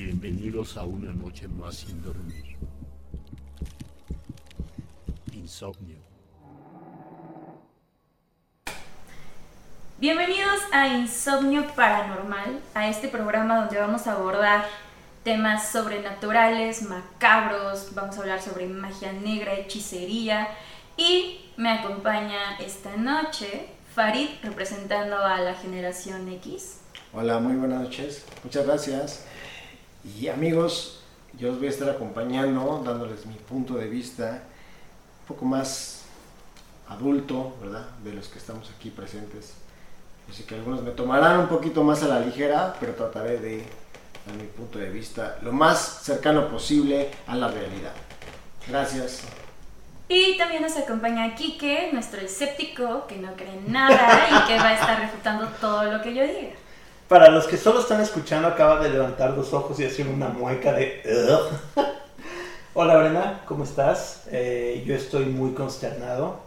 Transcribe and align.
Bienvenidos 0.00 0.76
a 0.76 0.84
una 0.84 1.12
noche 1.12 1.48
más 1.48 1.78
sin 1.78 2.00
dormir. 2.00 2.56
Insomnio. 5.32 5.96
Bienvenidos 9.98 10.60
a 10.70 10.86
Insomnio 10.86 11.66
Paranormal, 11.74 12.60
a 12.74 12.88
este 12.88 13.08
programa 13.08 13.56
donde 13.56 13.80
vamos 13.80 14.06
a 14.06 14.12
abordar 14.12 14.66
temas 15.24 15.68
sobrenaturales, 15.68 16.82
macabros, 16.82 17.92
vamos 17.92 18.18
a 18.18 18.20
hablar 18.20 18.40
sobre 18.40 18.68
magia 18.68 19.12
negra, 19.12 19.54
hechicería 19.54 20.46
y 20.96 21.40
me 21.56 21.72
acompaña 21.72 22.56
esta 22.60 22.96
noche 22.96 23.66
Farid 23.96 24.28
representando 24.44 25.18
a 25.18 25.40
la 25.40 25.54
generación 25.54 26.28
X. 26.34 26.82
Hola, 27.12 27.40
muy 27.40 27.56
buenas 27.56 27.82
noches. 27.82 28.24
Muchas 28.44 28.64
gracias. 28.64 29.24
Y 30.04 30.28
amigos, 30.28 31.00
yo 31.38 31.50
os 31.52 31.58
voy 31.58 31.66
a 31.66 31.70
estar 31.70 31.90
acompañando, 31.90 32.82
dándoles 32.84 33.26
mi 33.26 33.34
punto 33.34 33.74
de 33.74 33.88
vista 33.88 34.42
un 35.22 35.26
poco 35.26 35.44
más 35.44 36.02
adulto, 36.88 37.56
¿verdad? 37.60 37.86
De 38.02 38.12
los 38.12 38.28
que 38.28 38.38
estamos 38.38 38.70
aquí 38.76 38.90
presentes. 38.90 39.54
Así 40.30 40.42
que 40.44 40.54
algunos 40.54 40.82
me 40.82 40.90
tomarán 40.90 41.40
un 41.40 41.48
poquito 41.48 41.82
más 41.82 42.02
a 42.02 42.08
la 42.08 42.20
ligera, 42.20 42.74
pero 42.78 42.94
trataré 42.94 43.38
de 43.38 43.58
dar 44.26 44.36
mi 44.36 44.46
punto 44.46 44.78
de 44.78 44.90
vista 44.90 45.38
lo 45.42 45.52
más 45.52 46.00
cercano 46.02 46.48
posible 46.48 47.10
a 47.26 47.36
la 47.36 47.48
realidad. 47.48 47.92
Gracias. 48.66 49.22
Y 50.08 50.38
también 50.38 50.62
nos 50.62 50.76
acompaña 50.76 51.34
Kike, 51.34 51.90
nuestro 51.92 52.20
escéptico, 52.20 53.06
que 53.06 53.16
no 53.16 53.34
cree 53.34 53.60
nada 53.66 54.28
y 54.30 54.46
que 54.46 54.58
va 54.58 54.68
a 54.68 54.74
estar 54.74 55.00
refutando 55.00 55.46
todo 55.60 55.84
lo 55.84 56.02
que 56.02 56.14
yo 56.14 56.22
diga. 56.22 56.54
Para 57.08 57.30
los 57.30 57.46
que 57.46 57.56
solo 57.56 57.80
están 57.80 58.02
escuchando, 58.02 58.48
acaba 58.48 58.80
de 58.80 58.90
levantar 58.90 59.30
los 59.30 59.54
ojos 59.54 59.80
y 59.80 59.86
hacer 59.86 60.06
una 60.08 60.28
mueca 60.28 60.72
de... 60.74 61.02
Hola 62.74 62.96
Brena, 62.98 63.40
¿cómo 63.46 63.64
estás? 63.64 64.24
Eh, 64.30 64.84
yo 64.86 64.94
estoy 64.94 65.24
muy 65.24 65.52
consternado. 65.52 66.40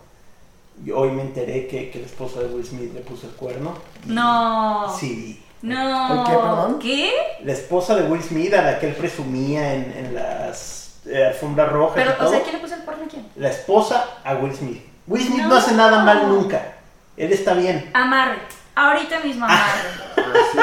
Yo 0.86 1.00
hoy 1.00 1.12
me 1.12 1.24
enteré 1.24 1.68
que, 1.68 1.90
que 1.90 2.00
la 2.00 2.06
esposa 2.06 2.42
de 2.42 2.46
Will 2.46 2.64
Smith 2.64 2.94
le 2.94 3.02
puso 3.02 3.26
el 3.26 3.34
cuerno. 3.34 3.74
No. 4.06 4.96
Sí. 5.00 5.44
No. 5.64 6.08
¿Por 6.08 6.26
qué, 6.26 6.32
perdón? 6.32 6.80
¿Qué? 6.80 7.12
La 7.44 7.54
esposa 7.54 7.96
de 7.96 8.04
Will 8.04 8.22
Smith 8.22 8.54
a 8.54 8.62
la 8.62 8.80
que 8.80 8.88
él 8.90 8.96
presumía 8.96 9.74
en, 9.74 9.92
en 9.92 10.14
las 10.16 11.00
eh, 11.08 11.26
alfombras 11.26 11.72
rojas 11.72 11.96
Pero, 11.96 12.12
y 12.12 12.14
todo. 12.14 12.28
o 12.28 12.32
sea, 12.32 12.44
¿quién 12.44 12.56
le 12.56 12.62
puso 12.62 12.76
el 12.76 12.82
cuerno 12.82 13.06
a 13.06 13.08
quién? 13.08 13.28
La 13.36 13.50
esposa 13.50 14.06
a 14.24 14.36
Will 14.36 14.56
Smith. 14.56 14.84
Will 15.08 15.24
Smith 15.26 15.42
no. 15.42 15.50
No. 15.50 15.56
hace 15.56 15.74
nada 15.74 16.04
mal 16.04 16.30
nunca. 16.30 16.76
Él 17.18 17.34
está 17.34 17.56
bien. 17.56 17.90
Amarre. 17.96 18.61
Ahorita 18.76 19.20
mismo 19.20 19.46
amarre. 19.46 19.90
Ah, 20.18 20.24
sí. 20.52 20.58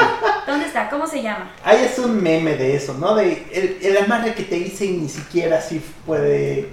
¿Dónde 0.47 0.65
está? 0.65 0.89
¿Cómo 0.89 1.05
se 1.07 1.21
llama? 1.21 1.51
Hay 1.63 1.83
es 1.83 1.99
un 1.99 2.21
meme 2.21 2.55
de 2.55 2.75
eso, 2.75 2.93
¿no? 2.95 3.13
De 3.15 3.47
el, 3.53 3.85
el 3.85 3.97
amarre 4.03 4.33
que 4.33 4.43
te 4.43 4.57
hice 4.57 4.85
y 4.85 4.91
ni 4.97 5.09
siquiera 5.09 5.59
así 5.59 5.83
puede, 6.05 6.69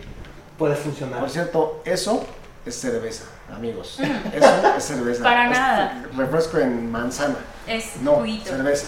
puede 0.59 0.77
funcionar. 0.77 1.21
Por 1.21 1.31
cierto, 1.31 1.83
eso 1.85 2.25
es 2.65 2.75
cerveza, 2.75 3.25
amigos. 3.55 3.99
Eso 4.33 4.75
es 4.79 4.85
cerveza. 4.85 5.21
Mm. 5.21 5.23
Para 5.25 5.45
Es 5.45 5.51
nada. 5.59 6.05
Refresco 6.17 6.59
en 6.59 6.91
manzana. 6.91 7.37
Es 7.67 7.97
No, 8.01 8.13
juguito. 8.17 8.51
cerveza. 8.51 8.87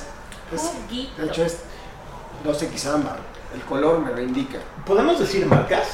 Es- 0.53 0.61
Juguito. 0.63 1.21
de 1.23 1.29
hecho 1.29 1.45
es 1.45 1.59
2X 2.47 2.87
ámbar. 2.95 3.19
El 3.55 3.61
color 3.63 3.99
me 4.01 4.11
lo 4.13 4.21
indica. 4.23 4.59
¿Podemos 4.87 5.19
decir 5.21 5.45
marcas? 5.47 5.87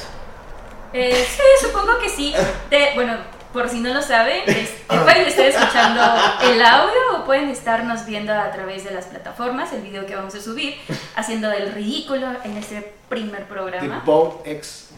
Eh, 0.93 1.25
sí, 1.29 1.67
supongo 1.67 1.97
que 1.99 2.07
sí. 2.09 2.33
Bueno, 2.95 3.17
por 3.55 3.69
si 3.69 3.79
no 3.79 3.93
lo 3.93 4.01
saben, 4.01 4.43
es- 4.47 4.69
pueden 4.87 5.27
estar 5.27 5.45
escuchando 5.45 6.01
el 6.43 6.61
audio 6.61 6.99
o 7.17 7.23
pueden 7.25 7.49
estarnos 7.49 8.05
viendo 8.05 8.33
a 8.33 8.51
través 8.51 8.83
de 8.83 8.91
las 8.91 9.05
plataformas, 9.05 9.71
el 9.71 9.81
video 9.81 10.05
que 10.05 10.13
vamos 10.13 10.35
a 10.35 10.41
subir, 10.41 10.75
haciendo 11.15 11.49
el 11.53 11.71
ridículo 11.71 12.27
en 12.43 12.57
este 12.57 12.93
primer 13.07 13.43
The 13.43 13.53
programa. 13.53 14.03
Boat 14.05 14.45
X. 14.45 14.89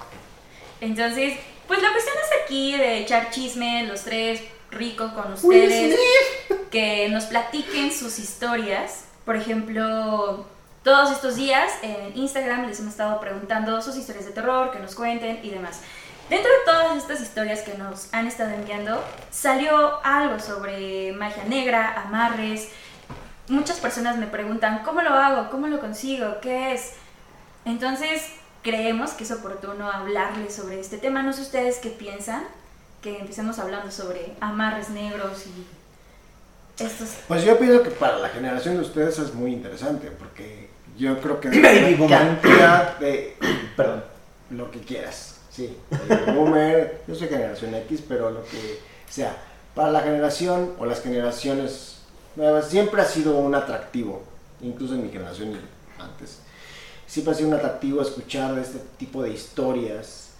Entonces, 0.81 1.38
pues 1.67 1.81
la 1.84 1.91
cuestión 1.91 2.16
es 2.17 2.44
aquí 2.44 2.75
de 2.75 2.97
echar 2.97 3.29
chisme, 3.29 3.84
los 3.85 4.01
tres 4.01 4.41
ricos 4.72 5.12
con 5.13 5.34
ustedes, 5.34 5.96
que 6.72 7.09
nos 7.09 7.25
platiquen 7.25 7.91
sus 7.91 8.17
historias. 8.17 9.06
Por 9.23 9.35
ejemplo, 9.35 10.47
todos 10.84 11.12
estos 11.12 11.35
días 11.35 11.72
en 11.84 12.17
Instagram 12.17 12.66
les 12.66 12.79
hemos 12.79 12.94
estado 12.94 13.19
preguntando 13.19 13.81
sus 13.84 13.96
historias 13.97 14.25
de 14.25 14.31
terror, 14.31 14.72
que 14.72 14.79
nos 14.79 14.96
cuenten 14.96 15.41
y 15.44 15.51
demás. 15.51 15.81
Dentro 16.29 16.51
de 16.51 16.57
todas 16.65 16.97
estas 16.97 17.21
historias 17.21 17.61
que 17.61 17.77
nos 17.77 18.13
han 18.13 18.27
estado 18.27 18.51
enviando, 18.51 19.01
salió 19.31 20.03
algo 20.03 20.39
sobre 20.39 21.13
magia 21.13 21.45
negra, 21.45 22.01
amarres. 22.01 22.67
Muchas 23.47 23.77
personas 23.79 24.17
me 24.17 24.27
preguntan, 24.27 24.83
¿cómo 24.83 25.01
lo 25.01 25.11
hago? 25.11 25.49
¿Cómo 25.49 25.67
lo 25.67 25.79
consigo? 25.79 26.39
¿Qué 26.41 26.73
es? 26.73 26.95
Entonces, 27.63 28.23
creemos 28.61 29.11
que 29.11 29.23
es 29.23 29.31
oportuno 29.31 29.89
hablarles 29.89 30.53
sobre 30.53 30.81
este 30.81 30.97
tema. 30.97 31.23
No 31.23 31.31
sé 31.31 31.43
ustedes 31.43 31.77
qué 31.77 31.91
piensan, 31.91 32.43
que 33.01 33.19
empecemos 33.19 33.57
hablando 33.59 33.89
sobre 33.89 34.33
amarres 34.41 34.89
negros 34.89 35.45
y 35.47 36.83
estos... 36.83 37.09
Pues 37.29 37.45
yo 37.45 37.57
pienso 37.57 37.83
que 37.83 37.91
para 37.91 38.17
la 38.17 38.27
generación 38.27 38.75
de 38.75 38.81
ustedes 38.81 39.17
es 39.19 39.33
muy 39.33 39.53
interesante 39.53 40.11
porque 40.11 40.69
yo 40.97 41.21
creo 41.21 41.39
que 41.39 41.47
Baby 41.61 42.05
cantidad 42.09 42.97
de 42.97 43.37
Perdón. 43.77 44.03
lo 44.49 44.69
que 44.71 44.81
quieras. 44.81 45.36
Sí, 45.57 45.75
baby 45.90 46.34
boomer, 46.34 47.01
yo 47.07 47.16
soy 47.16 47.29
generación 47.29 47.73
X, 47.73 48.03
pero 48.07 48.29
lo 48.29 48.44
que 48.44 48.79
sea. 49.09 49.35
Para 49.73 49.90
la 49.90 50.01
generación 50.01 50.75
o 50.78 50.85
las 50.85 51.01
generaciones 51.01 51.95
nuevas 52.35 52.69
siempre 52.69 53.01
ha 53.01 53.06
sido 53.06 53.35
un 53.35 53.56
atractivo, 53.56 54.22
incluso 54.62 54.94
en 54.94 55.01
mi 55.01 55.09
generación 55.09 55.59
antes. 55.97 56.41
Siempre 57.07 57.34
ha 57.34 57.35
sido 57.35 57.50
un 57.50 57.56
atractivo 57.56 58.03
escuchar 58.03 58.56
este 58.59 58.78
tipo 59.00 59.23
de 59.23 59.31
historias 59.31 60.34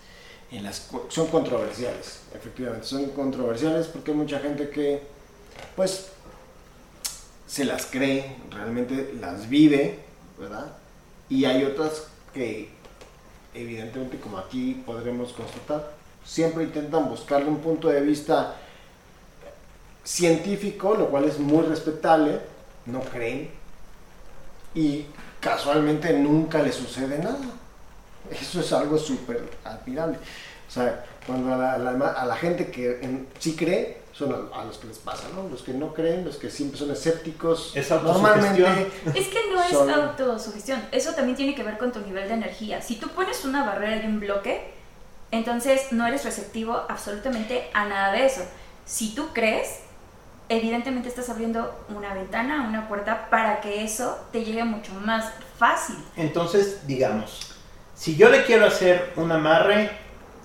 en 0.52 0.64
las 0.64 0.88
son 1.10 1.26
controversiales, 1.30 2.20
efectivamente, 2.36 2.86
son 2.86 3.10
controversiales 3.10 3.88
porque 3.88 4.12
hay 4.12 4.18
mucha 4.18 4.38
gente 4.38 4.70
que 4.70 5.02
pues 5.76 6.10
se 7.48 7.66
las 7.66 7.88
cree, 7.88 8.36
realmente 8.52 9.16
las 9.20 9.50
vive, 9.50 9.98
¿verdad? 10.38 10.78
Y 11.28 11.46
hay 11.46 11.64
otras 11.64 12.04
que 12.36 12.77
evidentemente 13.62 14.18
como 14.20 14.38
aquí 14.38 14.82
podremos 14.86 15.34
constatar, 15.34 15.92
siempre 16.24 16.64
intentan 16.64 17.10
buscarle 17.10 17.48
un 17.48 17.60
punto 17.60 17.90
de 17.90 18.02
vista 18.02 18.56
científico, 20.04 20.96
lo 20.96 21.10
cual 21.10 21.26
es 21.26 21.40
muy 21.40 21.66
respetable, 21.66 22.40
no 22.86 23.02
creen 23.02 23.50
y 24.74 25.06
casualmente 25.40 26.14
nunca 26.14 26.62
le 26.62 26.72
sucede 26.72 27.20
nada. 27.20 27.40
Eso 28.32 28.60
es 28.60 28.72
algo 28.74 28.98
súper 28.98 29.50
admirable. 29.64 30.18
O 30.68 30.72
sea, 30.72 31.06
cuando 31.26 31.54
a 31.54 31.78
la, 31.78 32.36
gente 32.36 32.70
que 32.72 33.26
sí 33.40 33.56
cree, 33.56 34.02
son 34.18 34.34
a, 34.54 34.60
a 34.62 34.66
los 34.66 34.78
que 34.78 34.88
les 34.88 34.98
pasa, 34.98 35.28
¿no? 35.36 35.48
Los 35.50 35.62
que 35.62 35.74
no 35.74 35.94
creen, 35.94 36.26
los 36.26 36.38
que 36.38 36.50
siempre 36.50 36.80
son 36.80 36.90
escépticos, 36.92 37.76
Es 37.76 37.90
normalmente 37.92 38.66
autosugestión. 38.66 39.14
Es 39.16 39.28
que 39.28 39.40
no 39.54 39.62
es 39.62 39.70
Son- 39.70 39.90
autosugestión, 39.90 40.82
eso 40.92 41.14
también 41.14 41.36
tiene 41.38 41.54
que 41.54 41.64
ver 41.64 41.78
con 41.78 41.92
tu 41.92 42.00
nivel 42.02 42.28
de 42.28 42.34
energía. 42.34 42.82
Si 42.82 42.96
tú 42.96 43.10
pones 43.10 43.46
una 43.46 43.64
barrera 43.66 44.04
y 44.04 44.08
un 44.08 44.20
bloque, 44.20 44.74
entonces 45.32 45.92
no 45.92 46.08
eres 46.08 46.26
receptivo 46.26 46.82
absolutamente 46.90 47.70
a 47.74 47.86
nada 47.86 48.12
de 48.14 48.26
eso. 48.26 48.42
Si 48.86 49.14
tú 49.14 49.28
crees, 49.34 49.82
evidentemente 50.50 51.10
estás 51.10 51.30
abriendo 51.30 51.86
una 51.90 52.14
ventana, 52.14 52.66
una 52.68 52.88
puerta 52.88 53.30
para 53.30 53.60
que 53.62 53.84
eso 53.84 54.18
te 54.32 54.44
llegue 54.46 54.64
mucho 54.64 54.94
más 54.94 55.32
fácil. 55.60 55.98
Entonces, 56.16 56.88
digamos, 56.88 57.54
si 57.94 58.16
yo 58.16 58.30
le 58.30 58.46
quiero 58.46 58.66
hacer 58.66 59.14
un 59.18 59.32
amarre 59.32 59.92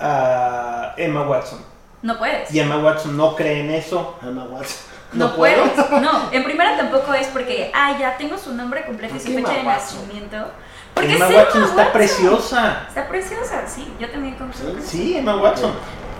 a 0.00 0.94
Emma 0.96 1.26
Watson 1.28 1.64
No 2.02 2.18
puedes. 2.18 2.52
y 2.52 2.58
Emma 2.60 2.78
Watson 2.78 3.16
no 3.16 3.36
cree 3.36 3.60
en 3.60 3.70
eso, 3.70 4.18
Emma 4.22 4.44
Watson. 4.44 4.92
No, 5.12 5.28
¿No 5.28 5.36
puedo? 5.36 5.62
puedes. 5.62 6.02
No, 6.02 6.32
en 6.32 6.42
primera 6.42 6.76
tampoco 6.76 7.14
es 7.14 7.28
porque, 7.28 7.70
ah, 7.74 7.96
ya 7.98 8.16
tengo 8.16 8.36
su 8.38 8.54
nombre 8.54 8.84
completo 8.84 9.14
y 9.14 9.18
¿Por 9.18 9.26
su 9.26 9.34
fecha 9.34 9.52
de 9.52 9.62
nacimiento. 9.62 10.50
Porque 10.94 11.14
Emma 11.14 11.28
Watson 11.28 11.64
está 11.64 11.92
preciosa. 11.92 12.84
Está 12.88 13.08
preciosa, 13.08 13.66
sí, 13.66 13.92
yo 14.00 14.10
también 14.10 14.34
concuerdo. 14.34 14.80
¿Sí? 14.80 14.86
Sí, 14.86 15.16
Emma 15.18 15.36
Watson. 15.36 15.72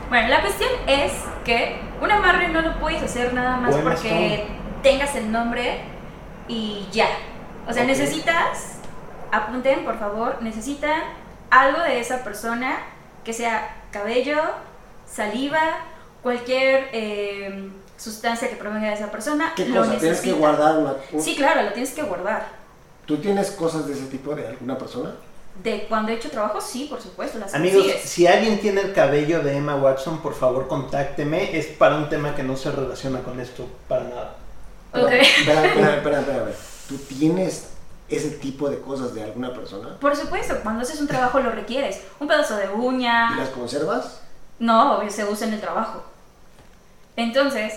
Bueno, 0.09 0.29
la 0.29 0.43
cuestión 0.43 0.69
es 0.87 1.13
que 1.45 1.81
un 2.01 2.11
amarre 2.11 2.49
no 2.49 2.61
lo 2.61 2.79
puedes 2.79 3.03
hacer 3.03 3.33
nada 3.33 3.57
más 3.57 3.75
porque 3.77 4.47
tengas 4.83 5.15
el 5.15 5.33
nombre 5.33 5.81
y 6.49 6.87
ya. 6.93 7.09
O 7.67 7.73
sea, 7.73 7.85
necesitas, 7.85 8.79
apunten 9.31 9.85
por 9.85 9.99
favor, 9.99 10.39
necesitan 10.43 11.01
algo 11.51 11.81
de 11.83 12.01
esa 12.01 12.25
persona 12.25 12.79
que 13.25 13.33
sea 13.33 13.75
cabello, 13.91 14.37
saliva, 15.15 15.61
cualquier 16.23 16.89
eh, 16.93 17.71
sustancia 17.97 18.49
que 18.49 18.57
provenga 18.57 18.89
de 18.89 18.95
esa 18.95 19.11
persona. 19.11 19.53
¿Qué 19.57 19.67
lo 19.67 19.81
cosa? 19.81 19.91
Tienes 19.99 20.03
que 20.03 20.09
necesitas. 20.11 20.39
guardar 20.39 20.79
una... 20.79 20.95
un- 21.13 21.23
Sí, 21.23 21.37
claro, 21.37 21.63
lo 21.63 21.73
tienes 21.73 21.93
que 21.93 22.03
guardar. 22.03 22.47
¿Tú 23.07 23.17
tienes 23.19 23.51
cosas 23.51 23.87
de 23.87 23.95
ese 23.95 24.07
tipo 24.07 24.35
de 24.35 24.47
alguna 24.47 24.79
persona? 24.79 25.11
De 25.63 25.85
cuando 25.89 26.13
he 26.13 26.15
hecho 26.15 26.31
trabajo, 26.31 26.61
sí, 26.61 26.87
por 26.89 27.03
supuesto, 27.03 27.39
las 27.39 27.53
Amigos, 27.55 27.83
consigues. 27.83 28.09
si 28.09 28.27
alguien 28.27 28.59
tiene 28.61 28.81
el 28.81 28.93
cabello 28.95 29.43
de 29.43 29.57
Emma 29.57 29.77
Watson, 29.77 30.23
por 30.23 30.35
favor 30.35 30.67
contácteme. 30.67 31.59
Es 31.59 31.67
para 31.67 31.97
un 31.97 32.09
tema 32.09 32.35
que 32.35 32.43
no 32.43 32.57
se 32.57 32.71
relaciona 32.71 33.21
con 33.21 33.39
esto 33.39 33.67
para 33.87 34.05
nada. 34.05 34.35
Ok. 34.95 35.11
Espera, 35.13 35.67
espera, 35.67 35.97
espera. 36.21 36.47
¿Tú 36.89 36.97
tienes 36.97 37.69
ese 38.09 38.31
tipo 38.31 38.71
de 38.71 38.79
cosas 38.81 39.15
de 39.15 39.25
alguna 39.25 39.53
persona? 39.53 39.99
Por 40.01 40.17
supuesto, 40.17 40.55
cuando 40.63 40.83
haces 40.83 41.01
un 41.01 41.07
trabajo 41.09 41.39
lo 41.41 41.51
requieres. 41.51 42.01
Un 42.19 42.29
pedazo 42.29 42.57
de 42.57 42.65
¿Y 42.65 42.69
uña. 42.69 43.37
las 43.37 43.51
conservas? 43.51 44.22
No, 44.59 44.99
obvio, 44.99 45.11
se 45.11 45.25
usa 45.25 45.47
en 45.47 45.55
el 45.55 45.61
trabajo. 45.61 46.05
Entonces, 47.17 47.75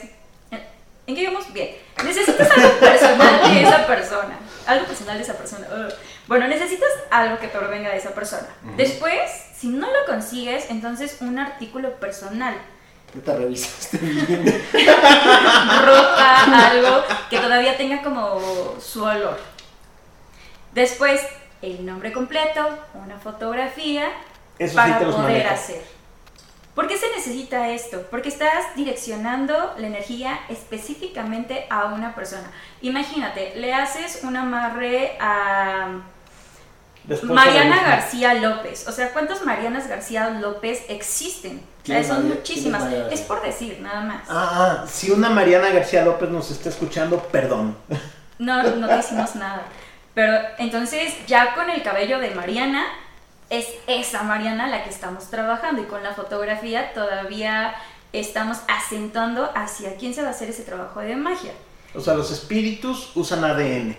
¿en 0.51 1.15
qué 1.15 1.21
íbamos? 1.21 1.51
Bien. 1.53 1.75
Necesitas 2.03 2.49
algo 2.51 2.69
personal 2.79 3.53
de 3.53 3.63
esa 3.63 3.87
persona. 3.87 4.39
Algo 4.67 4.85
personal 4.85 5.17
de 5.17 5.23
esa 5.23 5.33
persona. 5.33 5.67
Ugh. 5.67 5.93
Bueno, 6.27 6.47
necesitas 6.47 6.89
algo 7.11 7.37
que 7.37 7.47
provenga 7.47 7.89
de 7.91 7.97
esa 7.97 8.11
persona. 8.11 8.47
Ujú. 8.63 8.77
Después, 8.77 9.19
si 9.55 9.67
no 9.67 9.87
lo 9.87 10.05
consigues, 10.07 10.69
entonces 10.69 11.17
un 11.21 11.37
artículo 11.37 11.99
personal. 11.99 12.55
¿Qué 13.13 13.19
te 13.19 13.35
revisaste 13.35 13.97
bien? 13.97 14.43
ropa, 14.73 16.43
algo 16.69 17.03
que 17.29 17.39
todavía 17.39 17.77
tenga 17.77 18.01
como 18.01 18.75
su 18.81 19.03
olor. 19.03 19.39
Después, 20.73 21.21
el 21.61 21.85
nombre 21.85 22.11
completo, 22.11 22.77
una 22.95 23.17
fotografía 23.17 24.09
Eso 24.59 24.71
sí 24.71 24.75
para 24.75 24.99
los 24.99 25.15
poder 25.15 25.47
hacer. 25.47 25.94
¿Por 26.75 26.87
qué 26.89 26.97
se 26.97 27.09
necesita 27.15 27.69
esto? 27.69 28.03
Porque 28.11 28.27
estás 28.29 28.75
direccionando 28.75 29.73
la 29.77 29.87
energía 29.87 30.37
específicamente 30.49 31.65
a 31.69 31.85
una 31.85 32.13
persona. 32.13 32.51
Imagínate, 32.81 33.53
le 33.55 33.73
haces 33.73 34.19
un 34.23 34.35
amarre 34.35 35.17
a 35.19 35.99
Después 37.05 37.31
Mariana 37.31 37.81
García 37.83 38.33
López. 38.33 38.87
O 38.87 38.91
sea, 38.91 39.11
¿cuántas 39.13 39.43
Marianas 39.45 39.87
García 39.87 40.29
López 40.31 40.83
existen? 40.89 41.57
O 41.83 41.85
sea, 41.85 41.95
¿Quién 41.95 41.97
es 41.99 42.07
son 42.07 42.23
María- 42.23 42.35
muchísimas. 42.35 42.83
Es 43.11 43.21
por 43.21 43.41
decir, 43.43 43.79
nada 43.79 44.01
más. 44.01 44.23
Ah, 44.27 44.81
ah, 44.83 44.85
Si 44.87 45.11
una 45.11 45.29
Mariana 45.29 45.69
García 45.69 46.03
López 46.03 46.29
nos 46.29 46.49
está 46.51 46.69
escuchando, 46.69 47.19
perdón. 47.31 47.77
No, 48.39 48.61
no 48.63 48.87
te 48.87 48.97
hicimos 48.97 49.35
nada. 49.35 49.61
Pero 50.13 50.33
entonces 50.57 51.13
ya 51.27 51.53
con 51.53 51.69
el 51.69 51.83
cabello 51.83 52.19
de 52.19 52.31
Mariana, 52.31 52.85
es 53.49 53.67
esa 53.87 54.23
Mariana 54.23 54.67
la 54.67 54.83
que 54.83 54.89
estamos 54.89 55.29
trabajando 55.29 55.81
y 55.81 55.85
con 55.85 56.03
la 56.03 56.13
fotografía 56.13 56.93
todavía 56.93 57.75
estamos 58.13 58.57
acentuando 58.67 59.51
hacia 59.55 59.97
quién 59.97 60.13
se 60.13 60.21
va 60.21 60.29
a 60.29 60.31
hacer 60.31 60.49
ese 60.49 60.63
trabajo 60.63 60.99
de 61.01 61.15
magia. 61.15 61.51
O 61.93 62.01
sea, 62.01 62.13
los 62.13 62.31
espíritus 62.31 63.11
usan 63.15 63.43
ADN. 63.43 63.95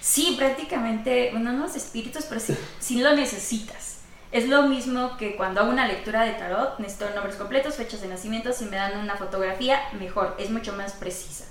Sí, 0.00 0.34
prácticamente, 0.38 1.30
bueno, 1.32 1.52
no 1.52 1.66
los 1.66 1.76
espíritus, 1.76 2.24
pero 2.24 2.40
sí, 2.40 2.56
sí 2.80 3.00
lo 3.00 3.14
necesitas. 3.14 3.96
Es 4.32 4.48
lo 4.48 4.62
mismo 4.64 5.16
que 5.16 5.36
cuando 5.36 5.60
hago 5.60 5.70
una 5.70 5.86
lectura 5.86 6.24
de 6.24 6.32
tarot, 6.32 6.78
necesito 6.78 7.08
nombres 7.14 7.36
completos, 7.36 7.76
fechas 7.76 8.00
de 8.00 8.08
nacimiento, 8.08 8.52
si 8.52 8.64
me 8.64 8.76
dan 8.76 8.98
una 8.98 9.16
fotografía, 9.16 9.80
mejor, 9.98 10.34
es 10.38 10.50
mucho 10.50 10.72
más 10.72 10.92
precisa. 10.92 11.44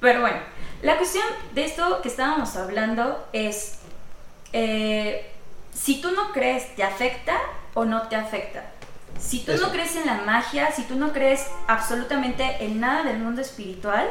Pero 0.00 0.20
bueno, 0.20 0.38
la 0.82 0.96
cuestión 0.96 1.24
de 1.54 1.64
esto 1.64 2.00
que 2.02 2.08
estábamos 2.08 2.56
hablando 2.56 3.26
es, 3.32 3.78
eh, 4.52 5.31
si 5.72 6.00
tú 6.00 6.12
no 6.12 6.32
crees, 6.32 6.74
¿te 6.76 6.82
afecta 6.82 7.34
o 7.74 7.84
no 7.84 8.02
te 8.08 8.16
afecta? 8.16 8.64
Si 9.18 9.40
tú 9.40 9.52
Eso. 9.52 9.66
no 9.66 9.72
crees 9.72 9.96
en 9.96 10.06
la 10.06 10.22
magia, 10.22 10.70
si 10.72 10.82
tú 10.82 10.96
no 10.96 11.12
crees 11.12 11.46
absolutamente 11.66 12.64
en 12.64 12.80
nada 12.80 13.04
del 13.04 13.18
mundo 13.18 13.40
espiritual, 13.40 14.08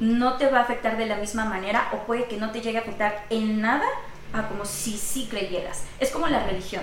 no 0.00 0.36
te 0.36 0.48
va 0.48 0.58
a 0.58 0.62
afectar 0.62 0.96
de 0.96 1.06
la 1.06 1.16
misma 1.16 1.44
manera 1.44 1.88
o 1.92 2.06
puede 2.06 2.26
que 2.26 2.36
no 2.36 2.50
te 2.50 2.60
llegue 2.60 2.78
a 2.78 2.82
afectar 2.82 3.24
en 3.30 3.60
nada 3.60 3.86
a 4.32 4.48
como 4.48 4.64
si 4.64 4.96
sí 4.96 5.26
creyeras. 5.30 5.84
Es 5.98 6.10
como 6.10 6.28
la 6.28 6.44
religión. 6.44 6.82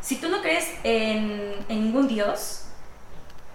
Si 0.00 0.16
tú 0.16 0.28
no 0.28 0.42
crees 0.42 0.68
en, 0.82 1.54
en 1.68 1.84
ningún 1.84 2.08
dios, 2.08 2.64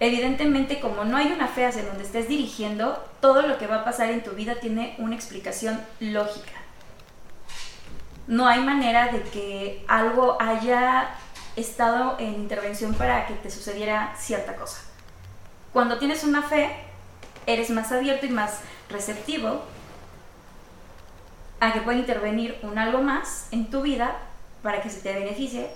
evidentemente 0.00 0.80
como 0.80 1.04
no 1.04 1.16
hay 1.16 1.32
una 1.32 1.48
fe 1.48 1.66
hacia 1.66 1.84
donde 1.84 2.04
estés 2.04 2.28
dirigiendo, 2.28 3.04
todo 3.20 3.42
lo 3.42 3.58
que 3.58 3.66
va 3.66 3.76
a 3.76 3.84
pasar 3.84 4.10
en 4.10 4.22
tu 4.22 4.30
vida 4.30 4.54
tiene 4.56 4.94
una 4.98 5.14
explicación 5.14 5.80
lógica. 6.00 6.52
No 8.28 8.46
hay 8.46 8.60
manera 8.60 9.10
de 9.10 9.22
que 9.22 9.84
algo 9.88 10.36
haya 10.38 11.08
estado 11.56 12.16
en 12.18 12.34
intervención 12.34 12.94
para 12.94 13.26
que 13.26 13.34
te 13.34 13.50
sucediera 13.50 14.14
cierta 14.16 14.54
cosa. 14.54 14.78
Cuando 15.72 15.98
tienes 15.98 16.24
una 16.24 16.42
fe, 16.42 16.70
eres 17.46 17.70
más 17.70 17.90
abierto 17.90 18.26
y 18.26 18.28
más 18.28 18.60
receptivo 18.90 19.62
a 21.58 21.72
que 21.72 21.80
pueda 21.80 21.98
intervenir 21.98 22.58
un 22.62 22.78
algo 22.78 23.00
más 23.00 23.48
en 23.50 23.70
tu 23.70 23.80
vida 23.82 24.16
para 24.62 24.82
que 24.82 24.90
se 24.90 25.00
te 25.00 25.14
beneficie 25.14 25.70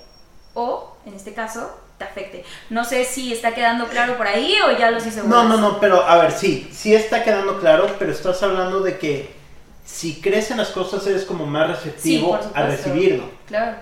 o, 0.54 0.94
en 1.06 1.14
este 1.14 1.32
caso, 1.32 1.74
te 1.96 2.04
afecte. 2.04 2.44
No 2.68 2.84
sé 2.84 3.06
si 3.06 3.32
está 3.32 3.54
quedando 3.54 3.86
claro 3.88 4.18
por 4.18 4.26
ahí 4.26 4.56
o 4.66 4.76
ya 4.78 4.90
los 4.90 5.06
hice 5.06 5.22
No, 5.22 5.44
no, 5.44 5.56
no, 5.56 5.80
pero 5.80 6.02
a 6.02 6.18
ver, 6.18 6.32
sí, 6.32 6.68
sí 6.70 6.94
está 6.94 7.24
quedando 7.24 7.58
claro, 7.58 7.86
pero 7.98 8.12
estás 8.12 8.42
hablando 8.42 8.80
de 8.80 8.98
que 8.98 9.41
si 9.84 10.20
crees 10.20 10.50
en 10.50 10.58
las 10.58 10.68
cosas 10.68 11.06
eres 11.06 11.24
como 11.24 11.46
más 11.46 11.68
receptivo 11.68 12.34
a 12.54 12.62
recibirlo. 12.66 13.24
Claro. 13.46 13.76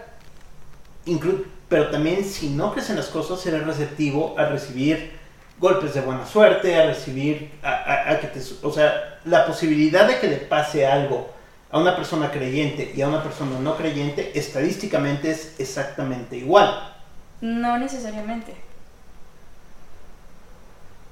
Inclu- 1.06 1.44
pero 1.68 1.88
también 1.90 2.24
si 2.24 2.48
no 2.50 2.72
crees 2.72 2.90
en 2.90 2.96
las 2.96 3.06
cosas 3.06 3.44
eres 3.46 3.64
receptivo 3.66 4.34
a 4.38 4.46
recibir 4.46 5.18
golpes 5.58 5.94
de 5.94 6.00
buena 6.00 6.26
suerte, 6.26 6.74
a 6.74 6.86
recibir, 6.86 7.52
a, 7.62 7.70
a- 7.70 8.10
a 8.12 8.20
que 8.20 8.26
te, 8.28 8.40
o 8.62 8.72
sea, 8.72 9.18
la 9.24 9.46
posibilidad 9.46 10.06
de 10.08 10.18
que 10.18 10.26
le 10.28 10.36
pase 10.38 10.86
algo 10.86 11.30
a 11.70 11.78
una 11.78 11.94
persona 11.94 12.30
creyente 12.30 12.92
y 12.96 13.02
a 13.02 13.08
una 13.08 13.22
persona 13.22 13.58
no 13.60 13.76
creyente, 13.76 14.36
estadísticamente 14.38 15.30
es 15.30 15.54
exactamente 15.60 16.36
igual. 16.36 16.92
No 17.40 17.78
necesariamente. 17.78 18.54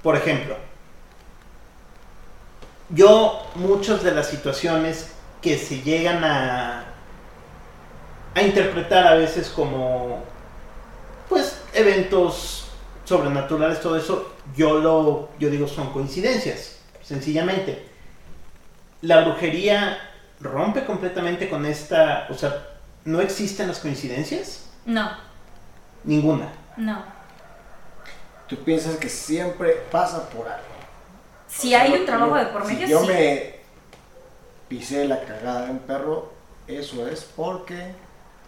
Por 0.02 0.16
ejemplo, 0.16 0.56
yo 2.90 3.42
muchas 3.54 4.02
de 4.02 4.12
las 4.12 4.28
situaciones 4.28 5.10
que 5.42 5.58
se 5.58 5.82
llegan 5.82 6.24
a, 6.24 6.84
a 8.34 8.42
interpretar 8.42 9.06
a 9.06 9.14
veces 9.14 9.48
como, 9.48 10.22
pues, 11.28 11.60
eventos 11.74 12.68
sobrenaturales, 13.04 13.80
todo 13.80 13.96
eso, 13.96 14.34
yo 14.56 14.78
lo, 14.78 15.30
yo 15.38 15.50
digo 15.50 15.66
son 15.68 15.92
coincidencias, 15.92 16.78
sencillamente. 17.02 17.86
La 19.02 19.22
brujería 19.22 19.98
rompe 20.40 20.84
completamente 20.84 21.48
con 21.48 21.64
esta, 21.66 22.26
o 22.30 22.34
sea, 22.34 22.66
¿no 23.04 23.20
existen 23.20 23.68
las 23.68 23.78
coincidencias? 23.78 24.66
No, 24.84 25.10
Ninguna. 26.04 26.48
no. 26.76 27.02
tú 28.48 28.56
piensas 28.56 28.96
que 28.96 29.08
siempre 29.08 29.72
pasa 29.90 30.28
por 30.30 30.46
algo. 30.48 30.77
Si 31.48 31.74
hay 31.74 31.92
un 31.92 32.04
trabajo 32.06 32.32
yo- 32.36 32.44
de 32.44 32.46
por 32.46 32.64
medio, 32.66 32.86
Si 32.86 32.92
yo 32.92 33.00
sí. 33.02 33.06
me 33.08 33.54
pisé 34.68 35.06
la 35.08 35.20
cagada 35.24 35.64
de 35.66 35.70
un 35.72 35.78
perro, 35.80 36.32
eso 36.66 37.06
es 37.08 37.24
porque 37.34 37.92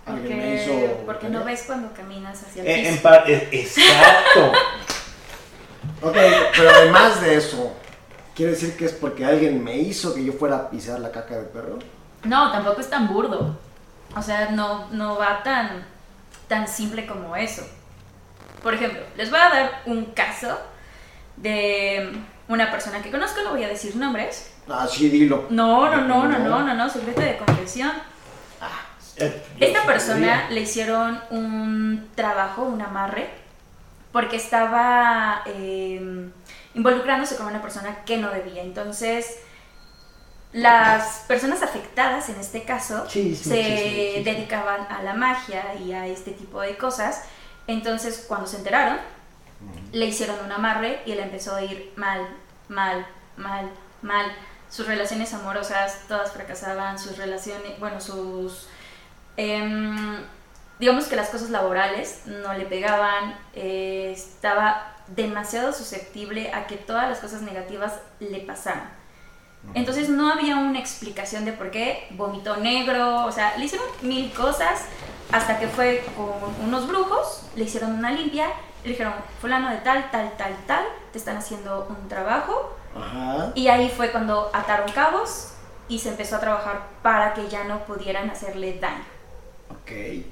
alguien 0.07 0.39
me 0.39 0.55
hizo. 0.57 0.73
porque 1.07 1.29
no 1.29 1.45
ves 1.45 1.65
cuando 1.67 1.93
caminas 1.95 2.43
hacia 2.43 2.63
el 2.63 2.69
Eh, 2.69 2.89
en 2.89 2.95
piso. 2.95 3.03
par- 3.03 3.25
eh, 3.31 3.49
exacto. 3.53 4.53
Ok, 6.03 6.17
pero 6.57 6.71
además 6.71 7.21
de 7.21 7.37
eso, 7.37 7.73
¿quiere 8.35 8.53
decir 8.53 8.77
que 8.77 8.85
es 8.87 8.93
porque 8.93 9.25
alguien 9.25 9.63
me 9.63 9.77
hizo 9.77 10.15
que 10.15 10.25
yo 10.25 10.33
fuera 10.33 10.57
a 10.57 10.71
pisar 10.71 10.99
la 11.01 11.11
caca 11.11 11.37
del 11.37 11.47
perro? 11.47 11.79
No, 12.25 12.53
tampoco 12.53 12.81
es 12.81 12.89
tan 12.91 13.09
burdo. 13.09 13.57
O 14.17 14.23
sea, 14.23 14.51
no, 14.51 14.89
no 14.91 15.17
va 15.17 15.43
tan, 15.43 15.87
tan 16.49 16.67
simple 16.69 17.07
como 17.07 17.37
eso. 17.37 17.63
Por 18.63 18.75
ejemplo, 18.75 19.01
les 19.17 19.31
voy 19.31 19.39
a 19.41 19.49
dar 19.49 19.83
un 19.87 20.07
caso 20.07 20.59
de 21.37 22.13
una 22.51 22.71
persona 22.71 23.01
que 23.01 23.11
conozco, 23.13 23.43
no 23.43 23.51
voy 23.51 23.63
a 23.63 23.69
decir 23.69 23.95
nombres. 23.95 24.51
Ah, 24.69 24.87
sí, 24.91 25.09
dilo. 25.09 25.47
No, 25.51 25.89
no, 25.89 26.03
no, 26.03 26.27
no, 26.27 26.39
no, 26.39 26.63
no, 26.65 26.75
no, 26.75 26.91
secreto 26.91 27.21
de 27.21 27.37
confesión. 27.37 27.93
Eh, 29.17 29.43
yo 29.59 29.67
Esta 29.67 29.85
persona 29.87 30.51
le 30.51 30.61
hicieron 30.63 31.21
un 31.31 32.11
trabajo, 32.17 32.63
un 32.63 32.83
amarre, 32.83 33.31
porque 34.11 34.37
estaba 34.37 35.43
eh, 35.47 36.29
involucrándose 36.75 37.37
con 37.37 37.47
una 37.47 37.63
persona 37.63 38.05
que 38.05 38.17
no 38.17 38.31
debía. 38.31 38.63
Entonces, 38.63 39.39
las 40.53 41.25
personas 41.29 41.63
afectadas 41.63 42.31
en 42.31 42.41
este 42.41 42.65
caso 42.65 43.07
Chisme, 43.07 43.55
se 43.55 43.63
chisme, 43.63 44.15
chisme. 44.15 44.25
dedicaban 44.25 44.89
a 44.91 45.03
la 45.05 45.15
magia 45.15 45.77
y 45.77 45.93
a 45.93 46.09
este 46.09 46.33
tipo 46.33 46.61
de 46.61 46.77
cosas. 46.77 47.23
Entonces, 47.69 48.25
cuando 48.27 48.49
se 48.49 48.57
enteraron, 48.57 48.99
le 49.93 50.07
hicieron 50.07 50.37
un 50.45 50.53
amarre 50.53 51.01
y 51.07 51.13
él 51.13 51.21
empezó 51.21 51.55
a 51.55 51.63
ir 51.63 51.93
mal, 51.97 52.27
mal, 52.69 53.07
mal, 53.37 53.71
mal. 54.03 54.33
Sus 54.69 54.87
relaciones 54.87 55.35
amorosas 55.35 56.05
todas 56.07 56.33
fracasaban, 56.33 56.99
sus 56.99 57.17
relaciones, 57.17 57.79
bueno, 57.81 58.01
sus... 58.01 58.69
em, 59.37 60.25
digamos 60.79 61.07
que 61.07 61.17
las 61.17 61.29
cosas 61.29 61.51
laborales 61.51 62.23
no 62.27 62.55
le 62.55 62.65
pegaban, 62.67 63.37
eh, 63.55 64.13
estaba 64.15 64.97
demasiado 65.09 65.73
susceptible 65.73 66.53
a 66.55 66.67
que 66.67 66.77
todas 66.77 67.09
las 67.09 67.19
cosas 67.19 67.43
negativas 67.43 67.95
le 68.21 68.41
pasaran. 68.41 69.01
Entonces 69.75 70.09
no 70.09 70.33
había 70.33 70.57
una 70.57 70.79
explicación 70.79 71.45
de 71.45 71.53
por 71.53 71.71
qué 71.71 72.07
vomitó 72.13 72.57
negro, 72.57 73.27
o 73.27 73.33
sea, 73.33 73.59
le 73.59 73.67
hicieron 73.67 73.87
mil 74.01 74.33
cosas 74.33 74.87
hasta 75.33 75.59
que 75.59 75.69
fue 75.69 76.03
con 76.17 76.67
unos 76.67 76.89
brujos, 76.89 77.43
le 77.55 77.65
hicieron 77.65 77.93
una 77.93 78.11
limpia, 78.11 78.47
le 78.85 78.91
dijeron, 78.91 79.13
fulano 79.41 79.71
de 79.71 79.79
tal, 79.79 80.11
tal, 80.11 80.37
tal, 80.37 80.55
tal, 80.67 80.85
te 81.13 81.19
están 81.19 81.37
haciendo 81.37 81.87
un 81.89 82.09
trabajo. 82.09 82.77
Ajá. 82.95 83.53
Y 83.55 83.69
ahí 83.69 83.93
fue 83.95 84.11
cuando 84.11 84.51
ataron 84.53 84.91
cabos 84.93 85.53
y 85.89 85.99
se 85.99 86.11
empezó 86.11 86.37
a 86.37 86.41
trabajar 86.41 86.83
para 87.03 87.35
que 87.35 87.49
ya 87.49 87.65
no 87.65 87.85
pudieran 87.85 88.31
hacerle 88.31 88.79
daño. 88.79 89.05
Ok. 89.71 90.25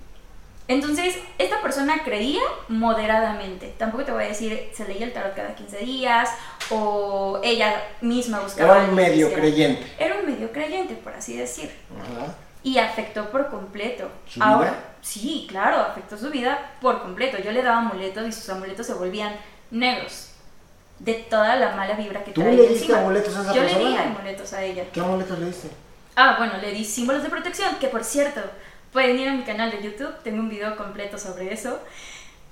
Entonces, 0.68 1.16
esta 1.38 1.62
persona 1.62 2.04
creía 2.04 2.42
moderadamente. 2.68 3.74
Tampoco 3.78 4.04
te 4.04 4.12
voy 4.12 4.24
a 4.24 4.28
decir, 4.28 4.70
se 4.74 4.86
leía 4.86 5.06
el 5.06 5.14
tarot 5.14 5.34
cada 5.34 5.54
15 5.54 5.78
días 5.78 6.30
o 6.70 7.40
ella 7.42 7.82
misma 8.02 8.40
buscaba. 8.40 8.76
Era 8.76 8.88
un 8.88 8.94
medio 8.94 9.32
creyente. 9.32 9.90
Era 9.98 10.16
un 10.16 10.26
medio 10.26 10.52
creyente, 10.52 10.94
por 10.94 11.14
así 11.14 11.36
decir. 11.36 11.74
Ajá. 11.98 12.34
Y 12.62 12.78
afectó 12.78 13.30
por 13.30 13.48
completo. 13.48 14.08
¿Su 14.26 14.42
Ahora, 14.42 14.70
vida? 14.70 14.84
sí, 15.00 15.46
claro, 15.48 15.78
afectó 15.80 16.18
su 16.18 16.30
vida 16.30 16.72
por 16.80 17.00
completo. 17.02 17.38
Yo 17.38 17.52
le 17.52 17.62
daba 17.62 17.78
amuletos 17.78 18.26
y 18.26 18.32
sus 18.32 18.48
amuletos 18.50 18.86
se 18.86 18.94
volvían 18.94 19.34
negros. 19.70 20.30
De 20.98 21.14
toda 21.14 21.54
la 21.56 21.76
mala 21.76 21.94
vibra 21.94 22.24
que 22.24 22.32
¿Tú 22.32 22.40
traía 22.40 22.56
le 22.56 22.68
diste 22.68 22.92
amuletos 22.94 23.36
a 23.36 23.42
esa 23.42 23.54
Yo 23.54 23.62
persona? 23.62 23.84
le 23.84 23.88
di 23.90 23.96
amuletos 23.96 24.52
a 24.52 24.62
ella. 24.62 24.84
¿Qué 24.92 25.00
amuletos 25.00 25.38
le 25.38 25.46
diste? 25.46 25.70
Ah, 26.16 26.34
bueno, 26.38 26.54
le 26.60 26.72
di 26.72 26.84
símbolos 26.84 27.22
de 27.22 27.28
protección, 27.30 27.76
que 27.78 27.86
por 27.86 28.02
cierto, 28.02 28.40
pueden 28.92 29.16
ir 29.20 29.28
a 29.28 29.32
mi 29.34 29.44
canal 29.44 29.70
de 29.70 29.80
YouTube, 29.80 30.12
tengo 30.24 30.40
un 30.40 30.48
video 30.48 30.76
completo 30.76 31.16
sobre 31.16 31.52
eso. 31.52 31.78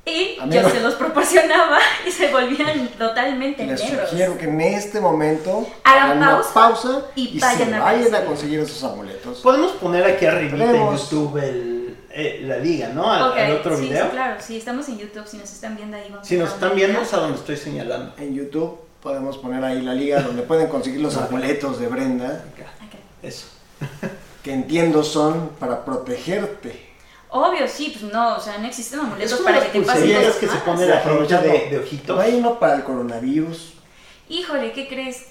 Y 0.09 0.39
Amigo. 0.41 0.63
yo 0.63 0.71
se 0.71 0.81
los 0.81 0.95
proporcionaba 0.95 1.79
y 2.07 2.13
se 2.13 2.31
volvían 2.31 2.89
totalmente 2.91 3.67
Les 3.67 3.83
negros. 3.83 4.09
sugiero 4.09 4.39
que 4.39 4.45
en 4.45 4.61
este 4.61 5.01
momento 5.01 5.67
Hagan 5.83 6.19
una 6.19 6.31
pausa 6.31 6.55
pausa 6.55 7.03
y 7.17 7.37
y, 7.37 7.41
vayan 7.41 7.71
se 7.71 7.75
a 7.75 7.81
vayan 7.81 8.15
a 8.15 8.25
conseguir 8.25 8.61
esos 8.61 8.85
amuletos. 8.85 9.41
Podemos 9.41 9.73
poner 9.73 10.05
aquí 10.05 10.25
arribita 10.27 10.65
en 10.65 10.97
YouTube 10.97 11.37
el, 11.39 11.97
eh, 12.11 12.41
la 12.45 12.59
liga, 12.59 12.91
¿no? 12.91 13.11
Al, 13.11 13.51
otro 13.51 13.77
sí, 13.77 13.83
video. 13.89 14.05
sí, 14.05 14.11
claro, 14.13 14.37
sí, 14.41 14.57
estamos 14.57 14.89
en 14.89 14.99
YouTube, 14.99 15.27
si 15.27 15.39
nos 15.39 15.53
están 15.53 15.77
viendo 15.77 15.97
ahí. 15.97 16.09
vamos 16.09 16.29
Si 16.29 16.37
nos 16.37 16.53
están 16.53 16.77
viendo 16.77 17.01
es 17.01 17.13
a 17.13 17.17
donde 17.17 17.39
estoy 17.39 17.57
señalando. 17.57 18.15
En 18.17 18.33
YouTube 18.33 18.79
podemos 19.03 19.37
poner 19.39 19.65
ahí 19.65 19.83
la 19.83 19.93
liga 19.93 20.23
donde 20.23 20.43
pueden 20.43 20.69
conseguir 20.69 21.01
los 21.01 21.17
amuletos 21.17 21.81
de 21.81 21.89
Brenda. 21.89 22.45
Eso. 23.25 23.49
que 24.45 24.53
entiendo 24.53 25.03
son 25.03 25.49
para 25.59 25.85
protegerte. 25.85 26.86
Obvio, 27.37 27.69
sí, 27.69 27.95
pues 27.99 28.13
no, 28.13 28.37
o 28.37 28.41
sea, 28.41 28.57
no 28.59 28.67
existen 28.67 29.01
amuletos 29.01 29.41
para 29.41 29.61
que 29.61 29.79
te 29.79 29.83
pasen 29.85 30.15
cosas 30.15 30.37
que 30.37 30.49
se 30.49 30.57
pone 30.57 30.87
la 30.87 30.97
Aprovechando. 30.99 31.49
de, 31.49 31.69
de 31.71 31.79
ojitos. 31.79 32.17
¿No 32.17 32.23
hay 32.23 32.35
uno 32.35 32.59
para 32.59 32.77
el 32.77 32.85
coronavirus? 32.85 33.75
Híjole, 34.29 34.73
¿qué 34.73 34.89
crees? 34.89 35.27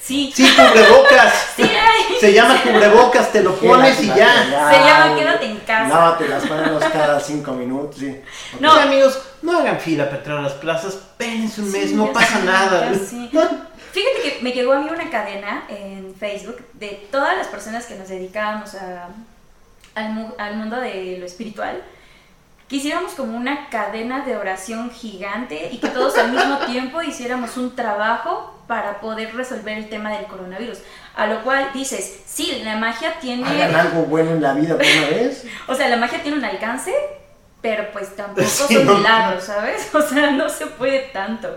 Sí. 0.00 0.32
Sí, 0.34 0.48
cubrebocas. 0.56 1.34
Sí, 1.56 1.62
hay. 1.62 2.18
Se 2.20 2.32
llama 2.32 2.62
cubrebocas, 2.62 3.32
te 3.32 3.42
lo 3.42 3.54
pones 3.56 4.00
y 4.02 4.06
ya. 4.06 4.70
Se 4.72 4.78
llama 4.78 5.14
quédate 5.16 5.44
en 5.46 5.56
casa. 5.58 5.88
Lávate 5.88 6.28
las 6.28 6.48
manos 6.48 6.82
cada 6.92 7.20
cinco 7.20 7.52
minutos, 7.52 7.96
sí. 7.98 8.08
Ok. 8.54 8.60
No. 8.60 8.74
Sí, 8.74 8.80
amigos, 8.80 9.20
no 9.42 9.58
hagan 9.58 9.78
fila 9.80 10.04
para 10.06 10.18
entrar 10.18 10.38
a 10.38 10.42
las 10.42 10.52
plazas. 10.54 10.94
Espérense 10.94 11.60
un 11.60 11.70
mes, 11.72 11.90
Sí, 11.90 11.94
no 11.96 12.06
ya 12.06 12.12
pasa 12.12 12.38
nada. 12.40 12.94
sé. 12.94 13.28
Fíjate 13.92 14.22
que 14.22 14.38
me 14.42 14.52
llegó 14.52 14.72
a 14.72 14.78
mí 14.80 14.88
una 14.88 15.10
cadena 15.10 15.64
en 15.68 16.14
Facebook 16.18 16.64
de 16.74 17.06
todas 17.10 17.36
las 17.36 17.48
personas 17.48 17.84
que 17.86 17.96
nos 17.96 18.08
dedicábamos 18.08 18.74
a- 18.76 19.08
al, 19.94 20.10
mu- 20.12 20.32
al 20.38 20.56
mundo 20.56 20.76
de 20.76 21.16
lo 21.18 21.26
espiritual. 21.26 21.82
Que 22.68 22.76
hiciéramos 22.76 23.12
como 23.14 23.36
una 23.36 23.68
cadena 23.68 24.24
de 24.24 24.36
oración 24.36 24.90
gigante 24.92 25.70
y 25.72 25.78
que 25.78 25.88
todos 25.88 26.16
al 26.16 26.30
mismo 26.30 26.58
tiempo 26.66 27.02
hiciéramos 27.02 27.56
un 27.56 27.74
trabajo 27.74 28.54
para 28.68 29.00
poder 29.00 29.34
resolver 29.34 29.76
el 29.76 29.88
tema 29.88 30.12
del 30.12 30.26
coronavirus. 30.26 30.78
A 31.16 31.26
lo 31.26 31.42
cual 31.42 31.70
dices, 31.74 32.20
sí, 32.26 32.62
la 32.64 32.76
magia 32.76 33.18
tiene... 33.20 33.44
Hagan 33.44 33.74
algo 33.74 34.02
bueno 34.04 34.30
en 34.30 34.40
la 34.42 34.52
vida 34.54 34.76
por 34.76 34.86
una 34.86 35.08
vez. 35.08 35.44
O 35.66 35.74
sea, 35.74 35.88
la 35.88 35.96
magia 35.96 36.22
tiene 36.22 36.38
un 36.38 36.44
alcance, 36.44 36.94
pero 37.60 37.90
pues 37.92 38.14
tampoco 38.14 38.46
Sí, 38.46 38.74
son 38.74 38.86
no. 38.86 38.94
milagros, 38.98 39.42
¿sabes? 39.42 39.90
O 39.94 40.00
sea, 40.00 40.30
no 40.30 40.48
se 40.48 40.66
puede 40.66 41.00
tanto. 41.12 41.48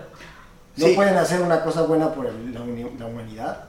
¿No 0.76 0.86
Sí. 0.88 0.94
pueden 0.96 1.16
hacer 1.16 1.40
una 1.40 1.62
cosa 1.62 1.82
buena 1.82 2.12
por 2.12 2.26
el- 2.26 2.52
la, 2.52 2.58
la 2.98 3.06
humanidad? 3.06 3.64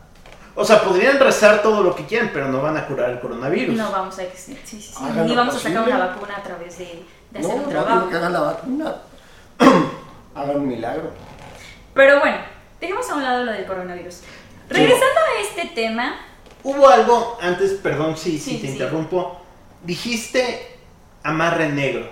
O 0.57 0.63
sea, 0.63 0.81
podrían 0.83 1.19
rezar 1.19 1.61
todo 1.61 1.83
lo 1.83 1.95
que 1.95 2.05
quieran, 2.05 2.29
pero 2.33 2.47
no 2.47 2.61
van 2.61 2.77
a 2.77 2.87
curar 2.87 3.09
el 3.09 3.19
coronavirus. 3.19 3.75
No 3.75 3.91
vamos 3.91 4.17
a 4.17 4.21
sí, 4.21 4.57
sí, 4.63 4.81
sí. 4.81 4.93
Hagan 5.01 5.27
Ni 5.27 5.35
vamos 5.35 5.55
a 5.55 5.59
sacar 5.59 5.83
una 5.87 5.97
vacuna 6.07 6.37
a 6.37 6.43
través 6.43 6.77
de, 6.77 7.03
de 7.31 7.39
No, 7.41 7.47
hacer 7.47 7.57
un 7.59 7.63
no 7.63 7.69
trabajo. 7.69 7.95
digo 7.97 8.09
que 8.09 8.15
hagan 8.15 8.33
la 8.33 8.39
vacuna. 8.39 8.95
hagan 10.35 10.55
un 10.55 10.67
milagro. 10.67 11.11
Pero 11.93 12.19
bueno, 12.21 12.37
dejemos 12.79 13.09
a 13.09 13.15
un 13.15 13.23
lado 13.23 13.43
lo 13.43 13.51
del 13.51 13.65
coronavirus. 13.65 14.21
Regresando 14.69 15.05
a 15.19 15.41
este 15.41 15.75
tema, 15.75 16.15
Hubo 16.63 16.87
algo 16.89 17.37
antes, 17.41 17.73
perdón 17.73 18.17
si, 18.17 18.39
si 18.39 18.51
Sí, 18.55 18.57
te 18.59 18.67
interrumpo. 18.67 19.39
Dijiste 19.83 20.77
amarre 21.23 21.69
negro. 21.69 22.09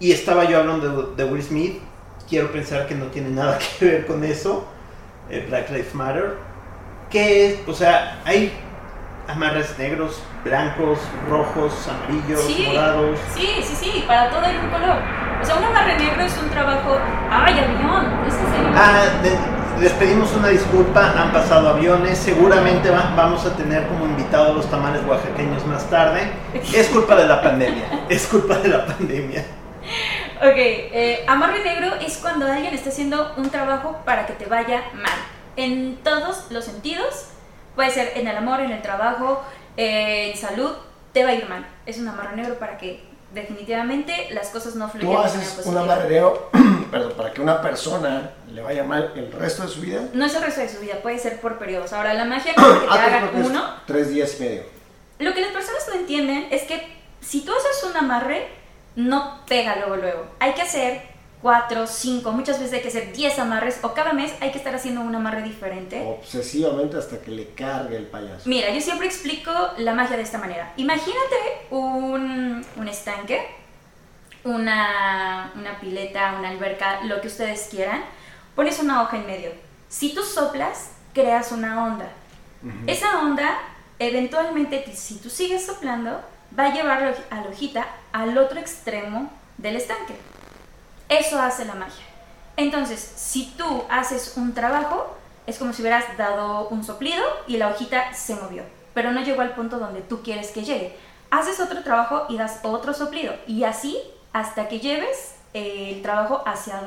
Y 0.00 0.12
estaba 0.12 0.44
yo 0.44 0.58
hablando 0.58 1.14
de, 1.14 1.24
de 1.24 1.30
Will 1.30 1.42
Smith. 1.42 1.80
Quiero 2.28 2.52
pensar 2.52 2.86
que 2.86 2.94
no 2.94 3.06
tiene 3.06 3.30
nada 3.30 3.58
que 3.78 3.84
ver 3.84 4.06
con 4.06 4.22
eso. 4.24 4.66
Eh, 5.30 5.44
Black 5.48 5.70
Lives 5.70 5.94
Matter. 5.94 6.36
¿Qué 7.10 7.46
es? 7.48 7.68
O 7.68 7.72
sea, 7.74 8.18
hay 8.24 8.52
amarres 9.28 9.78
negros, 9.78 10.22
blancos, 10.44 10.98
rojos, 11.28 11.72
amarillos, 11.88 12.40
Sí. 12.44 12.64
morados. 12.68 13.18
sí, 13.34 13.48
sí, 13.62 13.74
sí, 13.76 14.04
para 14.06 14.30
todo 14.30 14.40
un 14.40 14.70
color. 14.70 14.98
O 15.40 15.44
sea, 15.44 15.56
un 15.56 15.64
amarre 15.64 15.96
negro 15.98 16.22
es 16.22 16.36
un 16.42 16.48
trabajo. 16.50 16.98
¡Ay, 17.30 17.52
avión! 17.58 18.06
¿Es 18.26 18.34
en 18.34 18.40
serio? 18.40 18.72
Ah, 18.74 19.02
de- 19.22 19.58
les 19.82 19.92
pedimos 19.92 20.34
una 20.34 20.48
disculpa, 20.48 21.12
han 21.16 21.30
pasado 21.32 21.68
aviones, 21.68 22.18
seguramente 22.18 22.90
va- 22.90 23.12
vamos 23.16 23.46
a 23.46 23.54
tener 23.56 23.86
como 23.86 24.06
invitado 24.06 24.50
a 24.50 24.54
los 24.54 24.68
tamales 24.68 25.02
oaxaqueños 25.06 25.64
más 25.66 25.88
tarde. 25.88 26.22
Es 26.74 26.88
culpa 26.88 27.14
de 27.14 27.26
la 27.28 27.40
pandemia, 27.40 27.84
es 28.08 28.26
culpa 28.26 28.56
de 28.56 28.68
la 28.68 28.84
pandemia. 28.86 29.44
Ok, 30.40 30.54
eh, 30.56 31.24
amarre 31.26 31.62
negro 31.64 31.94
es 31.96 32.18
cuando 32.18 32.46
alguien 32.46 32.72
está 32.74 32.90
haciendo 32.90 33.34
un 33.36 33.50
trabajo 33.50 33.98
para 34.04 34.26
que 34.26 34.32
te 34.34 34.46
vaya 34.46 34.82
mal. 34.94 35.12
En 35.56 35.96
todos 36.02 36.46
los 36.50 36.64
sentidos. 36.64 37.26
Puede 37.74 37.90
ser 37.92 38.12
en 38.16 38.26
el 38.26 38.36
amor, 38.36 38.60
en 38.60 38.72
el 38.72 38.82
trabajo, 38.82 39.40
eh, 39.76 40.32
en 40.32 40.36
salud, 40.36 40.72
te 41.12 41.22
va 41.22 41.30
a 41.30 41.34
ir 41.34 41.48
mal. 41.48 41.64
Es 41.86 41.98
un 41.98 42.08
amarre 42.08 42.34
negro 42.34 42.58
para 42.58 42.76
que 42.76 43.04
definitivamente 43.32 44.28
las 44.32 44.48
cosas 44.48 44.74
no 44.74 44.88
fluyan 44.88 45.10
Tú 45.12 45.18
haces 45.18 45.48
un 45.50 45.56
positiva. 45.74 45.82
amarreo, 45.82 46.50
perdón, 46.90 47.12
para 47.16 47.32
que 47.32 47.40
una 47.40 47.62
persona 47.62 48.30
le 48.50 48.62
vaya 48.62 48.82
mal 48.82 49.12
el 49.14 49.30
resto 49.32 49.62
de 49.62 49.68
su 49.68 49.80
vida. 49.80 50.00
No 50.12 50.24
es 50.24 50.34
el 50.34 50.42
resto 50.42 50.60
de 50.60 50.68
su 50.68 50.80
vida, 50.80 50.94
puede 51.02 51.18
ser 51.20 51.40
por 51.40 51.56
periodos. 51.58 51.92
Ahora, 51.92 52.14
la 52.14 52.24
magia 52.24 52.52
no 52.56 52.66
es 52.74 52.80
que 52.80 52.86
te 52.86 52.92
Ah, 52.92 53.04
hagan 53.04 53.44
uno. 53.44 53.64
Tres 53.86 54.10
días 54.10 54.34
y 54.38 54.42
medio. 54.42 54.62
Lo 55.20 55.32
que 55.34 55.40
las 55.40 55.50
personas 55.52 55.86
no 55.88 55.94
entienden 56.00 56.48
es 56.50 56.62
que 56.62 56.82
si 57.20 57.42
tú 57.44 57.52
haces 57.52 57.88
un 57.88 57.96
amarre, 57.96 58.48
no 58.98 59.38
pega 59.46 59.76
luego, 59.76 59.94
luego. 59.94 60.26
Hay 60.40 60.54
que 60.54 60.62
hacer 60.62 61.02
cuatro, 61.40 61.86
cinco, 61.86 62.32
muchas 62.32 62.58
veces 62.58 62.74
hay 62.74 62.82
que 62.82 62.88
hacer 62.88 63.12
diez 63.12 63.38
amarres 63.38 63.78
o 63.82 63.94
cada 63.94 64.12
mes 64.12 64.34
hay 64.40 64.50
que 64.50 64.58
estar 64.58 64.74
haciendo 64.74 65.02
un 65.02 65.14
amarre 65.14 65.42
diferente. 65.42 66.02
Obsesivamente 66.04 66.96
hasta 66.96 67.20
que 67.20 67.30
le 67.30 67.50
cargue 67.50 67.96
el 67.96 68.06
payaso. 68.06 68.48
Mira, 68.48 68.70
yo 68.70 68.80
siempre 68.80 69.06
explico 69.06 69.52
la 69.76 69.94
magia 69.94 70.16
de 70.16 70.24
esta 70.24 70.38
manera. 70.38 70.72
Imagínate 70.76 71.36
un, 71.70 72.66
un 72.76 72.88
estanque, 72.88 73.40
una, 74.42 75.52
una 75.54 75.78
pileta, 75.78 76.34
una 76.36 76.48
alberca, 76.48 77.04
lo 77.04 77.20
que 77.20 77.28
ustedes 77.28 77.68
quieran. 77.70 78.04
Pones 78.56 78.80
una 78.80 79.02
hoja 79.02 79.18
en 79.18 79.26
medio. 79.26 79.52
Si 79.88 80.12
tú 80.12 80.24
soplas, 80.24 80.90
creas 81.14 81.52
una 81.52 81.84
onda. 81.84 82.10
Esa 82.88 83.20
onda, 83.20 83.56
eventualmente, 84.00 84.84
si 84.92 85.18
tú 85.18 85.30
sigues 85.30 85.64
soplando, 85.64 86.20
va 86.58 86.66
a 86.66 86.72
llevar 86.72 87.14
a 87.30 87.34
la 87.36 87.48
hojita 87.48 87.86
al 88.12 88.36
otro 88.36 88.58
extremo 88.58 89.30
del 89.58 89.76
estanque. 89.76 90.16
Eso 91.08 91.40
hace 91.40 91.64
la 91.64 91.74
magia. 91.74 92.04
Entonces, 92.56 92.98
si 93.00 93.52
tú 93.56 93.84
haces 93.88 94.34
un 94.36 94.52
trabajo, 94.52 95.16
es 95.46 95.58
como 95.58 95.72
si 95.72 95.82
hubieras 95.82 96.04
dado 96.16 96.68
un 96.68 96.82
soplido 96.84 97.24
y 97.46 97.56
la 97.56 97.68
hojita 97.68 98.12
se 98.12 98.34
movió, 98.34 98.64
pero 98.94 99.12
no 99.12 99.22
llegó 99.22 99.42
al 99.42 99.54
punto 99.54 99.78
donde 99.78 100.00
tú 100.00 100.22
quieres 100.22 100.50
que 100.50 100.64
llegue. 100.64 100.96
Haces 101.30 101.60
otro 101.60 101.82
trabajo 101.82 102.26
y 102.28 102.36
das 102.36 102.60
otro 102.62 102.92
soplido, 102.92 103.34
y 103.46 103.64
así 103.64 103.98
hasta 104.32 104.68
que 104.68 104.80
lleves 104.80 105.36
el 105.54 106.02
trabajo 106.02 106.42
hacia, 106.46 106.80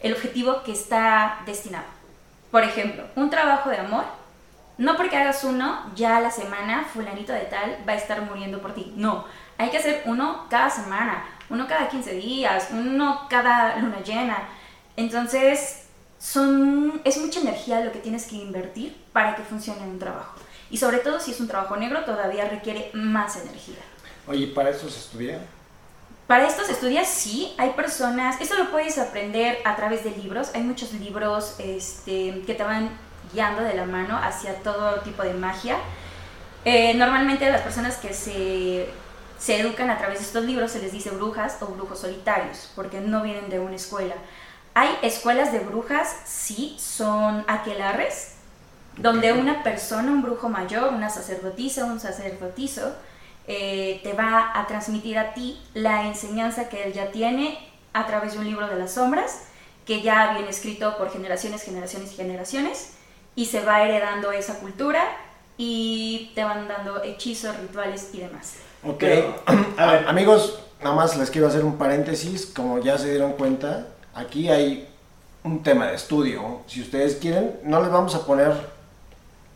el 0.00 0.12
objetivo 0.12 0.62
que 0.62 0.72
está 0.72 1.40
destinado. 1.46 1.84
Por 2.50 2.62
ejemplo, 2.62 3.04
un 3.16 3.30
trabajo 3.30 3.70
de 3.70 3.78
amor, 3.78 4.04
no 4.82 4.96
porque 4.96 5.16
hagas 5.16 5.44
uno, 5.44 5.78
ya 5.94 6.16
a 6.16 6.20
la 6.20 6.32
semana 6.32 6.84
fulanito 6.92 7.32
de 7.32 7.42
tal 7.42 7.78
va 7.88 7.92
a 7.92 7.96
estar 7.96 8.20
muriendo 8.22 8.60
por 8.60 8.74
ti. 8.74 8.92
No, 8.96 9.24
hay 9.56 9.70
que 9.70 9.78
hacer 9.78 10.02
uno 10.06 10.46
cada 10.50 10.70
semana, 10.70 11.24
uno 11.50 11.68
cada 11.68 11.88
15 11.88 12.14
días, 12.14 12.66
uno 12.72 13.28
cada 13.30 13.76
luna 13.76 14.02
llena. 14.02 14.48
Entonces, 14.96 15.84
son, 16.18 17.00
es 17.04 17.16
mucha 17.18 17.38
energía 17.38 17.78
lo 17.78 17.92
que 17.92 18.00
tienes 18.00 18.26
que 18.26 18.34
invertir 18.34 18.96
para 19.12 19.36
que 19.36 19.42
funcione 19.42 19.82
un 19.82 20.00
trabajo. 20.00 20.34
Y 20.68 20.78
sobre 20.78 20.98
todo 20.98 21.20
si 21.20 21.30
es 21.30 21.38
un 21.38 21.46
trabajo 21.46 21.76
negro, 21.76 22.04
todavía 22.04 22.48
requiere 22.48 22.90
más 22.92 23.36
energía. 23.36 23.78
Oye, 24.26 24.48
¿para 24.48 24.70
eso 24.70 24.90
se 24.90 24.98
estudia? 24.98 25.38
Para 26.26 26.48
esto 26.48 26.64
se 26.64 26.72
estudia, 26.72 27.04
sí, 27.04 27.54
hay 27.56 27.70
personas, 27.70 28.40
esto 28.40 28.58
lo 28.58 28.72
puedes 28.72 28.98
aprender 28.98 29.58
a 29.64 29.76
través 29.76 30.02
de 30.02 30.10
libros, 30.10 30.50
hay 30.54 30.62
muchos 30.62 30.92
libros 30.94 31.54
este, 31.60 32.42
que 32.44 32.54
te 32.54 32.64
van 32.64 32.90
guiando 33.32 33.62
de 33.62 33.74
la 33.74 33.86
mano 33.86 34.16
hacia 34.16 34.54
todo 34.56 35.00
tipo 35.00 35.22
de 35.22 35.34
magia. 35.34 35.76
Eh, 36.64 36.94
normalmente 36.94 37.50
las 37.50 37.62
personas 37.62 37.96
que 37.96 38.14
se, 38.14 38.88
se 39.38 39.60
educan 39.60 39.90
a 39.90 39.98
través 39.98 40.20
de 40.20 40.24
estos 40.24 40.44
libros 40.44 40.70
se 40.70 40.80
les 40.80 40.92
dice 40.92 41.10
brujas 41.10 41.56
o 41.60 41.66
brujos 41.66 42.00
solitarios, 42.00 42.70
porque 42.74 43.00
no 43.00 43.22
vienen 43.22 43.48
de 43.48 43.58
una 43.58 43.76
escuela. 43.76 44.14
Hay 44.74 44.88
escuelas 45.02 45.52
de 45.52 45.58
brujas, 45.58 46.14
sí, 46.24 46.76
son 46.78 47.44
aquelarres, 47.48 48.36
donde 48.96 49.32
una 49.32 49.62
persona, 49.62 50.10
un 50.10 50.22
brujo 50.22 50.48
mayor, 50.48 50.92
una 50.92 51.10
sacerdotisa, 51.10 51.84
un 51.84 52.00
sacerdotizo, 52.00 52.94
eh, 53.48 54.00
te 54.02 54.12
va 54.12 54.52
a 54.54 54.66
transmitir 54.66 55.18
a 55.18 55.34
ti 55.34 55.60
la 55.74 56.06
enseñanza 56.06 56.68
que 56.68 56.84
él 56.84 56.92
ya 56.92 57.10
tiene 57.10 57.58
a 57.92 58.06
través 58.06 58.34
de 58.34 58.38
un 58.38 58.44
libro 58.44 58.68
de 58.68 58.76
las 58.76 58.92
sombras, 58.92 59.42
que 59.86 60.00
ya 60.00 60.34
viene 60.34 60.48
escrito 60.48 60.96
por 60.96 61.10
generaciones, 61.10 61.62
generaciones 61.62 62.12
y 62.12 62.16
generaciones, 62.16 62.92
y 63.34 63.46
se 63.46 63.64
va 63.64 63.82
heredando 63.82 64.32
esa 64.32 64.58
cultura 64.58 65.02
y 65.56 66.32
te 66.34 66.44
van 66.44 66.68
dando 66.68 67.02
hechizos, 67.02 67.56
rituales 67.58 68.10
y 68.12 68.18
demás. 68.20 68.54
Ok. 68.84 68.98
Pero, 68.98 69.42
a 69.76 69.86
ver. 69.86 70.08
amigos, 70.08 70.58
nada 70.82 70.94
más 70.94 71.16
les 71.16 71.30
quiero 71.30 71.46
hacer 71.46 71.64
un 71.64 71.78
paréntesis. 71.78 72.46
Como 72.46 72.78
ya 72.80 72.98
se 72.98 73.10
dieron 73.10 73.32
cuenta, 73.32 73.86
aquí 74.14 74.48
hay 74.48 74.88
un 75.44 75.62
tema 75.62 75.86
de 75.86 75.94
estudio. 75.94 76.60
Si 76.66 76.80
ustedes 76.80 77.16
quieren, 77.16 77.60
no 77.64 77.80
les 77.80 77.90
vamos 77.90 78.14
a 78.14 78.24
poner 78.26 78.52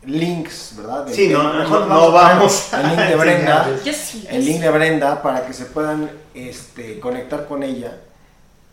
links, 0.05 0.75
¿verdad? 0.77 1.05
Del 1.05 1.15
Sí, 1.15 1.29
no, 1.29 1.53
mejor 1.53 1.81
les 1.81 1.89
no 1.89 1.95
a 1.95 2.07
poner 2.07 2.13
vamos 2.13 2.73
El 2.73 2.83
link 2.89 2.99
a 2.99 3.05
de 3.05 3.17
Brenda. 3.17 3.69
sí. 3.93 4.27
El 4.29 4.45
link 4.45 4.61
de 4.61 4.71
Brenda 4.71 5.23
para 5.23 5.47
que 5.47 5.53
se 5.53 5.67
puedan 5.67 6.11
este, 6.35 7.01
conectar 7.01 7.47
con 7.47 7.63
ella. 7.63 7.97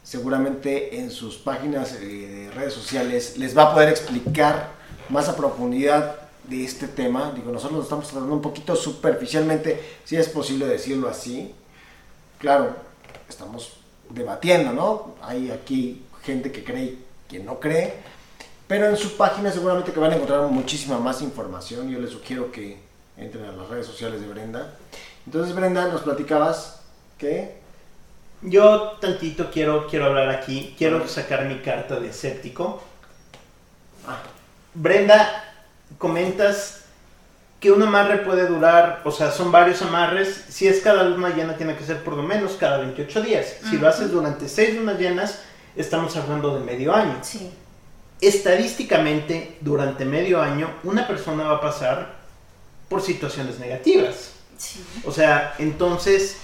Seguramente 0.04 1.00
en 1.00 1.10
sus 1.10 1.38
páginas 1.38 1.94
eh, 1.94 2.06
de 2.06 2.52
redes 2.52 2.74
sociales 2.74 3.38
les 3.38 3.58
va 3.58 3.64
a 3.64 3.74
poder 3.74 3.88
explicar 3.88 4.72
más 5.10 5.30
a 5.30 5.36
profundidad 5.36 6.18
de 6.44 6.66
este 6.66 6.88
tema. 6.88 7.32
Digo, 7.34 7.52
nosotros 7.52 7.78
lo 7.78 7.84
estamos 7.84 8.10
tratando 8.10 8.34
un 8.34 8.42
poquito 8.42 8.76
superficialmente, 8.76 9.82
si 10.04 10.18
es 10.18 10.28
posible 10.28 10.66
decirlo 10.66 11.08
así. 11.08 11.56
Claro, 12.38 12.76
estamos 13.30 13.78
debatiendo, 14.10 14.74
¿no? 14.74 15.16
Hay 15.22 15.52
aquí 15.52 16.04
gente 16.22 16.52
que 16.52 16.66
cree 16.66 16.84
y 16.84 17.04
quien 17.30 17.46
no 17.46 17.60
cree. 17.62 17.94
Pero 18.68 18.88
en 18.88 18.98
su 18.98 19.16
página 19.16 19.52
seguramente 19.52 19.94
que 19.94 20.00
van 20.00 20.12
a 20.12 20.16
encontrar 20.16 20.42
muchísima 20.48 21.00
más 21.00 21.22
información. 21.22 21.90
Yo 21.90 22.00
les 22.00 22.12
sugiero 22.12 22.52
que 22.52 22.78
entren 23.16 23.46
a 23.46 23.52
las 23.54 23.70
redes 23.70 23.86
sociales 23.86 24.20
de 24.20 24.28
Brenda. 24.28 24.74
Entonces, 25.26 25.56
Brenda, 25.56 25.88
nos 25.88 26.02
platicabas 26.02 26.82
que... 27.18 27.63
Yo 28.44 28.98
tantito 29.00 29.50
quiero, 29.52 29.88
quiero 29.88 30.06
hablar 30.06 30.30
aquí, 30.30 30.76
quiero 30.78 31.08
sacar 31.08 31.46
mi 31.46 31.60
carta 31.60 32.00
de 32.00 32.10
escéptico. 32.10 32.84
Brenda, 34.74 35.56
comentas 35.98 36.82
que 37.60 37.72
un 37.72 37.82
amarre 37.82 38.18
puede 38.18 38.46
durar, 38.48 39.02
o 39.06 39.12
sea, 39.12 39.32
son 39.32 39.52
varios 39.52 39.82
amarres. 39.82 40.46
Si 40.50 40.68
es 40.68 40.82
cada 40.82 41.04
luna 41.04 41.30
llena, 41.30 41.56
tiene 41.56 41.78
que 41.78 41.86
ser 41.86 42.04
por 42.04 42.16
lo 42.16 42.24
menos 42.24 42.54
cada 42.60 42.80
28 42.80 43.22
días. 43.22 43.56
Si 43.64 43.74
lo 43.78 43.78
Ujú. 43.78 43.88
haces 43.88 44.12
durante 44.12 44.50
6 44.50 44.76
lunas 44.76 45.00
llenas, 45.00 45.40
estamos 45.78 46.16
hablando 46.18 46.54
de 46.54 46.66
medio 46.66 46.94
año. 46.94 47.18
Sí. 47.22 47.50
Estadísticamente, 48.20 49.58
durante 49.62 50.04
medio 50.04 50.42
año, 50.42 50.70
una 50.84 51.08
persona 51.08 51.44
va 51.46 51.56
a 51.58 51.62
pasar 51.62 52.16
por 52.90 53.02
situaciones 53.02 53.60
negativas. 53.60 54.32
Sí. 54.58 54.84
O 55.06 55.12
sea, 55.14 55.56
entonces, 55.60 56.38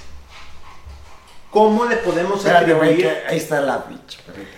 ¿cómo 1.51 1.85
le 1.85 1.97
podemos 1.97 2.37
espérate, 2.37 2.71
atribuir? 2.73 2.97
que 3.01 3.09
ahí 3.27 3.37
está 3.37 3.61
la 3.61 3.77
bitch, 3.79 4.21
perrita. 4.23 4.57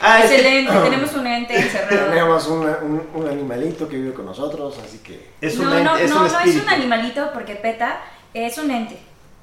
Ah, 0.00 0.20
es 0.22 0.30
que- 0.30 0.36
Excelente, 0.36 0.72
tenemos 0.90 1.12
un 1.14 1.26
ente 1.26 1.56
encerrado. 1.60 2.06
Tenemos 2.08 2.46
una- 2.48 2.78
un, 2.82 3.02
un 3.14 3.28
animalito 3.28 3.88
que 3.88 3.96
vive 3.96 4.14
con 4.14 4.26
nosotros, 4.26 4.78
así 4.84 4.98
que... 4.98 5.30
es 5.40 5.56
no, 5.58 5.64
un, 5.64 5.84
no, 5.84 5.90
ente- 5.96 6.04
es 6.04 6.10
no, 6.10 6.16
un 6.24 6.32
no 6.32 6.40
es 6.40 6.56
un 6.62 6.68
animalito 6.68 7.30
porque 7.32 7.56
peta, 7.56 8.00
es 8.34 8.56
un 8.58 8.70
ente. 8.70 8.98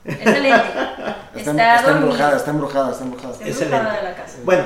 Es 0.06 0.26
el 0.28 0.46
ente. 0.46 0.68
Está, 1.36 1.52
Está, 1.52 1.76
está 1.78 1.92
embrujada, 1.92 2.38
está 2.38 2.52
embrujada, 2.52 2.92
está 2.92 3.04
embrujada. 3.04 3.34
Está 3.34 3.48
Es 3.48 3.58
el 3.58 3.64
embrujada 3.64 3.90
ente. 3.96 4.06
de 4.06 4.12
la 4.12 4.16
casa. 4.18 4.38
Bueno, 4.44 4.64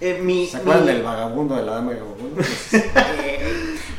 eh, 0.00 0.18
mi, 0.22 0.46
¿Se 0.46 0.56
acuerdan 0.58 0.84
mi- 0.86 0.92
del 0.92 1.02
vagabundo, 1.02 1.56
de 1.56 1.62
la 1.62 1.72
dama 1.74 1.90
del 1.92 2.00
vagabundo? 2.02 2.42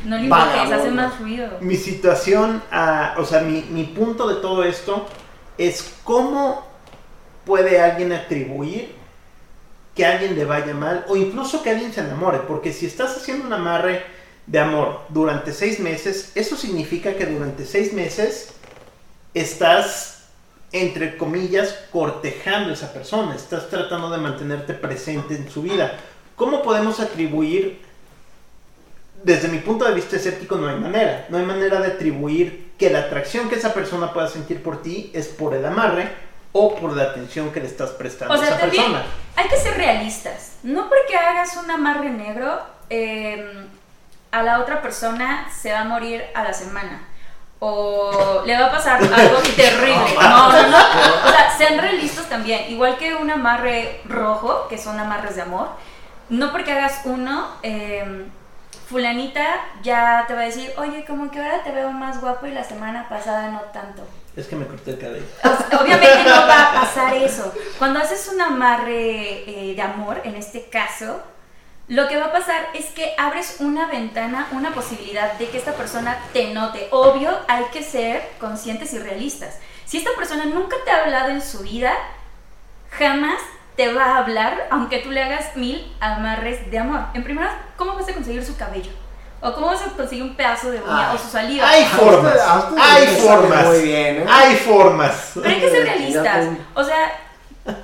No 0.04 0.16
le 0.18 0.24
invoques, 0.24 0.72
hace 0.72 0.90
más 0.90 1.18
ruido. 1.20 1.48
mi 1.60 1.76
situación, 1.76 2.62
ah, 2.72 3.14
o 3.18 3.24
sea, 3.24 3.40
mi, 3.40 3.62
mi 3.70 3.84
punto 3.84 4.26
de 4.28 4.36
todo 4.40 4.64
esto 4.64 5.06
es 5.58 5.94
cómo 6.04 6.66
puede 7.44 7.80
alguien 7.80 8.12
atribuir 8.12 8.94
que 9.94 10.06
alguien 10.06 10.34
le 10.34 10.44
vaya 10.44 10.74
mal 10.74 11.04
o 11.08 11.16
incluso 11.16 11.62
que 11.62 11.70
alguien 11.70 11.92
se 11.92 12.00
enamore, 12.00 12.40
porque 12.40 12.72
si 12.72 12.86
estás 12.86 13.16
haciendo 13.16 13.46
un 13.46 13.52
amarre 13.52 14.04
de 14.46 14.58
amor 14.58 15.00
durante 15.10 15.52
seis 15.52 15.80
meses, 15.80 16.32
eso 16.34 16.56
significa 16.56 17.14
que 17.14 17.26
durante 17.26 17.64
seis 17.66 17.92
meses 17.92 18.54
estás, 19.34 20.24
entre 20.72 21.16
comillas, 21.16 21.78
cortejando 21.92 22.70
a 22.70 22.74
esa 22.74 22.92
persona, 22.92 23.34
estás 23.34 23.68
tratando 23.68 24.10
de 24.10 24.18
mantenerte 24.18 24.74
presente 24.74 25.34
en 25.34 25.50
su 25.50 25.62
vida. 25.62 25.98
¿Cómo 26.36 26.62
podemos 26.62 26.98
atribuir 26.98 27.80
desde 29.22 29.48
mi 29.48 29.58
punto 29.58 29.84
de 29.84 29.94
vista 29.94 30.16
escéptico 30.16 30.56
no 30.56 30.68
hay 30.68 30.78
manera. 30.78 31.26
No 31.28 31.38
hay 31.38 31.44
manera 31.44 31.80
de 31.80 31.88
atribuir 31.88 32.72
que 32.78 32.90
la 32.90 33.00
atracción 33.00 33.48
que 33.48 33.54
esa 33.54 33.72
persona 33.72 34.12
pueda 34.12 34.28
sentir 34.28 34.62
por 34.62 34.82
ti 34.82 35.10
es 35.14 35.28
por 35.28 35.54
el 35.54 35.64
amarre 35.64 36.10
o 36.52 36.74
por 36.76 36.94
la 36.96 37.04
atención 37.04 37.50
que 37.50 37.60
le 37.60 37.66
estás 37.66 37.90
prestando 37.90 38.34
O 38.34 38.36
a 38.40 38.44
esa 38.44 38.58
también 38.58 38.84
persona. 38.92 39.06
hay 39.36 39.48
que 39.48 39.56
ser 39.56 39.76
realistas. 39.76 40.52
No 40.62 40.88
porque 40.88 41.16
hagas 41.16 41.56
un 41.56 41.70
amarre 41.70 42.10
negro, 42.10 42.60
eh, 42.90 43.66
a 44.30 44.42
la 44.42 44.60
otra 44.60 44.82
persona 44.82 45.48
se 45.54 45.72
va 45.72 45.80
a 45.80 45.84
morir 45.84 46.24
a 46.34 46.42
la 46.42 46.52
semana. 46.52 47.08
O 47.58 48.42
le 48.44 48.58
va 48.58 48.66
a 48.66 48.70
pasar 48.72 49.00
algo 49.14 49.38
terrible. 49.56 50.14
No, 50.20 50.52
no, 50.52 50.68
no. 50.68 50.78
O 50.78 51.30
sea, 51.30 51.54
sean 51.56 51.78
realistas 51.78 52.28
también. 52.28 52.70
Igual 52.70 52.96
que 52.98 53.14
un 53.14 53.30
amarre 53.30 54.00
rojo, 54.04 54.66
que 54.68 54.78
son 54.78 54.98
amarres 54.98 55.36
de 55.36 55.42
amor. 55.42 55.68
No 56.28 56.50
porque 56.50 56.72
hagas 56.72 57.02
uno, 57.04 57.48
eh, 57.62 58.26
fulanita 58.88 59.46
ya 59.82 60.24
te 60.26 60.34
va 60.34 60.40
a 60.40 60.44
decir, 60.44 60.72
oye, 60.76 61.04
como 61.04 61.30
que 61.30 61.40
ahora 61.40 61.62
te 61.62 61.70
veo 61.72 61.90
más 61.92 62.20
guapo 62.20 62.46
y 62.46 62.50
la 62.52 62.64
semana 62.64 63.08
pasada 63.08 63.48
no 63.50 63.60
tanto. 63.72 64.02
Es 64.36 64.46
que 64.46 64.56
me 64.56 64.66
corté 64.66 64.92
el 64.92 64.98
cabello. 64.98 65.26
Obviamente 65.78 66.24
no 66.24 66.46
va 66.46 66.70
a 66.70 66.80
pasar 66.80 67.14
eso. 67.16 67.52
Cuando 67.78 68.00
haces 68.00 68.30
un 68.32 68.40
amarre 68.40 69.44
eh, 69.46 69.74
de 69.74 69.82
amor, 69.82 70.22
en 70.24 70.36
este 70.36 70.64
caso, 70.70 71.20
lo 71.88 72.08
que 72.08 72.16
va 72.16 72.26
a 72.26 72.32
pasar 72.32 72.68
es 72.72 72.86
que 72.86 73.14
abres 73.18 73.56
una 73.60 73.86
ventana, 73.86 74.48
una 74.52 74.72
posibilidad 74.72 75.34
de 75.34 75.48
que 75.48 75.58
esta 75.58 75.74
persona 75.74 76.16
te 76.32 76.54
note. 76.54 76.88
Obvio, 76.92 77.30
hay 77.46 77.64
que 77.72 77.82
ser 77.82 78.22
conscientes 78.40 78.94
y 78.94 78.98
realistas. 78.98 79.58
Si 79.84 79.98
esta 79.98 80.10
persona 80.16 80.46
nunca 80.46 80.76
te 80.86 80.90
ha 80.90 81.02
hablado 81.02 81.28
en 81.28 81.42
su 81.42 81.58
vida, 81.58 81.92
jamás 82.90 83.38
te 83.76 83.92
va 83.92 84.04
a 84.04 84.18
hablar, 84.18 84.68
aunque 84.70 84.98
tú 84.98 85.10
le 85.10 85.22
hagas 85.22 85.56
mil 85.56 85.94
amarres 86.00 86.70
de 86.70 86.78
amor. 86.78 87.00
En 87.12 87.24
primera, 87.24 87.60
¿cómo 87.76 87.94
vas 87.94 88.08
a 88.08 88.14
conseguir 88.14 88.44
su 88.44 88.56
cabello? 88.56 89.01
¿O 89.44 89.52
cómo 89.54 89.66
vas 89.66 89.82
a 89.82 89.86
conseguir 89.90 90.22
un 90.22 90.34
pedazo 90.36 90.70
de 90.70 90.78
uña 90.80 91.10
Ah. 91.10 91.14
o 91.14 91.18
su 91.18 91.28
saliva? 91.28 91.68
Hay 91.68 91.84
formas. 91.84 92.36
a 92.40 92.58
usted 92.60 92.76
Hay 92.80 93.06
sale 93.06 93.18
formas. 93.20 93.66
muy 93.66 93.78
bien, 93.82 94.16
¿eh? 94.18 94.26
Hay 94.30 94.56
formas. 94.56 95.30
Pero 95.34 95.48
hay 95.48 95.60
que 95.60 95.70
ser 95.70 95.84
realistas. 95.84 96.46
O 96.74 96.84
sea, 96.84 97.12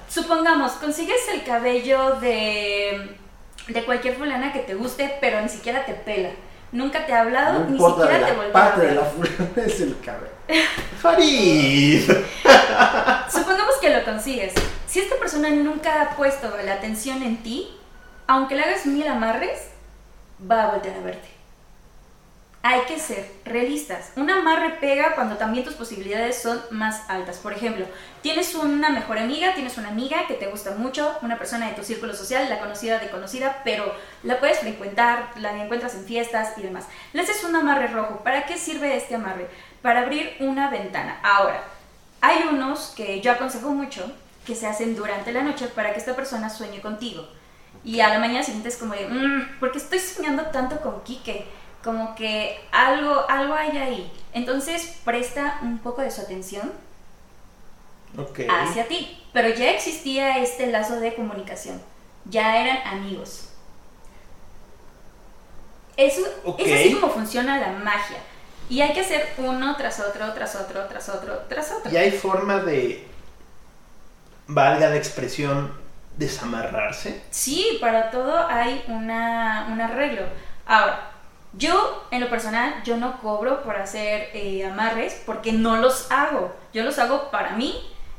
supongamos, 0.09 0.73
consigues 0.73 1.21
el 1.33 1.43
cabello 1.43 2.13
de, 2.21 3.17
de 3.67 3.85
cualquier 3.85 4.15
fulana 4.17 4.53
que 4.53 4.61
te 4.61 4.75
guste, 4.75 5.17
pero 5.21 5.41
ni 5.41 5.49
siquiera 5.49 5.85
te 5.85 5.95
pela. 5.95 6.31
Nunca 6.71 7.07
te 7.07 7.13
ha 7.15 7.23
hablado, 7.23 7.61
No 7.61 7.71
ni 7.71 7.79
siquiera 7.79 8.19
de 8.19 8.25
te 8.27 8.33
voltea 8.33 8.49
a 8.51 8.53
parte 8.53 8.81
de 8.83 8.87
ver. 8.89 8.97
la 8.97 9.03
fulana 9.05 9.51
es 9.67 9.81
el 9.81 9.97
cabello. 10.01 10.33
Farid. 11.03 12.11
Supongamos 13.31 13.75
que 13.81 13.91
lo 13.91 14.05
consigues. 14.05 14.53
Si 14.87 15.01
esta 15.01 15.17
persona 15.17 15.51
nunca 15.51 16.03
ha 16.03 16.11
puesto 16.17 16.51
la 16.65 16.75
atención 16.75 17.23
en 17.23 17.43
ti, 17.43 17.69
aunque 18.27 18.55
le 18.55 18.63
hagas 18.63 18.87
mil 18.87 19.07
amarres, 19.09 19.59
va 20.51 20.65
a 20.65 20.71
voltear 20.73 20.97
a 20.97 21.01
verte. 21.05 21.29
Hay 22.63 22.81
que 22.83 22.99
ser 22.99 23.31
realistas. 23.45 24.11
Un 24.17 24.29
amarre 24.31 24.71
pega 24.81 25.15
cuando 25.15 25.37
también 25.37 25.65
tus 25.65 25.75
posibilidades 25.75 26.43
son 26.43 26.61
más 26.71 27.09
altas. 27.09 27.39
Por 27.39 27.53
ejemplo, 27.53 27.87
tienes 28.21 28.55
una 28.57 28.91
mejor 28.91 29.19
amiga, 29.19 29.55
tienes 29.55 29.79
una 29.79 29.89
amiga 29.89 30.27
que 30.27 30.35
te 30.35 30.49
gusta 30.49 30.73
mucho, 30.73 31.17
una 31.23 31.39
persona 31.39 31.69
de 31.69 31.75
tu 31.75 31.85
círculo 31.85 32.15
social, 32.15 32.49
la 32.49 32.59
conocida 32.59 32.99
de 32.99 33.11
conocida, 33.11 33.63
pero 33.65 33.95
la 34.25 34.41
puedes 34.41 34.59
frecuentar, 34.59 35.31
la 35.37 35.57
encuentras 35.63 35.95
en 35.95 36.05
fiestas 36.05 36.59
y 36.59 36.63
demás. 36.63 36.87
Le 37.13 37.23
haces 37.23 37.45
un 37.45 37.55
amarre 37.55 37.87
rojo. 37.87 38.23
¿Para 38.25 38.45
qué 38.45 38.59
sirve 38.59 38.97
este 38.97 39.15
amarre? 39.15 39.49
Para 39.81 40.01
abrir 40.01 40.37
una 40.41 40.69
ventana. 40.69 41.21
Ahora, 41.23 41.63
hay 42.21 42.43
unos 42.51 42.93
que 42.97 43.21
yo 43.21 43.31
aconsejo 43.31 43.71
mucho 43.71 44.13
que 44.45 44.57
se 44.57 44.67
hacen 44.67 44.97
durante 44.97 45.33
la 45.33 45.43
noche 45.43 45.69
para 45.69 45.93
que 45.93 46.01
esta 46.01 46.17
persona 46.17 46.51
sueñe 46.51 46.81
contigo. 46.81 47.29
Y 47.85 48.01
a 48.01 48.09
la 48.09 48.19
mañana 48.19 48.43
siguiente 48.43 48.69
es 48.71 48.77
como 48.77 48.95
de, 48.95 49.07
"Mm, 49.07 49.61
¿por 49.61 49.71
qué 49.71 49.79
estoy 49.79 50.01
soñando 50.01 50.43
tanto 50.47 50.81
con 50.81 51.05
Quique? 51.05 51.47
Como 51.83 52.15
que 52.15 52.61
algo, 52.73 53.25
algo 53.29 53.55
hay 53.55 53.77
ahí. 53.79 54.13
Entonces 54.33 54.99
presta 55.05 55.59
un 55.63 55.79
poco 55.79 56.03
de 56.03 56.11
su 56.11 56.21
atención 56.21 56.73
hacia 58.49 58.89
ti. 58.89 59.23
Pero 59.33 59.49
ya 59.51 59.71
existía 59.71 60.39
este 60.39 60.67
lazo 60.69 61.01
de 61.01 61.15
comunicación. 61.15 61.81
Ya 62.25 62.61
eran 62.61 62.79
amigos. 62.87 63.49
Eso. 65.97 66.23
Es 66.59 66.73
así 66.73 66.95
como 66.95 67.13
funciona 67.13 67.59
la 67.59 67.73
magia. 67.73 68.19
Y 68.69 68.81
hay 68.83 68.93
que 68.93 69.01
hacer 69.01 69.35
uno 69.39 69.77
tras 69.77 69.99
otro, 70.01 70.33
tras 70.33 70.55
otro, 70.57 70.87
tras 70.87 71.09
otro, 71.09 71.39
tras 71.49 71.73
otro. 71.73 71.91
Y 71.91 71.97
hay 71.97 72.11
forma 72.11 72.59
de, 72.59 73.07
valga 74.47 74.91
la 74.91 74.97
expresión, 74.97 75.73
desamarrarse. 76.17 77.23
Sí, 77.31 77.79
para 77.81 78.11
todo 78.11 78.47
hay 78.47 78.85
una, 78.89 79.69
un 79.73 79.81
arreglo. 79.81 80.23
Ahora, 80.67 81.13
Yo, 81.55 82.07
en 82.11 82.21
lo 82.21 82.29
personal, 82.29 82.83
yo 82.85 82.97
no 82.97 83.21
cobro 83.21 83.63
por 83.63 83.77
hacer 83.77 84.31
eh, 84.35 84.65
amarres 84.65 85.23
porque 85.25 85.53
no 85.53 85.77
los 85.77 86.11
hago. 86.11 86.55
Yo 86.73 86.85
los 86.85 86.99
hago 86.99 87.31
para 87.31 87.53
mí, 87.53 87.75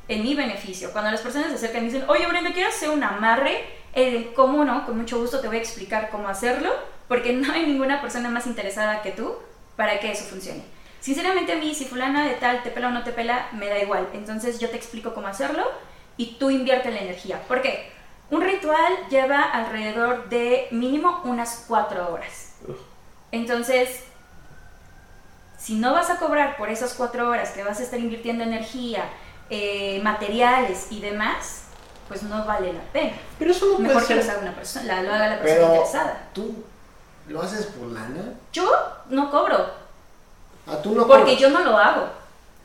en 0.09 0.23
mi 0.23 0.35
beneficio. 0.35 0.91
Cuando 0.91 1.11
las 1.11 1.21
personas 1.21 1.49
se 1.49 1.55
acercan 1.55 1.83
y 1.83 1.85
dicen, 1.85 2.03
oye 2.09 2.25
Brenda, 2.27 2.51
quiero 2.51 2.69
hacer 2.69 2.89
un 2.89 3.03
amarre, 3.03 3.63
eh, 3.93 4.33
¿cómo 4.35 4.65
no? 4.65 4.85
Con 4.85 4.97
mucho 4.97 5.19
gusto 5.19 5.39
te 5.39 5.47
voy 5.47 5.57
a 5.57 5.61
explicar 5.61 6.09
cómo 6.09 6.27
hacerlo, 6.27 6.71
porque 7.07 7.31
no 7.33 7.53
hay 7.53 7.65
ninguna 7.65 8.01
persona 8.01 8.29
más 8.29 8.47
interesada 8.47 9.01
que 9.01 9.11
tú 9.11 9.35
para 9.75 9.99
que 9.99 10.11
eso 10.11 10.25
funcione. 10.25 10.63
Sinceramente 10.99 11.53
a 11.53 11.55
mí, 11.55 11.73
si 11.73 11.85
fulana 11.85 12.25
de 12.25 12.33
tal 12.33 12.61
te 12.61 12.71
pela 12.71 12.89
o 12.89 12.91
no 12.91 13.03
te 13.03 13.13
pela, 13.13 13.47
me 13.53 13.67
da 13.67 13.79
igual. 13.79 14.09
Entonces 14.13 14.59
yo 14.59 14.69
te 14.69 14.75
explico 14.75 15.13
cómo 15.13 15.27
hacerlo 15.27 15.63
y 16.17 16.35
tú 16.37 16.49
invierte 16.49 16.91
la 16.91 16.99
energía. 16.99 17.41
¿Por 17.47 17.61
qué? 17.61 17.89
Un 18.29 18.41
ritual 18.41 19.07
lleva 19.09 19.41
alrededor 19.41 20.27
de 20.27 20.67
mínimo 20.71 21.21
unas 21.23 21.65
cuatro 21.67 22.11
horas. 22.11 22.55
Entonces, 23.31 24.03
si 25.57 25.75
no 25.75 25.93
vas 25.93 26.09
a 26.09 26.17
cobrar 26.17 26.57
por 26.57 26.69
esas 26.69 26.93
cuatro 26.93 27.29
horas 27.29 27.49
que 27.51 27.63
vas 27.63 27.79
a 27.79 27.83
estar 27.83 27.99
invirtiendo 27.99 28.43
energía, 28.43 29.03
eh, 29.49 29.99
materiales 30.03 30.87
y 30.91 31.01
demás, 31.01 31.63
pues 32.07 32.23
no 32.23 32.45
vale 32.45 32.73
la 32.73 32.81
pena. 32.93 33.13
Pero 33.37 33.51
eso 33.51 33.65
no 33.73 33.79
Mejor 33.79 33.93
puede 33.95 34.07
que 34.07 34.15
lo 34.15 34.21
ser. 34.21 34.31
haga 34.31 34.41
una 34.41 34.55
persona, 34.55 34.85
la- 34.85 35.03
lo 35.03 35.13
haga 35.13 35.27
la 35.27 35.39
persona 35.39 35.53
Pero 35.61 35.67
interesada. 35.75 36.27
tú 36.33 36.63
lo 37.27 37.41
haces 37.41 37.65
por 37.67 37.87
lana. 37.89 38.33
Yo 38.53 38.71
no 39.09 39.29
cobro, 39.29 39.69
Ah, 40.67 40.77
tú 40.81 40.91
no 40.95 41.05
porque 41.07 41.23
cobras. 41.23 41.39
yo 41.39 41.49
no 41.49 41.59
lo 41.61 41.77
hago. 41.77 42.07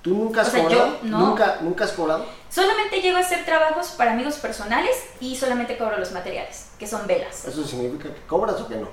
¿Tú 0.02 0.10
nunca 0.14 0.42
has 0.42 0.48
o 0.48 0.50
sea, 0.50 0.62
yo 0.62 0.68
cobrado? 0.68 0.98
no. 1.02 1.18
¿Nunca, 1.18 1.56
¿Nunca 1.62 1.84
has 1.84 1.92
cobrado? 1.92 2.26
Solamente 2.50 3.00
llego 3.00 3.16
a 3.16 3.20
hacer 3.20 3.44
trabajos 3.46 3.88
para 3.92 4.12
amigos 4.12 4.34
personales 4.36 4.94
y 5.18 5.34
solamente 5.34 5.78
cobro 5.78 5.96
los 5.98 6.12
materiales, 6.12 6.68
que 6.78 6.86
son 6.86 7.06
velas. 7.06 7.46
¿Eso 7.46 7.64
significa 7.64 8.12
que 8.14 8.20
cobras 8.26 8.60
o 8.60 8.68
que 8.68 8.76
no? 8.76 8.88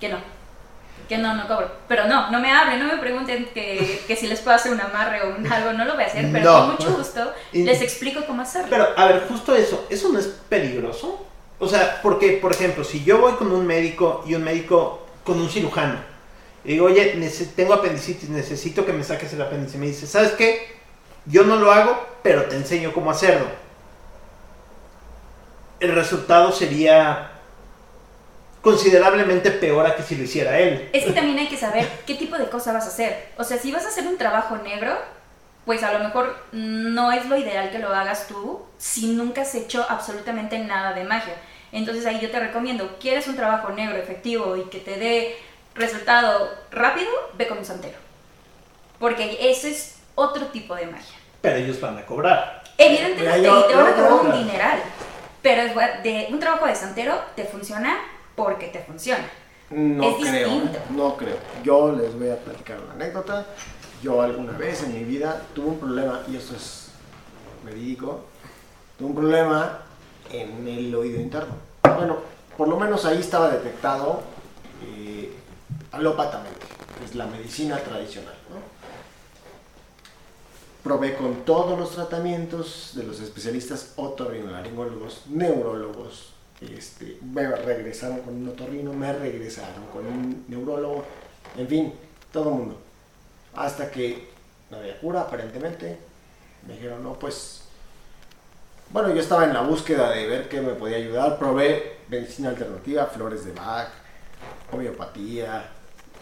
Que 0.00 0.08
no. 0.08 0.16
Que 1.08 1.18
no, 1.18 1.34
no 1.34 1.46
cobro. 1.46 1.70
Pero 1.88 2.06
no, 2.06 2.30
no 2.30 2.40
me 2.40 2.50
hablen, 2.50 2.78
no 2.80 2.86
me 2.86 2.96
pregunten 2.98 3.46
que, 3.52 4.02
que 4.06 4.16
si 4.16 4.26
les 4.26 4.40
puedo 4.40 4.56
hacer 4.56 4.72
un 4.72 4.80
amarre 4.80 5.22
o 5.22 5.36
un 5.36 5.46
algo, 5.52 5.72
no 5.72 5.84
lo 5.84 5.94
voy 5.94 6.04
a 6.04 6.06
hacer, 6.06 6.30
pero 6.32 6.44
No. 6.44 6.58
con 6.60 6.70
mucho 6.72 6.96
gusto 6.96 7.32
Y- 7.52 7.62
les 7.64 7.82
explico 7.82 8.24
cómo 8.26 8.42
hacerlo. 8.42 8.68
Pero, 8.70 8.88
a 8.96 9.06
ver, 9.06 9.24
justo 9.28 9.54
eso, 9.54 9.86
¿eso 9.90 10.08
no 10.10 10.18
es 10.18 10.26
peligroso? 10.48 11.26
O 11.58 11.68
sea, 11.68 12.00
porque, 12.02 12.32
por 12.40 12.52
ejemplo, 12.52 12.84
si 12.84 13.04
yo 13.04 13.18
voy 13.18 13.32
con 13.34 13.52
un 13.52 13.66
médico 13.66 14.24
y 14.26 14.34
un 14.34 14.44
médico 14.44 15.06
con 15.24 15.40
un 15.40 15.48
cirujano, 15.48 15.98
y 16.64 16.72
digo, 16.72 16.86
oye, 16.86 17.14
tengo 17.54 17.74
apendicitis, 17.74 18.28
necesito 18.30 18.86
que 18.86 18.92
me 18.94 19.04
saques 19.04 19.32
el 19.34 19.42
apéndice, 19.42 19.76
me 19.78 19.86
dice, 19.86 20.06
¿sabes 20.06 20.32
qué? 20.32 20.66
Yo 21.26 21.44
no 21.44 21.56
lo 21.56 21.70
hago, 21.72 22.06
pero 22.22 22.44
te 22.44 22.56
enseño 22.56 22.92
cómo 22.92 23.10
hacerlo. 23.10 23.46
El 25.80 25.94
resultado 25.94 26.52
sería 26.52 27.30
considerablemente 28.64 29.50
peor 29.50 29.86
a 29.86 29.94
que 29.94 30.02
si 30.02 30.16
lo 30.16 30.24
hiciera 30.24 30.58
él. 30.58 30.88
Es 30.94 31.04
que 31.04 31.12
también 31.12 31.38
hay 31.38 31.48
que 31.48 31.56
saber 31.56 31.86
qué 32.06 32.14
tipo 32.14 32.38
de 32.38 32.48
cosa 32.48 32.72
vas 32.72 32.84
a 32.84 32.88
hacer. 32.88 33.28
O 33.36 33.44
sea, 33.44 33.58
si 33.58 33.70
vas 33.70 33.84
a 33.84 33.88
hacer 33.88 34.06
un 34.06 34.16
trabajo 34.16 34.56
negro, 34.56 34.96
pues 35.66 35.82
a 35.82 35.92
lo 35.92 35.98
mejor 35.98 36.34
no 36.52 37.12
es 37.12 37.26
lo 37.26 37.36
ideal 37.36 37.70
que 37.70 37.78
lo 37.78 37.94
hagas 37.94 38.26
tú 38.26 38.64
si 38.78 39.08
nunca 39.08 39.42
has 39.42 39.54
hecho 39.54 39.84
absolutamente 39.88 40.58
nada 40.58 40.94
de 40.94 41.04
magia. 41.04 41.34
Entonces 41.72 42.06
ahí 42.06 42.18
yo 42.20 42.30
te 42.30 42.40
recomiendo, 42.40 42.96
quieres 42.98 43.28
un 43.28 43.36
trabajo 43.36 43.68
negro 43.70 43.98
efectivo 43.98 44.56
y 44.56 44.62
que 44.70 44.78
te 44.78 44.96
dé 44.98 45.36
resultado 45.74 46.50
rápido, 46.70 47.10
ve 47.34 47.46
con 47.46 47.58
un 47.58 47.64
santero. 47.66 47.98
Porque 48.98 49.36
ese 49.50 49.72
es 49.72 49.98
otro 50.14 50.46
tipo 50.46 50.74
de 50.74 50.86
magia. 50.86 51.16
Pero 51.42 51.56
ellos 51.56 51.78
van 51.82 51.98
a 51.98 52.06
cobrar. 52.06 52.64
Evidentemente, 52.78 53.40
y 53.40 53.42
te 53.42 53.74
van 53.76 53.86
a 53.86 53.94
cobrar 53.94 54.12
un 54.12 54.32
dineral. 54.32 54.82
Pero 55.42 55.62
de 56.02 56.28
un 56.30 56.40
trabajo 56.40 56.66
de 56.66 56.74
santero 56.74 57.20
te 57.36 57.44
funciona 57.44 57.98
porque 58.34 58.68
te 58.68 58.80
funciona. 58.80 59.24
No 59.70 60.10
Es 60.10 60.16
creo, 60.28 60.48
distinto. 60.50 60.78
¿eh? 60.78 60.82
no 60.90 61.16
creo. 61.16 61.36
Yo 61.62 61.92
les 61.92 62.14
voy 62.18 62.28
a 62.30 62.36
platicar 62.38 62.78
una 62.80 62.92
anécdota. 62.94 63.46
Yo 64.02 64.20
alguna 64.20 64.52
vez 64.52 64.82
en 64.82 64.94
mi 64.94 65.04
vida 65.04 65.42
tuve 65.54 65.68
un 65.68 65.78
problema, 65.78 66.20
y 66.28 66.36
esto 66.36 66.54
es 66.54 66.88
verídico, 67.64 68.20
tuve 68.98 69.08
un 69.08 69.14
problema 69.14 69.80
en 70.30 70.68
el 70.68 70.94
oído 70.94 71.18
interno. 71.18 71.54
Bueno, 71.82 72.18
por 72.56 72.68
lo 72.68 72.78
menos 72.78 73.04
ahí 73.06 73.18
estaba 73.18 73.48
detectado 73.50 74.22
eh, 74.86 75.32
alópatamente, 75.92 76.66
que 76.98 77.04
es 77.06 77.14
la 77.14 77.26
medicina 77.26 77.78
tradicional. 77.78 78.34
¿no? 78.50 78.56
Probé 80.82 81.14
con 81.16 81.36
todos 81.46 81.78
los 81.78 81.92
tratamientos 81.92 82.92
de 82.94 83.04
los 83.04 83.20
especialistas 83.20 83.94
otorrinolaringólogos, 83.96 85.22
neurólogos, 85.30 86.33
este, 86.60 87.18
me 87.22 87.46
regresaron 87.46 88.20
con 88.20 88.34
un 88.34 88.48
otorrino, 88.48 88.92
me 88.92 89.12
regresaron 89.12 89.86
con 89.92 90.06
un 90.06 90.44
neurólogo, 90.48 91.04
en 91.56 91.68
fin, 91.68 91.92
todo 92.32 92.50
el 92.50 92.54
mundo. 92.54 92.80
Hasta 93.54 93.90
que 93.90 94.28
no 94.70 94.78
había 94.78 94.98
cura, 94.98 95.22
aparentemente. 95.22 95.98
Me 96.66 96.74
dijeron, 96.74 97.02
no, 97.02 97.14
pues. 97.14 97.62
Bueno, 98.90 99.12
yo 99.14 99.20
estaba 99.20 99.44
en 99.44 99.52
la 99.52 99.62
búsqueda 99.62 100.10
de 100.10 100.26
ver 100.26 100.48
qué 100.48 100.60
me 100.60 100.74
podía 100.74 100.96
ayudar. 100.96 101.38
Probé 101.38 101.98
medicina 102.08 102.50
alternativa, 102.50 103.06
flores 103.06 103.44
de 103.44 103.52
Bach, 103.52 103.88
homeopatía. 104.72 105.70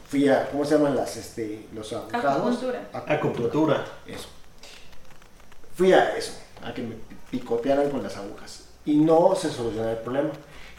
Fui 0.08 0.28
a, 0.28 0.48
¿cómo 0.50 0.64
se 0.64 0.76
llaman 0.76 0.96
las, 0.96 1.16
este, 1.16 1.66
los 1.72 1.92
agujados? 1.92 2.56
Acupuntura. 2.56 2.90
Acupuntura. 2.92 3.84
Eso. 4.06 4.28
Fui 5.74 5.92
a 5.92 6.16
eso, 6.16 6.32
a 6.62 6.72
que 6.74 6.82
me 6.82 6.96
picotearan 7.30 7.90
con 7.90 8.02
las 8.02 8.16
agujas. 8.16 8.61
Y 8.84 8.96
no 8.96 9.34
se 9.34 9.50
solucionó 9.50 9.88
el 9.90 9.98
problema. 9.98 10.30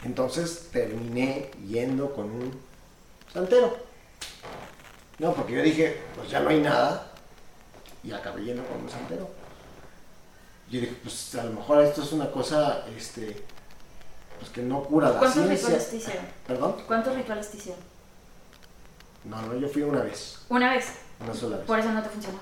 Entonces 0.04 0.68
terminé 0.72 1.50
yendo 1.66 2.12
con 2.14 2.26
un 2.26 2.60
santero. 3.32 3.76
No, 5.18 5.32
porque 5.32 5.54
yo 5.54 5.62
dije, 5.62 6.00
pues 6.16 6.28
ya 6.30 6.40
no 6.40 6.50
hay 6.50 6.60
nada. 6.60 7.10
Y 8.02 8.12
acabé 8.12 8.44
yendo 8.44 8.64
con 8.66 8.82
un 8.82 8.90
santero. 8.90 9.30
Yo 10.70 10.80
dije, 10.80 10.94
pues 11.02 11.34
a 11.36 11.44
lo 11.44 11.52
mejor 11.52 11.82
esto 11.82 12.02
es 12.02 12.12
una 12.12 12.30
cosa, 12.30 12.84
este, 12.96 13.44
pues 14.38 14.50
que 14.50 14.62
no 14.62 14.82
cura 14.84 15.10
la 15.10 15.18
¿Cuántos 15.18 15.42
ciencia. 15.44 15.56
rituales 15.68 15.90
te 15.90 15.96
hicieron? 15.96 16.24
¿Perdón? 16.46 16.76
¿Cuántos 16.86 17.14
rituales 17.16 17.50
te 17.50 17.56
hicieron? 17.58 17.80
No, 19.24 19.40
no, 19.42 19.54
yo 19.56 19.68
fui 19.68 19.82
una 19.82 20.02
vez, 20.02 20.38
Una 20.50 20.72
vez. 20.74 20.86
una 21.20 21.32
sola 21.34 21.56
vez. 21.58 21.66
Por 21.66 21.78
eso 21.78 21.90
no 21.92 22.02
te 22.02 22.08
funcionó. 22.10 22.38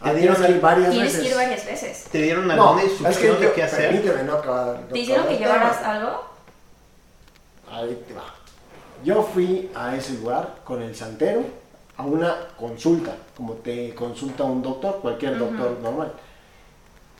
Ah, 0.00 0.12
tienes 0.12 0.38
que 0.38 0.50
ir 0.52 0.60
varias 0.60 0.90
Tienes 0.90 1.12
veces. 1.12 1.22
que 1.22 1.28
ir 1.30 1.34
varias 1.36 1.66
veces. 1.66 2.04
¿Te 2.12 2.18
dieron 2.22 2.46
No, 2.46 2.52
alguna 2.52 2.82
es 2.82 2.86
que 2.88 2.92
instrucción 3.04 3.40
de 3.40 3.52
qué 3.52 3.62
hacer? 3.62 3.90
Permíteme, 3.90 4.22
no 4.24 4.32
acabar. 4.34 4.66
no 4.80 4.86
¿Te 4.92 4.98
hicieron 4.98 5.26
que 5.26 5.38
llevaras 5.38 5.82
algo? 5.82 6.24
Ahí 7.70 8.04
te 8.06 8.14
va. 8.14 8.24
Yo 9.04 9.22
fui 9.22 9.70
a 9.74 9.96
ese 9.96 10.14
lugar 10.14 10.56
con 10.64 10.82
el 10.82 10.94
santero 10.94 11.42
a 11.96 12.02
una 12.02 12.34
consulta, 12.58 13.12
como 13.36 13.54
te 13.54 13.94
consulta 13.94 14.44
un 14.44 14.62
doctor, 14.62 15.00
cualquier 15.00 15.38
doctor 15.38 15.78
normal. 15.82 16.12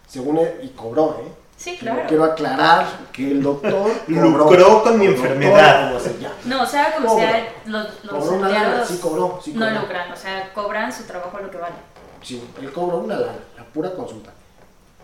Según 0.06 0.38
él, 0.38 0.60
y 0.62 0.68
cobró, 0.68 1.20
¿eh? 1.26 1.32
Sí, 1.56 1.76
claro. 1.78 2.02
Quiero 2.06 2.24
aclarar 2.24 2.86
que 3.12 3.30
el 3.30 3.42
doctor 3.42 3.90
Lucró 4.06 4.82
con 4.82 4.98
mi 4.98 5.06
o 5.08 5.10
doctor, 5.12 5.26
enfermedad. 5.30 5.88
como 5.88 6.00
se 6.00 6.18
llame. 6.18 6.34
No, 6.44 6.66
sea 6.66 6.94
como 6.94 7.08
Cobra. 7.08 7.30
sea, 7.30 7.48
los, 7.64 8.04
los 8.04 8.12
Cobró 8.24 8.36
una 8.36 8.48
lana, 8.48 8.64
santeros 8.64 8.88
sí 8.88 8.98
cobró, 8.98 9.40
sí 9.42 9.52
no 9.54 9.66
cobró. 9.66 9.80
lucran, 9.80 10.12
o 10.12 10.16
sea, 10.16 10.52
cobran 10.52 10.92
su 10.92 11.04
trabajo 11.04 11.38
lo 11.38 11.50
que 11.50 11.56
vale. 11.56 11.74
Sí, 12.22 12.42
él 12.60 12.72
cobró 12.72 12.98
una 12.98 13.16
lana, 13.18 13.38
la 13.56 13.64
pura 13.64 13.92
consulta. 13.94 14.32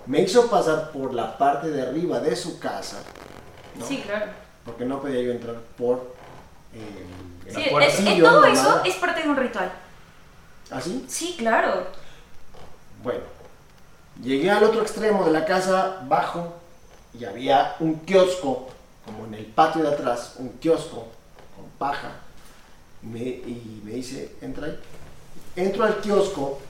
Me 0.06 0.20
hizo 0.22 0.48
pasar 0.50 0.90
por 0.90 1.14
la 1.14 1.36
parte 1.38 1.70
de 1.70 1.82
arriba 1.82 2.18
de 2.20 2.34
su 2.34 2.58
casa, 2.58 2.98
¿no? 3.78 3.86
Sí, 3.86 3.98
claro. 4.04 4.26
porque 4.64 4.84
no 4.84 5.00
podía 5.00 5.20
yo 5.22 5.32
entrar 5.32 5.56
por 5.76 6.14
eh, 6.74 7.06
Sí, 7.48 7.64
La 7.70 7.84
es- 7.86 7.98
es- 7.98 8.04
todo 8.18 8.30
normal. 8.40 8.52
eso 8.52 8.82
es 8.84 8.94
parte 8.96 9.22
de 9.22 9.28
un 9.28 9.36
ritual. 9.36 9.70
¿Así? 10.70 11.04
Sí, 11.08 11.34
claro. 11.36 11.86
Bueno, 13.02 13.20
llegué 14.22 14.50
al 14.50 14.62
otro 14.64 14.80
extremo 14.80 15.24
de 15.24 15.32
la 15.32 15.44
casa, 15.44 16.00
bajo, 16.08 16.54
y 17.18 17.24
había 17.24 17.76
un 17.80 18.00
kiosco, 18.00 18.68
como 19.04 19.26
en 19.26 19.34
el 19.34 19.46
patio 19.46 19.82
de 19.82 19.88
atrás, 19.88 20.36
un 20.38 20.50
kiosco 20.60 21.08
con 21.56 21.66
paja. 21.78 22.10
Me- 23.02 23.18
y 23.20 23.82
me 23.84 23.92
dice, 23.92 24.36
entra 24.40 24.66
ahí. 24.68 24.80
Entro 25.56 25.84
al 25.84 25.96
kiosco, 26.00 26.60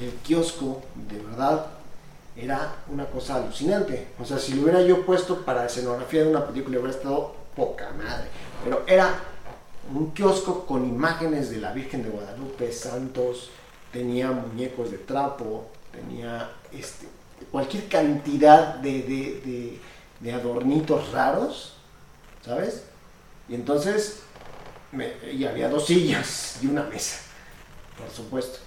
y 0.00 0.04
el 0.04 0.12
kiosco, 0.22 0.82
de 1.08 1.18
verdad, 1.18 1.66
era 2.36 2.76
una 2.90 3.06
cosa 3.06 3.36
alucinante. 3.36 4.08
O 4.18 4.24
sea, 4.24 4.38
si 4.38 4.54
lo 4.54 4.62
hubiera 4.62 4.80
yo 4.82 5.04
puesto 5.04 5.44
para 5.44 5.66
escenografía 5.66 6.22
de 6.24 6.30
una 6.30 6.46
película, 6.46 6.78
hubiera 6.78 6.96
estado 6.96 7.34
poca 7.54 7.90
madre. 7.92 8.28
Pero 8.64 8.84
era 8.86 9.14
un 9.94 10.12
kiosco 10.12 10.64
con 10.64 10.86
imágenes 10.88 11.50
de 11.50 11.58
la 11.58 11.72
Virgen 11.72 12.02
de 12.02 12.08
Guadalupe, 12.10 12.72
santos, 12.72 13.50
tenía 13.92 14.30
muñecos 14.30 14.90
de 14.90 14.98
trapo, 14.98 15.66
tenía 15.92 16.50
este, 16.72 17.06
cualquier 17.50 17.88
cantidad 17.88 18.76
de, 18.76 19.02
de- 20.20 20.32
adornitos 20.32 21.10
raros, 21.10 21.74
¿sabes? 22.44 22.84
Y 23.48 23.54
entonces, 23.56 24.20
me- 24.92 25.12
y 25.32 25.44
había 25.44 25.68
dos 25.68 25.84
sillas 25.86 26.58
y 26.62 26.68
una 26.68 26.84
mesa, 26.84 27.18
por 27.98 28.08
supuesto. 28.08 28.60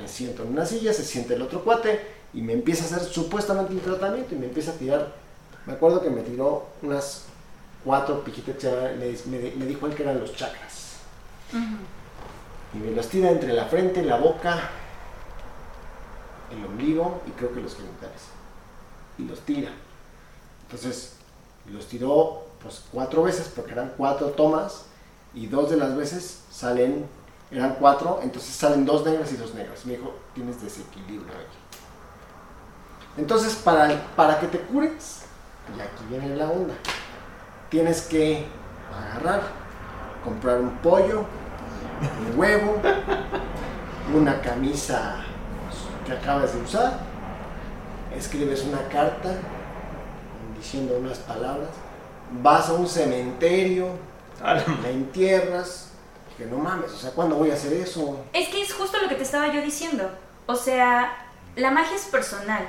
Me 0.00 0.06
siento 0.08 0.42
en 0.44 0.50
una 0.52 0.64
silla, 0.64 0.92
se 0.92 1.04
siente 1.04 1.34
el 1.34 1.42
otro 1.42 1.62
cuate 1.64 2.00
y 2.32 2.40
me 2.42 2.52
empieza 2.52 2.84
a 2.84 2.86
hacer 2.98 3.08
supuestamente 3.12 3.72
un 3.74 3.80
tratamiento 3.80 4.34
y 4.34 4.38
me 4.38 4.46
empieza 4.46 4.70
a 4.70 4.74
tirar. 4.74 5.12
Me 5.66 5.72
acuerdo 5.72 6.00
que 6.00 6.08
me 6.10 6.22
tiró 6.22 6.66
unas 6.82 7.24
cuatro 7.84 8.22
piquitas, 8.22 8.56
me, 8.64 9.38
me- 9.38 9.50
me 9.56 9.66
dijo 9.66 9.86
él 9.86 9.94
que 9.94 10.02
eran 10.04 10.20
los 10.20 10.34
chakras. 10.34 10.94
Y 11.52 12.78
me 12.78 12.92
los 12.92 13.08
tira 13.08 13.30
entre 13.30 13.52
la 13.52 13.64
frente, 13.64 14.02
la 14.04 14.16
boca, 14.18 14.70
el 16.50 16.64
ombligo 16.64 17.20
y 17.26 17.30
creo 17.32 17.52
que 17.52 17.60
los 17.60 17.74
genitales. 17.74 18.22
Y 19.18 19.24
los 19.24 19.40
tira. 19.40 19.70
Entonces, 20.66 21.14
los 21.72 21.86
tiró 21.86 22.44
pues 22.62 22.82
cuatro 22.92 23.22
veces 23.22 23.50
porque 23.54 23.72
eran 23.72 23.92
cuatro 23.96 24.28
tomas 24.28 24.84
y 25.34 25.46
dos 25.46 25.70
de 25.70 25.76
las 25.76 25.96
veces 25.96 26.40
salen, 26.50 27.06
eran 27.50 27.76
cuatro, 27.78 28.20
entonces 28.22 28.54
salen 28.54 28.84
dos 28.84 29.04
negras 29.04 29.32
y 29.32 29.36
dos 29.36 29.54
negras. 29.54 29.84
Me 29.86 29.96
dijo, 29.96 30.14
tienes 30.34 30.60
desequilibrio 30.62 31.32
ahí. 31.32 31.46
Entonces, 33.16 33.54
para, 33.56 33.88
para 34.14 34.38
que 34.38 34.46
te 34.46 34.60
cures, 34.60 35.22
y 35.76 35.80
aquí 35.80 36.04
viene 36.08 36.36
la 36.36 36.48
onda, 36.48 36.74
tienes 37.68 38.02
que 38.02 38.46
agarrar, 38.94 39.42
comprar 40.24 40.60
un 40.60 40.70
pollo, 40.78 41.24
un 42.00 42.38
huevo, 42.38 42.76
una 44.14 44.40
camisa 44.40 45.16
que 46.06 46.12
acabas 46.12 46.54
de 46.54 46.60
usar, 46.62 46.98
escribes 48.16 48.64
una 48.64 48.82
carta 48.88 49.34
diciendo 50.56 50.96
unas 50.98 51.18
palabras, 51.18 51.70
vas 52.42 52.68
a 52.68 52.74
un 52.74 52.86
cementerio, 52.86 53.88
la 54.42 54.90
entierras, 54.90 55.87
que 56.38 56.46
no 56.46 56.58
mames, 56.58 56.92
o 56.92 56.96
sea, 56.96 57.10
¿cuándo 57.10 57.34
voy 57.34 57.50
a 57.50 57.54
hacer 57.54 57.72
eso? 57.72 58.24
Es 58.32 58.48
que 58.48 58.62
es 58.62 58.72
justo 58.72 58.96
lo 59.02 59.08
que 59.08 59.16
te 59.16 59.24
estaba 59.24 59.52
yo 59.52 59.60
diciendo. 59.60 60.08
O 60.46 60.54
sea, 60.54 61.26
la 61.56 61.72
magia 61.72 61.96
es 61.96 62.04
personal. 62.04 62.64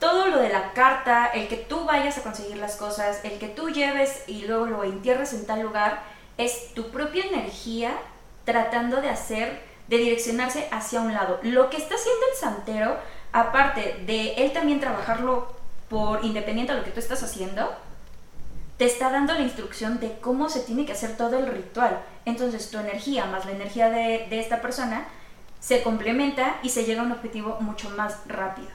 Todo 0.00 0.26
lo 0.26 0.40
de 0.40 0.48
la 0.48 0.72
carta, 0.72 1.26
el 1.26 1.46
que 1.46 1.56
tú 1.56 1.84
vayas 1.84 2.18
a 2.18 2.22
conseguir 2.22 2.56
las 2.56 2.74
cosas, 2.74 3.20
el 3.22 3.38
que 3.38 3.48
tú 3.48 3.70
lleves 3.70 4.24
y 4.26 4.42
luego 4.42 4.66
lo 4.66 4.84
entierres 4.84 5.32
en 5.32 5.46
tal 5.46 5.62
lugar, 5.62 6.02
es 6.38 6.74
tu 6.74 6.90
propia 6.90 7.24
energía 7.24 7.96
tratando 8.44 9.00
de 9.00 9.10
hacer, 9.10 9.62
de 9.86 9.98
direccionarse 9.98 10.68
hacia 10.72 11.00
un 11.00 11.14
lado. 11.14 11.38
Lo 11.42 11.70
que 11.70 11.76
está 11.76 11.94
haciendo 11.94 12.20
el 12.32 12.38
santero, 12.38 12.96
aparte 13.32 14.02
de 14.06 14.34
él 14.34 14.52
también 14.52 14.80
trabajarlo 14.80 15.54
por 15.88 16.24
independiente 16.24 16.72
de 16.72 16.80
lo 16.80 16.84
que 16.84 16.90
tú 16.90 16.98
estás 16.98 17.22
haciendo, 17.22 17.72
te 18.76 18.84
está 18.84 19.10
dando 19.10 19.32
la 19.34 19.40
instrucción 19.40 20.00
de 20.00 20.18
cómo 20.20 20.48
se 20.50 20.60
tiene 20.60 20.84
que 20.84 20.92
hacer 20.92 21.16
todo 21.16 21.38
el 21.38 21.46
ritual. 21.46 22.00
Entonces 22.24 22.70
tu 22.70 22.78
energía 22.78 23.24
más 23.26 23.44
la 23.46 23.52
energía 23.52 23.88
de, 23.90 24.26
de 24.28 24.38
esta 24.40 24.60
persona 24.60 25.06
se 25.60 25.82
complementa 25.82 26.56
y 26.62 26.68
se 26.68 26.84
llega 26.84 27.00
a 27.02 27.04
un 27.04 27.12
objetivo 27.12 27.56
mucho 27.60 27.88
más 27.90 28.18
rápido. 28.26 28.68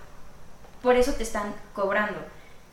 Por 0.81 0.95
eso 0.95 1.13
te 1.13 1.23
están 1.23 1.53
cobrando. 1.73 2.19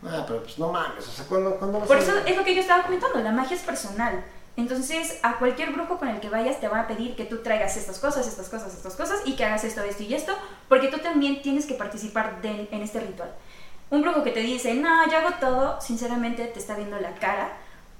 Ah, 0.05 0.25
pero 0.27 0.43
pues 0.43 0.59
no 0.59 0.73
mames, 0.73 1.07
o 1.07 1.11
sea, 1.11 1.25
¿cuándo, 1.27 1.57
cuándo 1.57 1.81
Por 1.81 1.99
eso 1.99 2.12
es 2.25 2.37
lo 2.37 2.45
que 2.45 2.55
yo 2.55 2.61
estaba 2.61 2.85
comentando, 2.85 3.19
la 3.21 3.33
magia 3.33 3.57
es 3.57 3.62
personal. 3.62 4.25
Entonces, 4.57 5.19
a 5.23 5.35
cualquier 5.38 5.73
brujo 5.73 5.99
con 5.99 6.09
el 6.09 6.19
que 6.19 6.29
vayas 6.29 6.59
te 6.59 6.67
va 6.67 6.81
a 6.81 6.87
pedir 6.88 7.14
que 7.14 7.25
tú 7.25 7.43
traigas 7.43 7.77
estas 7.77 7.99
cosas, 8.01 8.27
estas 8.27 8.49
cosas, 8.49 8.75
estas 8.75 8.95
cosas 8.97 9.21
y 9.25 9.37
que 9.37 9.45
hagas 9.45 9.62
esto, 9.64 9.83
esto 9.83 10.03
y 10.03 10.14
esto, 10.14 10.33
porque 10.69 10.88
tú 10.88 10.99
también 10.99 11.43
tienes 11.43 11.64
que 11.67 11.75
participar 11.75 12.41
de- 12.43 12.69
en 12.71 12.83
este 12.83 12.99
ritual. 13.01 13.33
Un 13.90 14.03
brujo 14.03 14.22
que 14.22 14.31
te 14.33 14.40
dice, 14.40 14.74
no, 14.74 15.11
yo 15.11 15.16
hago 15.18 15.31
todo, 15.40 15.81
sinceramente 15.81 16.44
te 16.44 16.59
está 16.59 16.74
viendo 16.74 16.98
la 17.01 17.14
cara, 17.14 17.53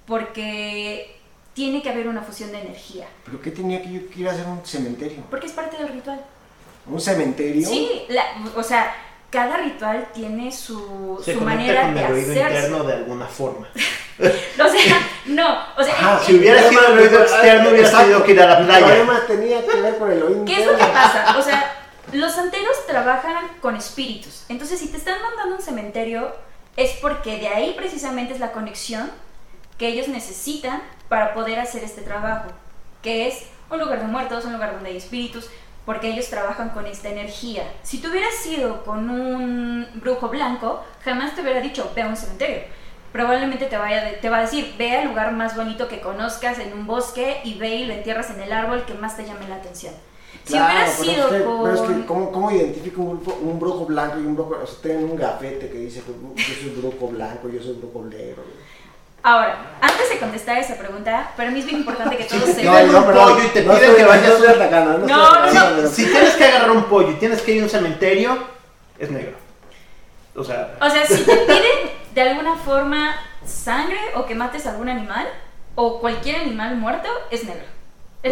porque 0.07 1.17
tiene 1.55 1.83
que 1.83 1.91
haber 1.91 2.09
una 2.09 2.23
fusión 2.23 2.53
de 2.53 2.61
energía, 2.61 3.07
¿Pero 3.25 3.41
qué 3.41 3.51
tenía 3.51 3.83
que 3.83 3.93
yo 3.93 4.01
que 4.11 4.21
ir 4.21 4.29
a 4.29 4.33
hacer 4.33 4.47
un 4.47 4.65
cementerio? 4.65 5.23
porque 5.31 5.47
es 5.47 5.53
parte 5.53 5.77
del 5.77 5.89
ritual. 5.89 6.21
¿Un 6.87 7.01
cementerio? 7.01 7.67
Sí, 7.69 8.03
la- 8.09 8.25
o 8.57 8.63
sea, 8.63 8.95
cada 9.31 9.59
ritual 9.59 10.09
tiene 10.15 10.51
su, 10.53 11.21
Se 11.25 11.35
su 11.35 11.41
manera 11.43 11.83
con 11.83 11.95
de 11.95 12.05
el 12.05 12.13
oído 12.13 12.31
hacerse. 12.33 12.57
interno 12.57 12.85
de 12.85 12.93
alguna 12.95 13.27
forma. 13.27 13.69
O 14.19 14.69
sea, 14.71 14.99
no, 15.27 15.59
o 15.77 15.85
sea, 15.85 15.95
Ajá, 15.95 16.21
Si 16.25 16.35
hubiera 16.37 16.69
sido 16.69 16.87
el 16.89 16.99
oído 16.99 17.21
externo, 17.23 17.71
hubieras 17.71 17.91
Exacto. 17.91 18.07
tenido 18.07 18.25
que 18.25 18.33
ir 18.33 18.41
a 18.43 18.47
la 18.47 18.59
El 18.59 18.65
playa. 18.67 18.87
problema 18.87 19.21
tenía 19.27 19.65
que 19.67 19.81
ver 19.81 19.99
con 19.99 20.11
el 20.13 20.23
oído 20.23 20.45
¿Qué 20.45 20.53
es 20.61 20.67
lo 20.67 20.77
que 20.77 20.83
interno. 20.83 20.93
pasa? 20.95 21.39
O 21.39 21.43
sea, 21.43 21.78
los 22.13 22.35
santeros 22.35 22.87
trabajan 22.87 23.37
con 23.61 23.77
espíritus. 23.77 24.45
Entonces, 24.49 24.79
si 24.79 24.89
te 24.89 24.97
están 24.97 25.21
mandando 25.21 25.55
a 25.55 25.59
un 25.59 25.63
cementerio, 25.63 26.35
es 26.77 26.93
porque 27.03 27.39
de 27.39 27.49
ahí 27.49 27.75
precisamente 27.77 28.33
es 28.33 28.41
la 28.41 28.53
conexión 28.53 29.11
que 29.77 29.89
ellos 29.89 30.09
necesitan 30.09 30.83
para 31.09 31.35
poder 31.35 31.59
hacer 31.61 31.85
este 31.85 32.03
trabajo, 32.03 32.49
que 33.03 33.29
es 33.29 33.47
un 33.71 33.79
lugar 33.79 34.01
de 34.01 34.07
muertos, 34.07 34.45
un 34.45 34.53
lugar 34.55 34.75
donde 34.75 34.91
hay 34.91 34.97
espíritus, 34.97 35.49
porque 35.85 36.09
ellos 36.09 36.29
trabajan 36.29 36.71
con 36.71 36.87
esta 36.87 37.09
energía. 37.09 37.63
Si 37.83 37.99
tú 37.99 38.09
hubieras 38.09 38.35
sido 38.35 38.85
con 38.85 39.09
un 39.09 39.87
brujo 39.95 40.29
blanco, 40.29 40.85
jamás 41.03 41.35
te 41.35 41.43
hubiera 41.43 41.61
dicho, 41.61 41.91
ve 41.95 42.03
a 42.03 42.09
un 42.09 42.17
cementerio. 42.17 42.63
Probablemente 43.13 43.67
te, 43.67 43.79
vaya 43.79 44.21
te 44.21 44.29
va 44.29 44.39
a 44.39 44.43
decir, 44.43 44.75
ve 44.77 44.99
al 44.99 45.09
lugar 45.09 45.33
más 45.33 45.57
bonito 45.57 45.89
que 45.89 46.01
conozcas 46.01 46.59
en 46.59 46.75
un 46.75 46.87
bosque 46.87 47.41
y 47.43 47.55
ve 47.55 47.77
y 47.77 47.87
lo 47.87 47.95
entierras 47.95 48.31
en 48.31 48.41
el 48.43 48.53
árbol 48.53 48.85
que 48.85 48.95
más 48.95 49.17
te 49.17 49.25
llame 49.25 49.49
la 49.49 49.57
atención. 49.57 49.95
Si 50.49 50.55
Claro, 50.55 50.73
hubiera 50.73 50.91
pero 50.99 51.05
sido 51.13 51.29
es 51.29 51.35
que, 51.35 51.45
con... 51.45 51.63
pero 51.63 51.75
es 51.75 51.81
que 51.83 52.07
¿cómo, 52.07 52.33
cómo 52.33 52.51
identifico 52.51 53.03
un, 53.03 53.21
brujo- 53.23 53.39
un 53.43 53.61
brujo 53.61 53.85
blanco 53.85 54.19
y 54.19 54.25
un 54.27 54.35
brujo? 54.35 54.59
O 54.63 54.67
sea, 54.67 54.81
tienen 54.83 55.05
un 55.05 55.17
gafete 55.17 55.69
que 55.69 55.79
dice 55.79 56.01
que 56.03 56.13
yo 56.43 56.55
soy 56.61 56.71
brujo 56.81 57.09
blanco, 57.09 57.49
yo 57.51 57.63
soy 57.63 57.75
brujo 57.75 58.05
negro. 58.07 58.43
Ahora, 59.23 59.59
antes 59.83 60.09
de 60.09 60.19
contestar 60.19 60.57
esa 60.59 60.77
pregunta, 60.77 61.33
para 61.37 61.51
mí 61.51 61.59
es 61.59 61.67
bien 61.67 61.79
importante 61.79 62.17
que 62.17 62.25
todos 62.25 62.43
un 62.49 63.05
pollo 63.05 63.43
y 63.45 63.49
te 63.49 63.63
piden 63.63 63.97
que 63.97 64.05
vayas 64.05 64.29
no 64.29 64.35
estoy 64.35 64.49
a- 64.49 64.51
atacando, 64.53 64.99
no, 64.99 65.07
No, 65.07 65.45
estoy 65.47 65.55
no, 65.55 65.71
no. 65.71 65.77
pero- 65.77 65.89
Si 65.91 66.07
tienes 66.07 66.35
que 66.35 66.45
agarrar 66.45 66.71
un 66.71 66.85
pollo 66.85 67.11
y 67.11 67.15
tienes 67.17 67.43
que 67.43 67.53
ir 67.53 67.61
a 67.61 67.65
un 67.65 67.71
cementerio, 67.71 68.39
es 68.99 69.11
negro. 69.11 69.37
O 70.35 70.43
sea, 70.45 70.77
O 70.81 70.89
sea, 70.89 71.05
si 71.07 71.25
te 71.25 71.37
piden 71.47 71.91
de 72.15 72.21
alguna 72.23 72.57
forma 72.57 73.17
sangre 73.45 73.99
o 74.15 74.25
que 74.25 74.35
mates 74.35 74.67
a 74.67 74.71
algún 74.71 74.89
animal 74.89 75.29
o 75.75 76.01
cualquier 76.01 76.37
animal 76.37 76.77
muerto, 76.77 77.09
es 77.31 77.45
negro. 77.45 77.65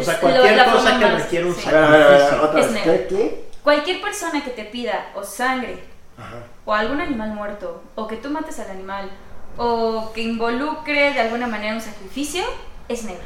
O 0.00 0.04
sea 0.04 0.14
lo- 0.14 0.20
cualquier 0.20 0.56
la 0.56 0.64
cosa 0.72 0.98
que 0.98 1.04
más- 1.06 1.22
requiera 1.22 1.46
un 1.46 1.54
sí. 1.54 1.60
Sacrificio. 1.62 2.42
otra 2.42 2.60
vez. 2.60 2.82
¿Qué? 2.82 3.06
¿Qué? 3.08 3.44
Cualquier 3.62 4.00
persona 4.00 4.44
que 4.44 4.50
te 4.50 4.64
pida 4.64 5.10
o 5.14 5.22
sangre 5.24 5.82
Ajá. 6.18 6.36
o 6.64 6.72
algún 6.74 7.00
animal 7.00 7.30
muerto 7.32 7.82
o 7.94 8.06
que 8.06 8.16
tú 8.16 8.30
mates 8.30 8.58
al 8.60 8.70
animal 8.70 9.10
o 9.56 10.12
que 10.14 10.22
involucre 10.22 11.12
de 11.12 11.20
alguna 11.20 11.46
manera 11.46 11.74
un 11.74 11.80
sacrificio, 11.80 12.44
es 12.88 13.04
negro. 13.04 13.24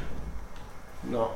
No, 1.03 1.33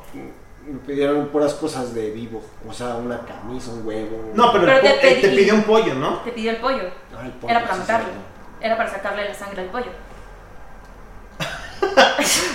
me 0.66 0.78
pidieron 0.86 1.28
puras 1.28 1.54
cosas 1.54 1.94
de 1.94 2.10
vivo. 2.10 2.42
O 2.68 2.72
sea, 2.72 2.94
una 2.96 3.20
camisa, 3.20 3.70
un 3.72 3.86
huevo. 3.86 4.30
No, 4.34 4.52
pero, 4.52 4.64
Pero 4.66 4.76
el 4.76 4.82
te 4.82 4.88
eh, 5.12 5.20
te 5.20 5.28
pedí- 5.30 5.36
pidió 5.36 5.54
un 5.54 5.62
pollo, 5.64 5.94
¿no? 5.94 6.18
Te 6.20 6.32
pidió 6.32 6.50
el 6.52 6.56
pollo. 6.58 6.84
Ay, 7.18 7.34
pollo, 7.40 7.50
Era 7.50 7.62
para 7.64 7.76
matarlo. 7.76 8.08
Era 8.60 8.76
para 8.76 8.90
sacarle 8.90 9.28
la 9.28 9.34
sangre 9.34 9.62
al 9.62 9.68
pollo. 9.68 9.90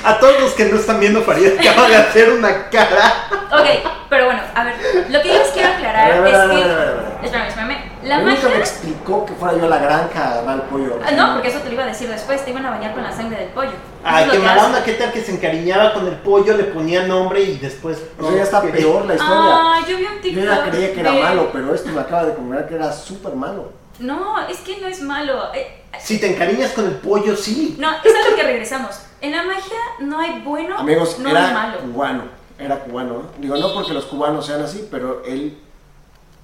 A 0.03 0.17
todos 0.19 0.39
los 0.39 0.51
que 0.53 0.65
no 0.65 0.77
están 0.77 0.99
viendo, 0.99 1.21
Farid 1.21 1.59
acaba 1.59 1.87
de 1.87 1.95
hacer 1.95 2.31
una 2.31 2.69
cara. 2.69 3.27
Ok, 3.51 3.65
pero 4.09 4.25
bueno, 4.25 4.41
a 4.55 4.63
ver, 4.63 4.75
lo 5.09 5.21
que 5.21 5.27
yo 5.27 5.33
les 5.39 5.47
quiero 5.49 5.69
aclarar 5.73 6.09
es 6.09 6.15
que... 6.21 7.25
Espérame, 7.25 7.47
espérame. 7.47 7.77
La 8.03 8.15
A 8.15 8.19
mí 8.19 8.25
nunca 8.25 8.43
me 8.43 8.49
magia... 8.49 8.59
explicó 8.59 9.25
que 9.25 9.33
fuera 9.33 9.57
yo 9.57 9.65
a 9.65 9.67
la 9.69 9.77
granja 9.79 10.23
a 10.23 10.31
agarrar 10.31 10.55
el 10.55 10.61
pollo. 10.63 10.99
Ah, 11.05 11.11
no, 11.11 11.33
porque 11.33 11.49
eso 11.49 11.59
te 11.59 11.67
lo 11.67 11.73
iba 11.73 11.83
a 11.83 11.87
decir 11.87 12.07
después, 12.09 12.43
te 12.45 12.51
iban 12.51 12.65
a 12.65 12.69
bañar 12.71 12.93
con 12.93 13.03
la 13.03 13.11
sangre 13.11 13.37
del 13.39 13.49
pollo. 13.49 13.71
Ay, 14.03 14.23
qué 14.29 14.37
lo 14.37 14.41
que 14.41 14.47
mala 14.47 14.65
onda, 14.65 14.83
qué 14.83 14.93
tal 14.93 15.11
que 15.11 15.21
se 15.21 15.31
encariñaba 15.33 15.93
con 15.93 16.07
el 16.07 16.13
pollo, 16.15 16.55
le 16.55 16.63
ponía 16.65 17.03
nombre 17.03 17.41
y 17.41 17.57
después. 17.57 18.01
O 18.19 18.27
sea, 18.27 18.37
ya 18.37 18.43
está 18.43 18.61
peor 18.61 19.05
la 19.05 19.15
historia. 19.15 19.51
Ah, 19.53 19.79
yo 19.87 19.97
vi 19.97 20.05
un 20.05 20.15
Yo 20.15 20.21
TikTok. 20.21 20.45
ya 20.45 20.63
creía 20.71 20.93
que 20.93 20.99
era 21.01 21.11
de- 21.11 21.21
malo, 21.23 21.49
pero 21.51 21.75
esto 21.75 21.89
me 21.89 21.99
acaba 21.99 22.23
de 22.25 22.33
comer 22.35 22.65
que 22.67 22.75
era 22.75 22.91
súper 22.93 23.33
malo. 23.35 23.73
No, 23.99 24.47
es 24.47 24.57
que 24.59 24.77
no 24.77 24.87
es 24.87 25.01
malo. 25.01 25.53
Eh, 25.53 25.81
Si 25.99 26.19
te 26.19 26.31
encariñas 26.33 26.71
con 26.71 26.85
el 26.85 26.93
pollo, 26.95 27.35
sí. 27.35 27.75
No, 27.79 27.89
es 28.03 28.13
a 28.15 28.29
lo 28.29 28.35
que 28.35 28.43
regresamos. 28.43 28.95
En 29.21 29.31
la 29.31 29.43
magia 29.43 29.77
no 29.99 30.19
hay 30.19 30.39
bueno, 30.39 30.77
Amigos, 30.77 31.19
no 31.19 31.29
hay 31.29 31.53
malo. 31.53 31.79
cubano. 31.79 32.23
Era 32.57 32.79
cubano, 32.79 33.13
¿no? 33.13 33.31
Digo, 33.39 33.55
no 33.57 33.73
porque 33.73 33.93
los 33.93 34.05
cubanos 34.05 34.45
sean 34.45 34.61
así, 34.61 34.87
pero 34.91 35.23
él. 35.25 35.57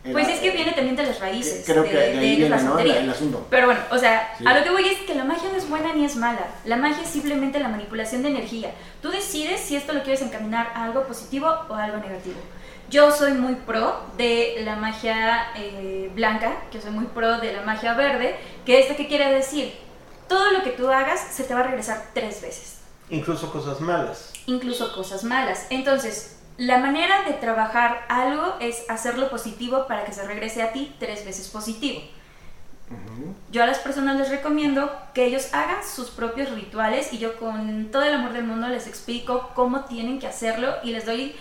era- 0.04 0.13
Pues 0.13 0.28
es 0.30 0.39
que 0.39 0.52
viene 0.52 0.72
también 0.74 0.96
de 0.96 1.04
las 1.04 1.20
raíces. 1.20 1.63
Creo 1.65 1.84
que 1.84 1.91
de 1.94 2.04
ahí 2.04 2.13
la 2.13 2.20
viene, 2.22 2.50
¿no? 2.50 2.58
santería. 2.60 3.00
El 3.00 3.10
asunto. 3.10 3.48
Pero 3.50 3.65
bueno, 3.68 3.82
o 3.91 3.98
sea, 3.98 4.34
Sí. 4.38 4.44
a 4.48 4.58
lo 4.58 4.63
que 4.63 4.70
voy 4.70 4.86
es 4.88 5.00
que 5.00 5.15
la 5.15 5.24
magia 5.24 5.50
no 5.52 5.58
es 5.58 5.68
buena 5.70 5.94
ni 5.94 6.06
es 6.06 6.15
mala. 6.15 6.46
La 6.65 6.76
magia 6.78 7.02
es 7.04 7.10
simplemente 7.10 7.60
la 7.60 7.70
manipulación 7.70 8.22
de 8.24 8.30
energía. 8.30 8.72
Tú 9.02 9.10
decides 9.10 9.60
si 9.62 9.76
esto 9.76 9.94
lo 9.94 10.04
quieres 10.04 10.22
encaminar 10.22 10.72
a 10.76 10.84
algo 10.86 11.04
positivo 11.04 11.48
o 11.70 11.74
a 11.74 11.84
algo 11.86 11.98
negativo. 11.98 12.38
Yo 12.89 13.12
soy 13.12 13.34
muy 13.34 13.56
pro 13.56 14.00
de 14.17 14.62
la 14.63 14.76
magia 14.76 15.48
eh, 15.56 16.12
blanca, 16.13 16.54
que 16.71 16.80
soy 16.82 16.91
muy 16.91 17.06
pro 17.06 17.39
de 17.39 17.54
la 17.54 17.62
magia 17.62 17.93
verde, 17.93 18.36
que 18.65 18.80
esto 18.80 18.95
qué 18.95 19.08
quiere 19.08 19.32
decir, 19.34 19.74
todo 20.28 20.52
lo 20.52 20.63
que 20.63 20.71
tú 20.71 20.89
hagas 20.89 21.19
se 21.19 21.43
te 21.43 21.54
va 21.54 21.62
a 21.62 21.63
regresar 21.63 22.10
tres 22.13 22.41
veces 22.41 22.80
Incluso 23.10 23.52
cosas 23.52 23.82
malas. 23.82 24.34
incluso 24.48 24.93
cosas 24.95 25.24
malas. 25.24 25.67
Entonces, 25.69 26.39
la 26.58 26.78
manera 26.80 27.24
de 27.24 27.34
trabajar 27.34 28.06
algo 28.08 28.56
es 28.60 28.89
hacerlo 28.89 29.30
positivo 29.30 29.88
para 29.88 30.06
que 30.06 30.13
se 30.13 30.26
regrese 30.26 30.63
a 30.63 30.71
ti 30.71 30.95
tres 31.00 31.26
veces 31.26 31.48
positivo. 31.50 32.02
Yo 33.52 33.63
a 33.63 33.65
las 33.65 33.80
personas 33.80 34.17
les 34.17 34.30
recomiendo 34.30 34.91
que 35.13 35.26
ellos 35.26 35.54
hagan 35.54 35.84
sus 35.84 36.12
propios 36.12 36.52
rituales 36.52 37.13
y 37.13 37.17
yo 37.17 37.38
con 37.39 37.89
todo 37.91 38.04
el 38.04 38.13
amor 38.13 38.34
del 38.34 38.43
mundo 38.43 38.67
les 38.67 38.86
explico 38.88 39.52
cómo 39.56 39.86
tienen 39.86 40.19
que 40.19 40.28
hacerlo 40.28 40.76
y 40.84 40.91
les 40.91 41.06
doy 41.06 41.36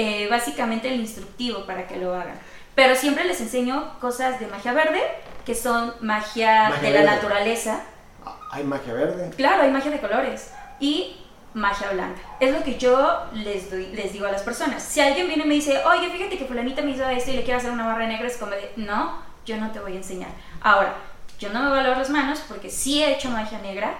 eh, 0.00 0.28
básicamente 0.28 0.88
el 0.92 1.00
instructivo 1.00 1.66
para 1.66 1.86
que 1.86 1.96
lo 1.96 2.14
hagan. 2.14 2.38
Pero 2.74 2.94
siempre 2.94 3.24
les 3.24 3.40
enseño 3.40 3.98
cosas 4.00 4.40
de 4.40 4.46
magia 4.46 4.72
verde, 4.72 5.00
que 5.44 5.54
son 5.54 5.92
magia, 6.00 6.68
Magia 6.70 6.88
de 6.88 6.94
la 6.94 7.00
verde. 7.02 7.14
naturaleza, 7.16 7.80
Ah, 8.24 8.36
Hay 8.52 8.64
magia 8.64 8.92
verde. 8.94 9.30
Claro, 9.36 9.62
hay 9.62 9.70
magia 9.70 9.90
de 9.90 10.00
colores. 10.00 10.52
Y 10.78 11.16
magia 11.54 11.90
blanca. 11.92 12.20
Es 12.38 12.52
lo 12.52 12.62
que 12.62 12.76
yo 12.78 13.24
les, 13.32 13.70
doy- 13.70 13.90
les 13.94 14.12
digo 14.12 14.26
a 14.26 14.32
las 14.32 14.42
personas. 14.42 14.82
Si 14.82 15.00
alguien 15.00 15.26
viene 15.26 15.44
y 15.44 15.48
me 15.48 15.54
dice, 15.54 15.82
oye, 15.84 16.08
fíjate 16.10 16.38
que 16.38 16.44
fulanita 16.44 16.80
me 16.82 16.90
hizo 16.92 17.06
esto 17.08 17.30
y 17.30 17.36
le 17.36 17.42
quiero 17.44 17.58
hacer 17.58 17.70
una 17.72 17.86
barra 17.86 18.06
negra, 18.06 18.26
es 18.26 18.36
como 18.36 18.52
de, 18.52 18.72
no, 18.76 19.18
yo 19.46 19.56
no 19.56 19.70
te 19.72 19.80
voy 19.80 19.92
a 19.94 19.96
enseñar. 19.96 20.30
Ahora, 20.62 20.94
yo 21.38 21.48
no 21.52 21.62
me 21.62 21.68
voy 21.70 21.78
a 21.78 21.82
lavar 21.82 21.98
las 21.98 22.10
manos 22.10 22.40
porque 22.48 22.70
sí 22.70 23.02
he 23.02 23.12
hecho 23.14 23.30
magia 23.30 23.58
negra 23.58 23.94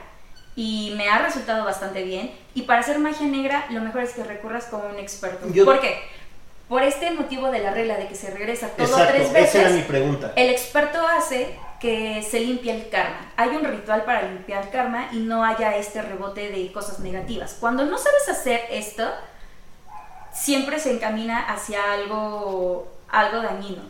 y 0.62 0.92
me 0.94 1.08
ha 1.08 1.18
resultado 1.18 1.64
bastante 1.64 2.02
bien. 2.02 2.30
Y 2.54 2.62
para 2.62 2.80
hacer 2.80 2.98
magia 2.98 3.26
negra, 3.26 3.64
lo 3.70 3.80
mejor 3.80 4.02
es 4.02 4.12
que 4.12 4.22
recurras 4.24 4.66
con 4.66 4.82
un 4.84 4.98
experto. 4.98 5.48
Yo- 5.50 5.64
¿Por 5.64 5.80
qué? 5.80 5.98
Por 6.68 6.82
este 6.82 7.10
motivo 7.12 7.50
de 7.50 7.60
la 7.60 7.70
regla 7.72 7.96
de 7.96 8.06
que 8.08 8.14
se 8.14 8.30
regresa 8.30 8.68
todo 8.68 8.86
Exacto, 8.86 9.12
tres 9.14 9.22
esa 9.30 9.32
veces. 9.32 9.54
era 9.54 9.70
mi 9.70 9.82
pregunta. 9.82 10.32
El 10.36 10.50
experto 10.50 10.98
hace 11.08 11.56
que 11.80 12.22
se 12.22 12.40
limpie 12.40 12.74
el 12.74 12.90
karma. 12.90 13.32
Hay 13.38 13.48
un 13.56 13.64
ritual 13.64 14.04
para 14.04 14.20
limpiar 14.22 14.64
el 14.64 14.68
karma 14.70 15.08
y 15.12 15.20
no 15.20 15.42
haya 15.44 15.76
este 15.76 16.02
rebote 16.02 16.50
de 16.50 16.70
cosas 16.72 16.98
negativas. 17.00 17.56
Cuando 17.58 17.86
no 17.86 17.96
sabes 17.96 18.28
hacer 18.28 18.60
esto, 18.70 19.10
siempre 20.32 20.78
se 20.78 20.92
encamina 20.92 21.40
hacia 21.40 21.92
algo, 21.94 22.86
algo 23.08 23.42
dañino, 23.42 23.82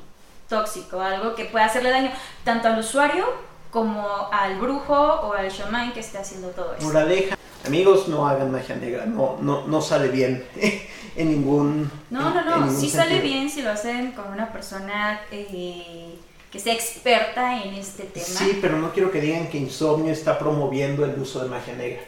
tóxico, 0.49 1.01
algo 1.01 1.35
que 1.35 1.47
pueda 1.47 1.65
hacerle 1.67 1.91
daño 1.91 2.13
tanto 2.45 2.69
al 2.69 2.79
usuario 2.79 3.27
como 3.71 4.29
al 4.33 4.59
brujo 4.59 4.95
o 4.95 5.33
al 5.33 5.49
shaman 5.51 5.93
que 5.93 6.01
esté 6.01 6.19
haciendo 6.19 6.49
todo 6.49 6.73
esto. 6.73 6.85
Moraleja. 6.85 7.37
Amigos, 7.67 8.09
no 8.09 8.27
hagan 8.27 8.51
magia 8.51 8.75
negra, 8.77 9.05
no, 9.05 9.37
no, 9.41 9.67
no 9.67 9.83
sale 9.83 10.09
bien 10.09 10.45
en 11.17 11.29
ningún 11.31 11.91
No, 12.09 12.31
no, 12.33 12.43
no, 12.43 12.71
sí 12.71 12.89
sale 12.89 13.17
sentido. 13.17 13.23
bien 13.35 13.51
si 13.51 13.61
lo 13.63 13.71
hacen 13.71 14.13
con 14.13 14.33
una 14.33 14.51
persona 14.51 15.21
eh, 15.31 16.15
que 16.51 16.59
sea 16.59 16.73
experta 16.73 17.63
en 17.63 17.75
este 17.75 18.05
tema. 18.05 18.27
Sí, 18.27 18.59
pero 18.63 18.79
no 18.79 18.93
quiero 18.93 19.11
que 19.11 19.21
digan 19.21 19.49
que 19.49 19.59
Insomnio 19.59 20.11
está 20.13 20.39
promoviendo 20.39 21.05
el 21.05 21.19
uso 21.21 21.43
de 21.43 21.51
magia 21.51 21.75
negra. 21.75 22.01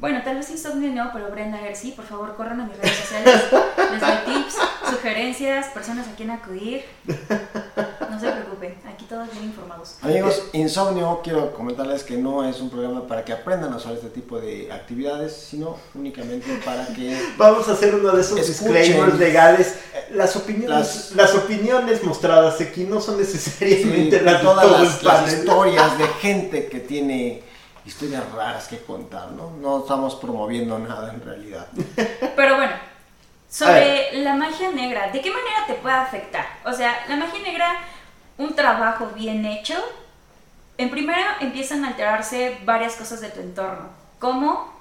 Bueno, 0.00 0.22
tal 0.24 0.36
vez 0.36 0.48
Insomnio 0.50 0.90
no, 0.92 1.10
pero 1.12 1.30
Brenda 1.30 1.58
Aguer 1.58 1.76
sí, 1.76 1.92
por 1.92 2.06
favor 2.06 2.34
corran 2.34 2.58
a 2.60 2.64
mis 2.64 2.74
redes 2.78 2.96
sociales, 2.96 3.42
les 3.92 4.00
doy 4.00 4.10
tips, 4.24 4.54
sugerencias, 4.90 5.66
personas 5.74 6.08
a 6.08 6.12
quien 6.16 6.30
acudir. 6.30 6.84
No 8.10 8.18
se 8.18 8.30
preocupen, 8.30 8.76
aquí 8.88 9.04
todos 9.04 9.30
bien 9.30 9.44
informados. 9.44 9.96
Amigos, 10.00 10.42
Insomnio, 10.54 11.20
quiero 11.22 11.52
comentarles 11.52 12.02
que 12.02 12.16
no 12.16 12.48
es 12.48 12.60
un 12.62 12.70
programa 12.70 13.06
para 13.06 13.26
que 13.26 13.34
aprendan 13.34 13.74
a 13.74 13.76
usar 13.76 13.92
este 13.92 14.08
tipo 14.08 14.40
de 14.40 14.72
actividades, 14.72 15.36
sino 15.36 15.76
únicamente 15.94 16.46
para 16.64 16.86
que 16.86 17.20
Vamos 17.36 17.68
a 17.68 17.72
hacer 17.72 17.94
uno 17.94 18.12
de 18.12 18.22
esos 18.22 18.38
Escuchen. 18.38 18.72
disclaimers 18.72 19.18
legales. 19.18 19.74
Las 20.12 20.34
opiniones, 20.34 20.70
Las- 20.70 21.12
las, 21.12 21.34
opiniones 21.34 22.02
mostradas 22.02 22.58
aquí 22.60 22.84
no 22.84 23.02
son 23.02 23.18
necesariamente 23.18 24.18
Sí, 24.18 24.24
las 24.24 24.38
de 24.38 24.44
todas 24.44 24.70
las, 24.80 25.02
las 25.02 25.32
historias 25.34 25.98
de 25.98 26.06
gente 26.22 26.66
que 26.68 26.80
tiene 26.80 27.42
historias 27.90 28.30
raras 28.32 28.68
que 28.68 28.78
contar, 28.84 29.32
¿no? 29.32 29.50
No 29.60 29.80
estamos 29.80 30.14
promoviendo 30.14 30.78
nada 30.78 31.12
en 31.12 31.20
realidad. 31.20 31.66
Pero 32.36 32.56
bueno, 32.56 32.72
sobre 33.48 34.12
la 34.22 34.34
magia 34.34 34.70
negra, 34.70 35.10
¿de 35.10 35.20
qué 35.20 35.30
manera 35.30 35.66
te 35.66 35.74
puede 35.74 35.96
afectar? 35.96 36.46
O 36.64 36.72
sea, 36.72 37.04
la 37.08 37.16
magia 37.16 37.40
negra, 37.40 37.68
un 38.38 38.54
trabajo 38.54 39.10
bien 39.16 39.44
hecho, 39.44 39.74
en 40.78 40.88
primero 40.90 41.20
empiezan 41.40 41.84
a 41.84 41.88
alterarse 41.88 42.58
varias 42.64 42.94
cosas 42.94 43.20
de 43.20 43.30
tu 43.30 43.40
entorno, 43.40 43.88
como 44.20 44.72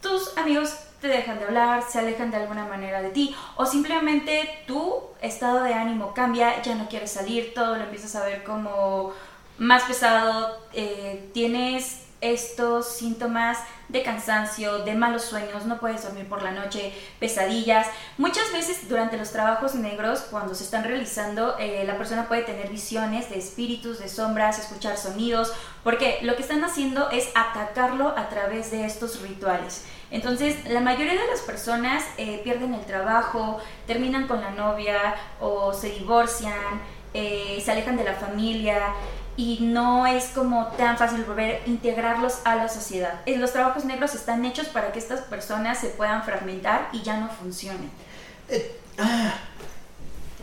tus 0.00 0.36
amigos 0.38 0.74
te 1.02 1.08
dejan 1.08 1.38
de 1.38 1.44
hablar, 1.44 1.82
se 1.86 1.98
alejan 1.98 2.30
de 2.30 2.38
alguna 2.38 2.64
manera 2.64 3.02
de 3.02 3.10
ti, 3.10 3.36
o 3.56 3.66
simplemente 3.66 4.64
tu 4.66 5.02
estado 5.20 5.62
de 5.62 5.74
ánimo 5.74 6.14
cambia, 6.14 6.62
ya 6.62 6.74
no 6.76 6.88
quieres 6.88 7.12
salir, 7.12 7.52
todo 7.52 7.76
lo 7.76 7.84
empiezas 7.84 8.16
a 8.16 8.24
ver 8.24 8.42
como 8.42 9.12
más 9.58 9.82
pesado, 9.82 10.58
eh, 10.72 11.30
tienes 11.34 12.03
estos 12.24 12.88
síntomas 12.88 13.58
de 13.88 14.02
cansancio, 14.02 14.78
de 14.78 14.94
malos 14.94 15.24
sueños, 15.24 15.66
no 15.66 15.78
puedes 15.78 16.02
dormir 16.02 16.26
por 16.26 16.42
la 16.42 16.52
noche, 16.52 16.92
pesadillas. 17.20 17.86
Muchas 18.16 18.50
veces 18.50 18.88
durante 18.88 19.18
los 19.18 19.30
trabajos 19.30 19.74
negros, 19.74 20.20
cuando 20.30 20.54
se 20.54 20.64
están 20.64 20.84
realizando, 20.84 21.56
eh, 21.58 21.84
la 21.86 21.98
persona 21.98 22.26
puede 22.26 22.42
tener 22.42 22.70
visiones 22.70 23.28
de 23.28 23.38
espíritus, 23.38 23.98
de 23.98 24.08
sombras, 24.08 24.58
escuchar 24.58 24.96
sonidos, 24.96 25.52
porque 25.82 26.18
lo 26.22 26.34
que 26.34 26.42
están 26.42 26.64
haciendo 26.64 27.10
es 27.10 27.28
atacarlo 27.34 28.08
a 28.16 28.30
través 28.30 28.70
de 28.70 28.86
estos 28.86 29.20
rituales. 29.20 29.84
Entonces, 30.10 30.64
la 30.68 30.80
mayoría 30.80 31.12
de 31.12 31.26
las 31.26 31.40
personas 31.40 32.04
eh, 32.16 32.40
pierden 32.42 32.72
el 32.72 32.86
trabajo, 32.86 33.58
terminan 33.86 34.26
con 34.26 34.40
la 34.40 34.50
novia 34.50 35.14
o 35.40 35.74
se 35.74 35.90
divorcian, 35.90 36.80
eh, 37.12 37.60
se 37.64 37.70
alejan 37.70 37.96
de 37.96 38.04
la 38.04 38.14
familia 38.14 38.94
y 39.36 39.58
no 39.62 40.06
es 40.06 40.26
como 40.34 40.66
tan 40.76 40.96
fácil 40.96 41.24
volver 41.24 41.62
a 41.64 41.68
integrarlos 41.68 42.38
a 42.44 42.54
la 42.56 42.68
sociedad. 42.68 43.20
Eh, 43.26 43.36
Los 43.36 43.52
trabajos 43.52 43.84
negros 43.84 44.14
están 44.14 44.44
hechos 44.44 44.66
para 44.68 44.92
que 44.92 44.98
estas 44.98 45.20
personas 45.22 45.78
se 45.78 45.88
puedan 45.88 46.22
fragmentar 46.22 46.88
y 46.92 47.02
ya 47.02 47.18
no 47.18 47.28
funcionen. 47.28 47.90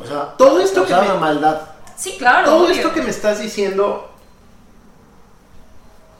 O 0.01 0.05
sea, 0.05 0.35
Todo 0.37 0.59
esto 0.59 0.85
que 0.85 0.93
me- 0.93 1.13
maldad. 1.15 1.61
Sí, 1.95 2.15
claro. 2.17 2.45
Todo 2.45 2.63
obvio. 2.65 2.75
esto 2.75 2.93
que 2.93 3.01
me 3.01 3.11
estás 3.11 3.39
diciendo, 3.39 4.11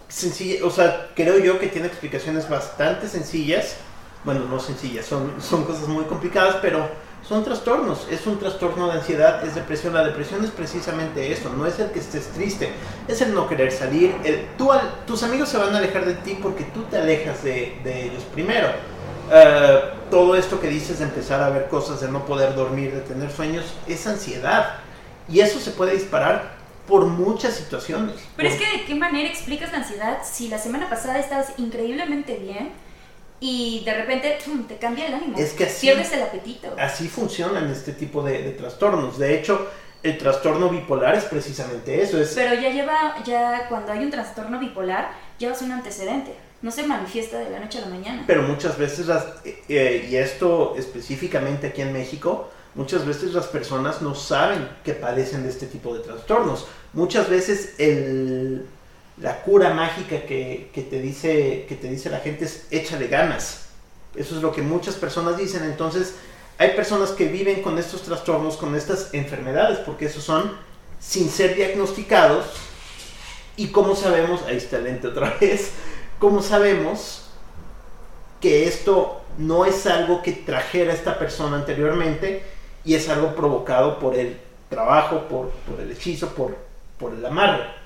sencilla, 0.08 0.66
o 0.66 0.70
sea, 0.70 1.10
creo 1.16 1.40
yo 1.40 1.60
que 1.60 1.68
tiene 1.68 1.88
explicaciones 1.88 2.48
bastante 2.48 3.08
sencillas. 3.08 3.76
Bueno, 4.24 4.42
no 4.46 4.60
sencillas, 4.60 5.06
son, 5.08 5.42
son 5.42 5.64
cosas 5.66 5.88
muy 5.88 6.04
complicadas, 6.06 6.58
pero 6.62 6.88
son 7.28 7.44
trastornos. 7.44 8.08
Es 8.10 8.26
un 8.28 8.40
trastorno 8.40 8.88
de 8.88 8.94
ansiedad, 9.00 9.46
es 9.46 9.56
depresión. 9.56 9.94
La 9.94 10.04
depresión 10.04 10.44
es 10.44 10.52
precisamente 10.52 11.32
eso, 11.32 11.50
no 11.56 11.66
es 11.66 11.80
el 11.80 11.92
que 11.92 12.00
estés 12.00 12.28
triste, 12.28 12.72
es 13.08 13.22
el 13.22 13.34
no 13.34 13.48
querer 13.48 13.72
salir. 13.72 14.16
el- 14.24 14.48
tú 14.58 14.72
al- 14.72 15.06
tus 15.06 15.24
amigos 15.24 15.50
se 15.50 15.58
van 15.58 15.74
a 15.74 15.78
alejar 15.78 16.06
de 16.06 16.16
ti 16.16 16.38
porque 16.42 16.64
tú 16.66 16.84
te 16.84 16.98
alejas 16.98 17.44
de, 17.44 17.78
de 17.84 18.06
ellos 18.06 18.24
primero. 18.34 18.68
Eh, 19.34 19.80
todo 20.10 20.36
esto 20.36 20.60
que 20.60 20.68
dices 20.68 21.00
de 21.00 21.06
empezar 21.06 21.42
a 21.42 21.50
ver 21.50 21.68
cosas, 21.70 22.02
de 22.02 22.10
no 22.10 22.26
poder 22.26 22.54
dormir, 22.56 22.92
de 22.94 23.00
tener 23.02 23.32
sueños, 23.32 23.66
es 23.88 24.06
ansiedad. 24.08 24.76
Y 25.30 25.40
eso 25.40 25.60
se 25.60 25.72
puede 25.72 25.94
disparar 25.94 26.60
por 26.88 27.06
muchas 27.06 27.54
situaciones. 27.56 28.16
Pero 28.36 28.50
es 28.50 28.56
que 28.56 28.66
de 28.80 28.84
qué 28.86 28.96
manera 28.96 29.30
explicas 29.30 29.72
la 29.72 29.78
ansiedad 29.78 30.18
si 30.30 30.50
la 30.50 30.58
semana 30.58 30.90
pasada 30.90 31.20
estabas 31.20 31.54
increíblemente 31.58 32.36
bien 32.38 32.72
y 33.42 33.84
de 33.84 33.94
repente 33.94 34.38
te 34.68 34.78
cambia 34.78 35.08
el 35.08 35.16
ánimo. 35.16 35.38
Es 35.38 35.52
que 35.54 35.66
así- 35.66 35.88
pierdes 35.88 36.14
el 36.14 36.22
apetito. 36.22 36.74
Así 36.80 37.10
funcionan 37.10 37.70
este 37.70 37.92
tipo 37.92 38.22
de, 38.24 38.44
de 38.44 38.52
trastornos. 38.52 39.18
De 39.18 39.38
hecho, 39.38 39.68
el 40.04 40.18
trastorno 40.18 40.70
bipolar 40.70 41.16
es 41.16 41.26
precisamente 41.26 42.02
eso. 42.02 42.22
Es, 42.22 42.34
Pero 42.36 42.54
ya 42.54 42.70
lleva, 42.70 43.16
ya 43.26 43.68
cuando 43.68 43.92
hay 43.92 44.00
un 44.06 44.12
trastorno 44.12 44.60
bipolar, 44.60 45.12
llevas 45.40 45.62
un 45.64 45.72
antecedente. 45.72 46.34
No 46.62 46.70
se 46.70 46.84
manifiesta 46.84 47.40
de 47.40 47.50
la 47.50 47.60
noche 47.60 47.80
a 47.80 47.82
la 47.82 47.88
mañana. 47.88 48.24
pero 48.28 48.44
muchas 48.44 48.78
veces, 48.78 49.08
las, 49.08 49.26
eh, 49.44 49.64
eh, 49.68 50.08
y 50.12 50.16
esto 50.16 50.76
específicamente 50.78 51.68
aquí 51.68 51.82
en 51.82 51.92
México, 51.92 52.52
muchas 52.76 53.06
veces 53.08 53.34
las 53.34 53.48
personas 53.48 54.04
no 54.04 54.14
saben 54.14 54.70
que 54.86 54.94
padecen 54.94 55.42
de 55.42 55.50
este 55.50 55.66
tipo 55.66 55.96
de 55.96 56.02
trastornos. 56.02 56.68
Muchas 56.94 57.28
veces 57.28 57.74
el, 57.80 58.68
la 59.18 59.42
cura 59.44 59.74
mágica 59.74 60.22
que, 60.22 60.70
que 60.74 60.82
te 60.82 61.02
dice, 61.02 61.66
que 61.68 61.76
te 61.76 61.90
dice 61.90 62.10
la 62.10 62.20
gente 62.20 62.46
es 62.46 62.68
échale 62.72 63.08
ganas. 63.08 63.68
Eso 64.16 64.36
es 64.36 64.42
lo 64.42 64.52
que 64.52 64.62
muchas 64.62 64.96
personas 64.96 65.38
dicen. 65.38 65.64
Entonces, 65.64 66.16
hay 66.58 66.72
personas 66.72 67.12
que 67.12 67.28
viven 67.28 67.62
con 67.62 67.78
estos 67.78 68.04
trastornos, 68.04 68.58
con 68.58 68.76
estas 68.76 69.14
enfermedades, 69.14 69.80
porque 69.80 70.06
esos 70.06 70.24
son 70.24 70.52
sin 71.00 71.30
ser 71.30 71.56
diagnosticados. 71.56 72.46
Y 73.58 73.68
como 73.68 73.96
sabemos, 73.96 74.44
ahí 74.44 74.58
está 74.58 74.78
el 74.78 74.86
lente 74.86 75.08
otra 75.08 75.38
vez, 75.42 75.72
como 76.20 76.42
sabemos 76.42 77.30
que 78.40 78.68
esto 78.68 79.22
no 79.38 79.66
es 79.66 79.86
algo 79.88 80.22
que 80.22 80.34
trajera 80.34 80.94
esta 80.94 81.18
persona 81.18 81.58
anteriormente 81.58 82.44
y 82.84 82.96
es 82.96 83.08
algo 83.10 83.36
provocado 83.36 84.00
por 84.00 84.16
el 84.16 84.40
trabajo, 84.70 85.28
por, 85.28 85.50
por 85.50 85.80
el 85.80 85.92
hechizo, 85.92 86.30
por, 86.30 86.56
por 86.98 87.14
el 87.14 87.26
amarre. 87.26 87.81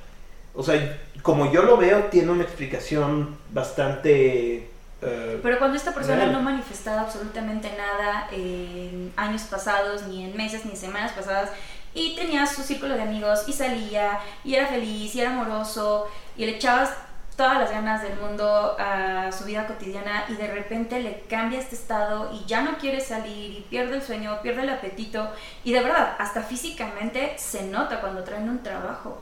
O 0.56 0.64
sea, 0.64 1.00
como 1.22 1.52
yo 1.52 1.64
lo 1.64 1.78
veo, 1.78 2.06
tiene 2.06 2.32
una 2.32 2.44
explicación 2.44 3.38
bastante... 3.52 4.70
eh, 5.02 5.40
Pero 5.44 5.58
cuando 5.60 5.76
esta 5.76 5.94
persona 5.94 6.18
Real. 6.18 6.32
no 6.32 6.42
manifestaba 6.42 7.02
absolutamente 7.02 7.70
nada 7.78 8.28
en 8.32 9.12
años 9.18 9.44
pasados, 9.44 10.04
ni 10.04 10.24
en 10.24 10.38
meses, 10.38 10.66
ni 10.66 10.72
en 10.72 10.78
semanas 10.78 11.12
pasadas, 11.12 11.50
y 11.94 12.16
tenía 12.16 12.46
su 12.46 12.62
círculo 12.62 12.96
de 12.96 13.02
amigos, 13.04 13.44
y 13.48 13.54
salía, 13.54 14.20
y 14.44 14.56
era 14.56 14.68
feliz, 14.68 15.14
y 15.16 15.22
era 15.22 15.32
amoroso, 15.32 16.08
y 16.38 16.46
le 16.46 16.58
echabas 16.58 16.92
todas 17.36 17.60
las 17.60 17.70
ganas 17.70 18.02
del 18.02 18.18
mundo 18.18 18.78
a 18.80 19.30
su 19.32 19.44
vida 19.44 19.68
cotidiana, 19.68 20.26
y 20.30 20.36
de 20.36 20.48
repente 20.48 21.02
le 21.02 21.22
cambia 21.30 21.60
este 21.60 21.76
estado, 21.76 22.32
y 22.34 22.46
ya 22.46 22.62
no 22.62 22.78
quiere 22.78 23.02
salir, 23.02 23.52
y 23.52 23.66
pierde 23.70 23.96
el 23.96 24.02
sueño, 24.04 24.40
pierde 24.42 24.62
el 24.62 24.70
apetito, 24.70 25.30
y 25.64 25.74
de 25.74 25.82
verdad, 25.82 26.16
hasta 26.18 26.44
físicamente 26.44 27.34
se 27.38 27.64
nota 27.64 28.00
cuando 28.00 28.24
traen 28.24 28.50
un 28.50 28.64
trabajo. 28.64 29.22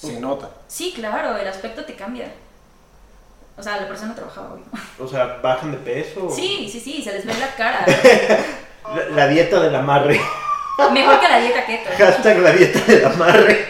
Se 0.00 0.20
nota. 0.20 0.50
Sí, 0.68 0.92
claro, 0.94 1.36
el 1.36 1.48
aspecto 1.48 1.84
te 1.84 1.94
cambia. 1.94 2.32
O 3.56 3.62
sea, 3.62 3.80
la 3.80 3.88
persona 3.88 4.14
trabajaba 4.14 4.54
hoy. 4.54 4.60
o 5.00 5.08
sea, 5.08 5.38
bajan 5.42 5.72
de 5.72 5.78
peso. 5.78 6.30
Sí, 6.30 6.68
sí, 6.70 6.78
sí, 6.80 7.02
se 7.02 7.12
les 7.12 7.26
ve 7.26 7.34
la 7.34 7.54
cara. 7.54 7.84
La, 8.94 9.04
la 9.10 9.28
dieta 9.28 9.60
del 9.60 9.74
amarre. 9.74 10.18
Mejor 10.92 11.20
que 11.20 11.28
la 11.28 11.40
dieta 11.40 11.66
keto. 11.66 11.90
Hashtag 11.98 12.38
la 12.38 12.52
dieta 12.52 12.78
del 12.86 13.04
amarre. 13.04 13.66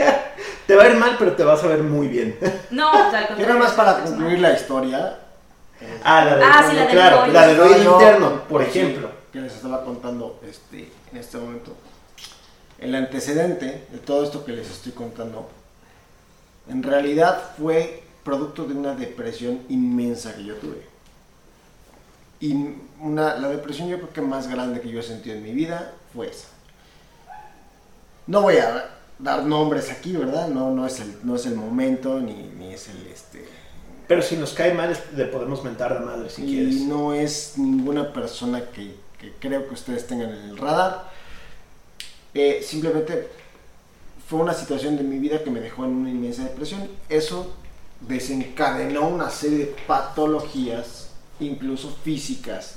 Te 0.65 0.77
va 0.77 0.85
a 0.85 0.89
ir 0.91 0.95
mal, 0.95 1.17
pero 1.19 1.33
te 1.33 1.43
vas 1.43 1.65
a 1.65 1.67
ver 1.67 1.83
muy 1.83 2.07
bien. 2.07 2.39
No, 2.71 2.91
o 2.91 3.11
sea, 3.11 3.21
al 3.21 3.37
Yo 3.37 3.47
nada 3.49 3.59
más 3.59 3.73
para 3.73 4.05
concluir 4.05 4.39
la 4.39 4.53
historia, 4.53 5.19
Ah, 6.05 6.25
la 6.25 6.35
del 6.37 6.43
Ah, 6.45 6.67
sí, 6.71 6.77
la 6.77 6.83
del 6.83 6.91
claro, 6.91 7.27
la 7.27 7.47
del 7.49 7.83
interno, 7.85 8.43
por 8.45 8.63
sí, 8.65 8.79
ejemplo. 8.79 9.11
que 9.33 9.41
les 9.41 9.55
estaba 9.55 9.83
contando 9.83 10.39
este, 10.49 10.93
en 11.11 11.19
este 11.19 11.39
momento. 11.39 11.75
El 12.79 12.95
antecedente 12.95 13.87
de 13.91 13.99
todo 13.99 14.23
esto 14.23 14.45
que 14.45 14.53
les 14.53 14.71
estoy 14.71 14.93
contando, 14.93 15.51
en 16.69 16.83
realidad 16.83 17.53
fue 17.59 18.03
producto 18.25 18.65
de 18.65 18.75
una 18.75 18.95
depresión 18.95 19.61
inmensa 19.69 20.35
que 20.35 20.45
yo 20.45 20.55
tuve. 20.57 20.83
Y 22.41 22.55
una, 23.01 23.37
la 23.37 23.49
depresión 23.49 23.89
yo 23.89 23.97
creo 23.97 24.13
que 24.13 24.21
más 24.21 24.49
grande 24.49 24.81
que 24.81 24.91
yo 24.91 25.01
he 25.01 25.03
sentido 25.03 25.37
en 25.37 25.43
mi 25.43 25.53
vida 25.53 25.95
fue 26.13 26.29
esa. 26.29 26.49
No 28.27 28.43
voy 28.43 28.59
a 28.59 28.91
dar 29.19 29.43
nombres 29.45 29.91
aquí, 29.91 30.17
¿verdad? 30.17 30.49
No, 30.49 30.71
no, 30.71 30.87
es, 30.87 31.01
el, 31.01 31.17
no 31.25 31.37
es 31.37 31.47
el 31.47 31.55
momento, 31.55 32.21
ni, 32.21 32.35
ni 32.35 32.75
es 32.75 32.89
el... 32.89 33.07
Este, 33.07 33.49
Pero 34.07 34.23
si 34.23 34.37
nos 34.37 34.53
cae 34.53 34.75
mal, 34.75 34.97
le 35.17 35.25
podemos 35.25 35.65
mentar 35.65 35.97
a 35.97 36.01
madre 36.01 36.29
si 36.31 36.43
y 36.43 36.47
quieres. 36.47 36.75
no 36.83 37.15
es 37.15 37.55
ninguna 37.57 38.13
persona 38.13 38.63
que, 38.71 38.95
que 39.19 39.33
creo 39.41 39.67
que 39.67 39.75
ustedes 39.75 40.07
tengan 40.07 40.31
en 40.31 40.51
el 40.51 40.59
radar. 40.59 41.11
Eh, 42.35 42.63
simplemente 42.63 43.29
fue 44.29 44.39
una 44.41 44.53
situación 44.55 44.97
de 44.97 45.03
mi 45.03 45.19
vida 45.19 45.43
que 45.43 45.51
me 45.51 45.61
dejó 45.61 45.85
en 45.85 45.91
una 45.93 46.11
inmensa 46.11 46.45
depresión. 46.45 46.87
Eso 47.09 47.55
desencadenó 48.01 49.09
una 49.09 49.31
serie 49.31 49.59
de 49.59 49.77
patologías, 49.87 51.09
incluso 51.41 51.97
físicas, 52.05 52.77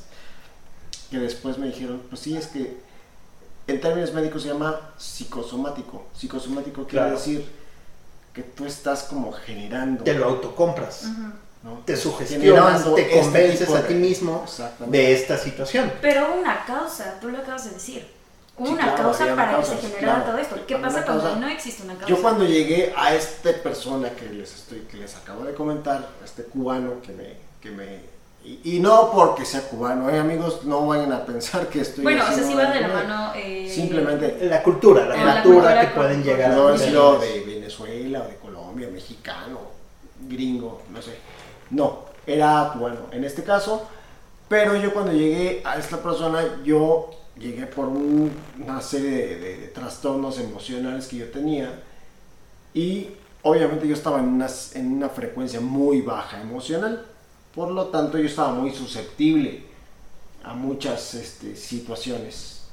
que 1.09 1.19
después 1.19 1.57
me 1.57 1.67
dijeron, 1.67 2.01
pues 2.09 2.21
sí, 2.21 2.37
es 2.37 2.47
que 2.47 2.77
en 3.67 3.81
términos 3.81 4.13
médicos 4.13 4.43
se 4.43 4.47
llama 4.49 4.79
psicosomático. 4.97 6.05
Psicosomático 6.17 6.83
quiere 6.87 7.05
Claro. 7.05 7.17
decir 7.17 7.45
que 8.33 8.43
tú 8.43 8.65
estás 8.65 9.03
como 9.03 9.31
generando. 9.33 10.03
Te 10.05 10.13
lo 10.13 10.25
autocompras. 10.25 11.03
Ujú. 11.03 11.33
¿no? 11.63 11.81
Te 11.85 11.95
sugestionas, 11.95 12.83
te 12.95 13.01
este 13.01 13.19
convences 13.19 13.69
a 13.69 13.85
ti 13.85 13.93
mismo 13.93 14.45
de 14.87 15.13
esta 15.13 15.37
situación. 15.37 15.91
Pero 16.01 16.33
una 16.39 16.65
causa, 16.65 17.19
tú 17.21 17.29
lo 17.29 17.37
acabas 17.37 17.65
de 17.65 17.71
decir. 17.71 18.20
Hubo 18.57 18.67
Sí, 18.67 18.73
una 18.73 18.83
claro, 18.83 19.03
causa 19.03 19.23
una 19.25 19.35
para 19.35 19.51
causa, 19.53 19.75
que 19.75 19.81
se 19.81 19.87
generara 19.87 20.15
claro. 20.17 20.31
todo 20.31 20.41
esto. 20.41 20.55
¿Qué 20.67 20.75
pasa 20.75 20.97
una 20.97 21.05
cuando 21.05 21.23
causa. 21.23 21.39
no 21.39 21.47
existe 21.47 21.83
una 21.83 21.93
causa? 21.95 22.07
Yo 22.09 22.21
cuando 22.21 22.43
llegué 22.45 22.93
a 22.95 23.13
esta 23.15 23.51
persona 23.63 24.09
que 24.11 24.25
les 24.29 24.53
estoy, 24.53 24.79
que 24.81 24.97
les 24.97 25.15
acabo 25.15 25.43
de 25.45 25.53
comentar, 25.53 26.09
a 26.21 26.25
este 26.25 26.43
cubano 26.43 27.01
que 27.01 27.11
me, 27.13 27.37
que 27.61 27.71
me 27.71 28.11
y, 28.43 28.75
y 28.77 28.79
no 28.79 29.11
porque 29.11 29.45
sea 29.45 29.61
cubano, 29.61 30.09
eh, 30.09 30.19
amigos, 30.19 30.63
no 30.65 30.85
vayan 30.87 31.11
a 31.13 31.23
pensar 31.25 31.67
que 31.67 31.81
estoy 31.81 32.03
Bueno, 32.03 32.23
o 32.23 32.27
sea, 32.33 32.43
sí 32.43 32.53
va 32.55 32.65
de 32.71 32.81
la 32.81 32.87
una- 32.87 32.95
mano. 33.03 33.31
eh, 33.35 33.69
Simplemente 33.73 34.37
La 34.49 34.63
cultura, 34.63 35.05
la 35.05 35.15
la 35.15 35.41
cultura 35.43 35.43
cultura 35.43 35.81
que 35.81 35.87
pueden 35.95 36.23
llegar 36.23 36.49
no 36.51 36.67
a 36.69 36.73
tener. 36.73 36.89
sido 36.89 37.19
de 37.19 37.39
Venezuela 37.41 38.23
o 38.23 38.27
de 38.27 38.35
Colombia, 38.37 38.89
mexicano, 38.91 39.59
gringo, 40.27 40.81
no 40.89 41.01
sé. 41.01 41.15
No, 41.69 42.05
era 42.27 42.71
cubano 42.73 43.01
en 43.11 43.23
este 43.23 43.43
caso. 43.43 43.87
Pero 44.49 44.75
yo 44.75 44.91
cuando 44.93 45.13
llegué 45.13 45.61
a 45.63 45.77
esta 45.77 45.97
persona, 46.03 46.43
yo 46.65 47.11
llegué 47.37 47.65
por 47.67 47.87
un- 47.87 48.31
una 48.63 48.81
serie 48.81 49.37
de, 49.37 49.67
trastornos 49.69 50.39
emocionales 50.39 51.07
que 51.07 51.17
yo 51.17 51.29
tenía. 51.31 51.81
Y 52.73 53.09
obviamente 53.43 53.87
yo 53.87 53.93
estaba 53.95 54.19
en 54.19 54.27
una, 54.27 54.47
en 54.73 54.93
una 54.93 55.09
frecuencia 55.09 55.61
muy 55.61 56.01
baja 56.01 56.41
emocional. 56.41 57.05
Por 57.55 57.71
lo 57.71 57.87
tanto, 57.87 58.17
yo 58.17 58.25
estaba 58.25 58.53
muy 58.53 58.71
susceptible 58.73 59.63
a 60.43 60.53
muchas 60.53 61.13
este, 61.15 61.55
situaciones. 61.55 62.63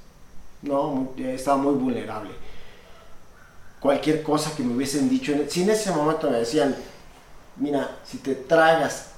No, 0.63 0.89
Muy- 1.17 1.25
estaba 1.29 1.59
muy 1.59 1.75
vulnerable 1.75 2.31
cualquier 3.81 4.23
cosa 4.23 4.55
que 4.57 4.63
me 4.63 4.75
hubiesen 4.75 5.09
dicho, 5.09 5.33
si 5.49 5.63
en 5.63 5.71
ese 5.71 5.91
momento 5.93 6.31
me 6.31 6.39
decían, 6.39 6.75
mira, 7.57 7.99
si 8.05 8.19
te 8.19 8.35
tragas 8.35 9.11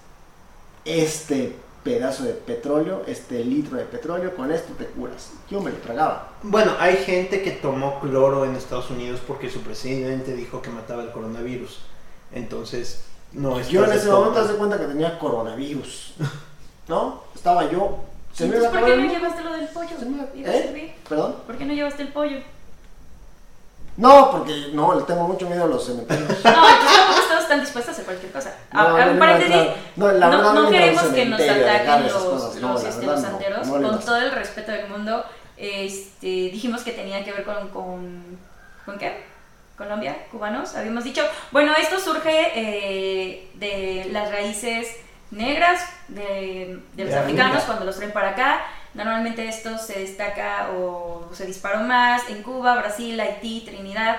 este 0.84 1.56
pedazo 1.90 2.22
de 2.24 2.32
petróleo, 2.34 3.02
este 3.06 3.44
litro 3.44 3.76
de 3.76 3.84
petróleo, 3.84 4.36
con 4.36 4.52
esto 4.52 4.72
te 4.74 4.86
curas. 4.86 5.32
Yo 5.50 5.60
me 5.60 5.70
lo 5.70 5.76
tragaba. 5.78 6.28
Bueno, 6.42 6.72
hay 6.78 6.96
gente 6.98 7.42
que 7.42 7.50
tomó 7.52 7.98
cloro 8.00 8.44
en 8.44 8.54
Estados 8.54 8.90
Unidos 8.90 9.20
porque 9.26 9.50
su 9.50 9.60
presidente 9.62 10.34
dijo 10.34 10.62
que 10.62 10.70
mataba 10.70 11.02
el 11.02 11.10
coronavirus. 11.10 11.80
Entonces, 12.32 13.04
no 13.32 13.58
es 13.58 13.68
Yo 13.68 13.84
en 13.84 13.92
ese 13.92 14.08
momento 14.10 14.40
haz 14.40 14.48
de 14.48 14.54
cuenta 14.54 14.78
que 14.78 14.86
tenía 14.86 15.18
coronavirus. 15.18 16.14
¿No? 16.88 17.24
Estaba 17.34 17.70
yo. 17.70 18.04
Se 18.32 18.46
me 18.46 18.56
iba 18.56 18.70
¿por 18.70 18.84
qué 18.84 18.96
no 18.96 19.12
llevaste 19.12 19.42
lo 19.42 19.52
del 19.52 19.68
pollo? 19.68 19.98
Se 19.98 20.06
me- 20.06 20.28
Iba 20.40 20.50
a 20.50 20.56
¿Eh? 20.56 20.96
¿Perdón? 21.08 21.34
¿Por 21.46 21.56
qué 21.56 21.64
no 21.64 21.72
llevaste 21.74 22.02
el 22.02 22.08
pollo? 22.12 22.38
No, 24.00 24.30
porque 24.30 24.70
no, 24.72 24.94
le 24.98 25.02
tengo 25.02 25.28
mucho 25.28 25.46
miedo 25.48 25.64
a 25.64 25.66
los 25.68 25.84
cementerios. 25.86 26.28
No, 26.44 26.68
entonces 26.68 26.96
tampoco 26.96 27.20
estamos 27.20 27.48
tan 27.48 27.60
dispuestos 27.60 27.88
a 27.88 27.92
hacer 27.92 28.04
cualquier 28.06 28.32
cosa. 28.32 28.54
A- 28.72 28.82
No, 28.84 28.96
a- 28.96 29.04
no, 30.30 30.52
no, 30.54 30.62
la 30.62 30.70
queremos 30.70 31.02
que 31.04 31.26
nos 31.26 31.40
ataquen 31.40 32.02
los, 32.12 32.56
los, 32.60 32.84
este, 32.84 33.06
santeros. 33.20 33.68
con 33.68 34.00
todo 34.00 34.16
el 34.16 34.32
respeto 34.32 34.72
del 34.72 34.88
mundo, 34.88 35.24
este, 35.56 36.26
dijimos 36.26 36.82
que 36.82 36.92
tenía 36.92 37.22
que 37.24 37.32
ver 37.32 37.44
con, 37.44 37.68
con, 37.68 38.38
¿con 38.86 38.98
qué? 38.98 39.22
Colombia, 39.76 40.16
cubanos, 40.30 40.74
habíamos 40.76 41.04
dicho. 41.04 41.22
Bueno, 41.52 41.72
esto 41.78 41.98
surge 41.98 42.52
eh, 42.54 43.50
de 43.54 44.08
las 44.12 44.30
raíces 44.30 44.88
negras 45.30 45.80
de, 46.08 46.80
de 46.94 47.04
los 47.04 47.12
De 47.12 47.18
africanos 47.18 47.62
cuando 47.64 47.84
los 47.84 47.96
traen 47.96 48.12
para 48.12 48.30
acá. 48.30 48.60
Normalmente 48.94 49.48
esto 49.48 49.78
se 49.78 50.00
destaca 50.00 50.70
o 50.76 51.28
se 51.32 51.46
disparó 51.46 51.80
más 51.80 52.28
en 52.28 52.42
Cuba, 52.42 52.76
Brasil, 52.76 53.18
Haití, 53.20 53.62
Trinidad. 53.64 54.16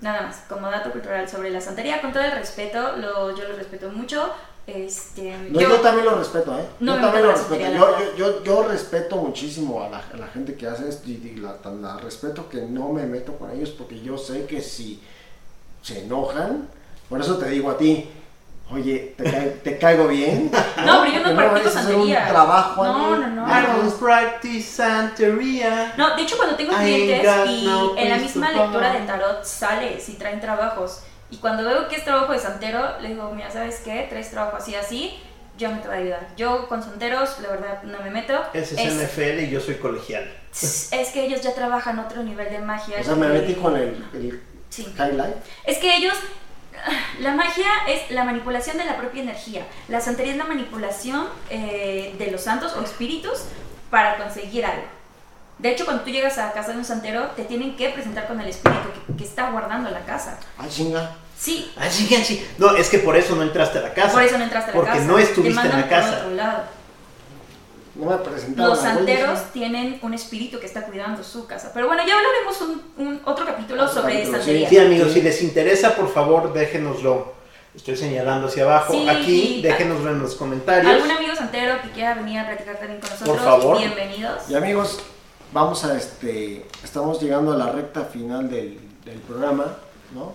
Nada 0.00 0.22
más, 0.22 0.44
como 0.48 0.70
dato 0.70 0.90
cultural 0.90 1.28
sobre 1.28 1.50
la 1.50 1.60
santería, 1.60 2.00
con 2.00 2.12
todo 2.12 2.22
el 2.22 2.32
respeto, 2.32 2.96
lo, 2.96 3.36
yo 3.36 3.48
lo 3.48 3.56
respeto 3.56 3.88
mucho. 3.90 4.32
Este, 4.66 5.36
No, 5.50 5.60
yo, 5.60 5.80
también 5.80 6.06
lo 6.06 6.16
respeto, 6.16 6.56
¿eh? 6.56 6.64
No 6.78 6.94
yo 6.94 7.00
me 7.00 7.02
también 7.04 7.26
lo 7.26 7.32
respeto. 7.32 7.72
Yo, 7.72 7.98
yo, 7.98 8.16
yo, 8.16 8.44
yo 8.44 8.68
respeto 8.68 9.16
muchísimo 9.16 9.82
a 9.82 9.88
la, 9.88 9.98
a 9.98 10.16
la 10.16 10.28
gente 10.28 10.54
que 10.54 10.68
hace 10.68 10.88
esto 10.88 11.08
y, 11.08 11.14
y 11.14 11.36
la, 11.36 11.56
la 11.80 11.96
respeto 11.98 12.48
que 12.48 12.62
no 12.62 12.90
me 12.90 13.04
meto 13.06 13.36
con 13.36 13.50
ellos 13.50 13.70
porque 13.70 14.00
yo 14.00 14.16
sé 14.16 14.46
que 14.46 14.60
si 14.60 15.02
se 15.82 16.04
enojan, 16.04 16.68
por 17.08 17.20
eso 17.20 17.38
te 17.38 17.48
digo 17.50 17.70
a 17.70 17.76
ti, 17.76 18.08
oye, 18.72 19.14
¿te, 19.16 19.24
cae- 19.24 19.50
te 19.62 19.78
caigo 19.78 20.08
bien? 20.08 20.50
No, 20.84 21.02
pero 21.02 21.12
yo 21.12 21.18
no 21.20 21.36
practico 21.36 21.52
vayas 21.52 21.76
a 21.76 21.80
hacer 21.80 21.94
un 21.94 22.00
santería. 22.02 22.28
trabajo 22.28 22.84
No, 22.84 23.16
no, 23.16 23.28
no. 23.28 23.42
I 23.46 23.62
don't 23.66 23.98
practice 24.00 24.62
santería. 24.62 25.94
No, 25.96 26.16
de 26.16 26.22
hecho 26.22 26.36
cuando 26.36 26.56
tengo 26.56 26.72
clientes 26.76 27.26
y 27.48 27.64
no 27.66 27.96
en 27.96 28.08
la 28.08 28.16
to 28.16 28.22
misma 28.22 28.52
go. 28.52 28.62
lectura 28.62 28.92
de 28.92 29.00
tarot 29.00 29.44
sale 29.44 30.00
si 30.00 30.14
traen 30.14 30.40
trabajos 30.40 31.02
y 31.30 31.36
cuando 31.38 31.64
veo 31.64 31.88
que 31.88 31.96
es 31.96 32.04
trabajo 32.04 32.32
de 32.32 32.38
santero, 32.38 33.00
le 33.00 33.08
digo, 33.10 33.30
mira, 33.34 33.50
¿sabes 33.50 33.80
qué? 33.84 34.06
Traes 34.10 34.30
trabajo 34.30 34.56
así, 34.58 34.74
así, 34.74 35.18
yo 35.56 35.70
no 35.70 35.78
te 35.80 35.88
voy 35.88 35.96
a 35.96 36.00
ayudar. 36.00 36.28
Yo 36.36 36.68
con 36.68 36.82
santeros, 36.82 37.38
la 37.40 37.48
verdad, 37.48 37.82
no 37.84 38.00
me 38.02 38.10
meto. 38.10 38.38
Ese 38.52 38.74
es 38.82 38.94
NFL 38.94 39.40
y 39.44 39.50
yo 39.50 39.60
soy 39.60 39.76
colegial. 39.76 40.30
es 40.52 40.90
que 41.14 41.24
ellos 41.24 41.40
ya 41.40 41.54
trabajan 41.54 41.98
otro 41.98 42.22
nivel 42.22 42.50
de 42.50 42.58
magia. 42.58 42.98
O 43.00 43.04
sea, 43.04 43.14
me 43.14 43.28
metí 43.28 43.54
con 43.54 43.76
el, 43.76 44.04
el 44.12 44.42
Sí. 44.68 44.86
highlight. 44.98 45.36
Es 45.64 45.78
que 45.78 45.96
ellos, 45.96 46.14
la 47.20 47.32
magia 47.34 47.66
es 47.88 48.10
la 48.10 48.24
manipulación 48.24 48.76
de 48.78 48.84
la 48.84 48.96
propia 48.96 49.22
energía. 49.22 49.66
La 49.88 50.00
santería 50.00 50.32
es 50.32 50.38
la 50.38 50.44
manipulación 50.44 51.28
eh, 51.50 52.14
de 52.18 52.30
los 52.30 52.40
santos 52.42 52.72
o 52.76 52.82
espíritus 52.82 53.40
para 53.90 54.16
conseguir 54.16 54.64
algo. 54.64 54.84
De 55.58 55.70
hecho, 55.70 55.84
cuando 55.84 56.02
tú 56.02 56.10
llegas 56.10 56.38
a 56.38 56.52
casa 56.52 56.72
de 56.72 56.78
un 56.78 56.84
santero, 56.84 57.26
te 57.36 57.44
tienen 57.44 57.76
que 57.76 57.90
presentar 57.90 58.26
con 58.26 58.40
el 58.40 58.48
espíritu 58.48 58.88
que, 59.06 59.16
que 59.16 59.24
está 59.24 59.50
guardando 59.50 59.90
la 59.90 60.00
casa. 60.04 60.38
Ah, 60.58 60.66
chinga. 60.68 61.12
Sí, 61.38 61.72
Así 61.76 62.06
que 62.08 62.16
así. 62.18 62.46
No, 62.58 62.74
es 62.76 62.88
que 62.88 62.98
por 63.00 63.16
eso 63.16 63.34
no 63.36 63.42
entraste 63.42 63.78
a 63.78 63.82
la 63.82 63.94
casa. 63.94 64.12
por 64.12 64.22
eso 64.22 64.38
no 64.38 64.44
entraste 64.44 64.70
a 64.70 64.74
la 64.74 64.80
Porque 64.80 64.98
casa. 64.98 65.04
no 65.10 65.18
estuviste 65.18 65.60
Te 65.60 65.68
en 65.68 65.80
la 65.80 65.88
casa. 65.88 66.08
Por 66.10 66.18
otro 66.18 66.30
lado. 66.36 66.64
No 67.94 68.06
me 68.10 68.16
presentaron. 68.16 68.70
Los 68.70 68.78
santeros 68.80 69.38
¿no? 69.38 69.44
tienen 69.52 69.98
un 70.02 70.14
espíritu 70.14 70.58
que 70.58 70.66
está 70.66 70.86
cuidando 70.86 71.22
su 71.22 71.46
casa. 71.46 71.70
Pero 71.74 71.86
bueno, 71.88 72.02
ya 72.06 72.14
hablaremos 72.16 72.60
un, 72.62 73.06
un- 73.06 73.20
otro 73.24 73.44
capítulo 73.44 73.82
Otro 73.84 73.94
sobre 74.00 74.14
capítulo, 74.14 74.38
santería. 74.38 74.68
Sí, 74.68 74.78
amigos, 74.78 75.12
si 75.12 75.20
les 75.22 75.42
interesa, 75.42 75.94
por 75.94 76.12
favor, 76.12 76.52
déjenoslo. 76.52 77.32
Estoy 77.74 77.96
señalando 77.96 78.48
hacia 78.48 78.64
abajo. 78.64 78.92
Sí, 78.92 79.08
Aquí, 79.08 79.60
déjenoslo 79.62 80.10
en 80.10 80.18
los 80.20 80.34
comentarios. 80.34 80.92
¿Algún 80.92 81.10
amigo 81.10 81.34
santero 81.34 81.80
que 81.82 81.90
quiera 81.90 82.14
venir 82.14 82.38
a 82.38 82.46
platicar 82.46 82.76
también 82.78 83.00
con 83.00 83.08
nosotros? 83.10 83.38
favor. 83.40 83.78
Bienvenidos. 83.78 84.42
Y 84.50 84.54
amigos, 84.54 84.98
vamos 85.52 85.82
a 85.84 85.96
este, 85.96 86.66
estamos 86.84 87.20
llegando 87.22 87.52
a 87.52 87.56
la 87.56 87.72
recta 87.72 88.04
final 88.04 88.50
del, 88.50 88.78
del 89.06 89.18
programa, 89.20 89.64
¿no? 90.14 90.34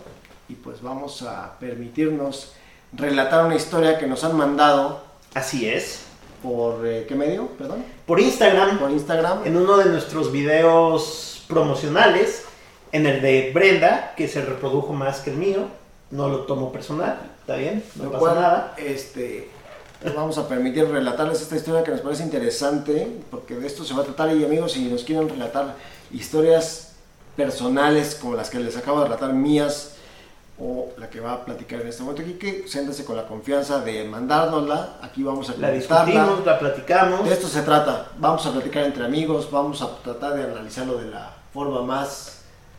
Y 0.50 0.56
pues 0.56 0.82
vamos 0.82 1.22
a 1.24 1.58
permitirnos 1.60 2.54
relatar 2.94 3.46
una 3.46 3.56
historia 3.56 3.98
que 4.00 4.08
nos 4.08 4.24
han 4.24 4.36
mandado 4.36 5.04
Así 5.34 5.68
es. 5.70 6.06
Por, 6.42 6.86
eh, 6.86 7.06
¿qué 7.08 7.16
medio? 7.16 7.48
Perdón. 7.58 7.84
Por 8.06 8.20
Instagram, 8.20 8.80
Por 8.80 8.92
Instagram. 8.92 9.46
en 9.46 9.58
uno 9.58 9.78
de 9.78 9.86
nuestros 9.86 10.32
videos 10.32 11.44
promocionales, 11.48 12.44
en 12.92 13.06
el 13.06 13.22
de 13.22 13.52
Brenda, 13.54 14.14
que 14.16 14.28
se 14.28 14.42
reprodujo 14.42 14.94
más 14.94 15.20
que 15.20 15.32
el 15.32 15.38
mío. 15.38 15.68
No 16.10 16.30
lo 16.30 16.40
tomo 16.42 16.72
personal, 16.72 17.20
¿está 17.42 17.56
bien? 17.58 17.84
No 17.96 18.06
lo 18.06 18.12
pasa 18.12 18.20
cual, 18.20 18.36
nada. 18.36 18.76
Este, 18.78 19.50
nos 20.04 20.16
vamos 20.16 20.38
a 20.38 20.48
permitir 20.48 20.90
relatarles 20.90 21.42
esta 21.42 21.56
historia 21.58 21.84
que 21.84 21.92
nos 21.92 22.02
parece 22.02 22.24
interesante, 22.24 23.08
porque 23.30 23.56
de 23.56 23.68
esto 23.68 23.84
se 23.84 23.94
va 23.94 24.04
a 24.04 24.06
tratar. 24.06 24.34
Y 24.36 24.46
amigos, 24.46 24.72
si 24.72 24.86
nos 24.86 25.04
quieren 25.04 25.28
relatar 25.28 25.76
historias 26.12 26.94
personales 27.36 28.16
como 28.16 28.36
las 28.36 28.50
que 28.50 28.60
les 28.60 28.78
acabo 28.78 29.00
de 29.00 29.06
relatar 29.06 29.34
mías, 29.34 29.97
o 30.60 30.90
la 30.98 31.10
que 31.10 31.20
va 31.20 31.34
a 31.34 31.46
platicar 31.46 31.82
en 31.82 31.88
este 31.88 32.02
momento 32.02 32.24
aquí, 32.24 32.34
que 32.34 32.68
siéntase 32.68 33.06
con 33.06 33.16
la 33.16 33.28
confianza 33.28 33.80
de 33.82 34.04
mandárnosla. 34.06 34.98
Aquí 35.02 35.22
vamos 35.24 35.50
a 35.50 35.58
La 35.58 35.70
discutimos, 35.72 36.46
la 36.46 36.58
platicamos. 36.58 37.26
De 37.26 37.34
esto 37.34 37.48
se 37.48 37.62
trata. 37.62 38.08
Vamos 38.18 38.46
a 38.46 38.52
platicar 38.52 38.84
entre 38.86 39.06
amigos, 39.06 39.50
vamos 39.52 39.82
a 39.82 39.96
tratar 40.04 40.34
de 40.36 40.44
analizarlo 40.44 40.98
de 40.98 41.10
la 41.12 41.32
forma 41.54 41.82
más 41.84 42.34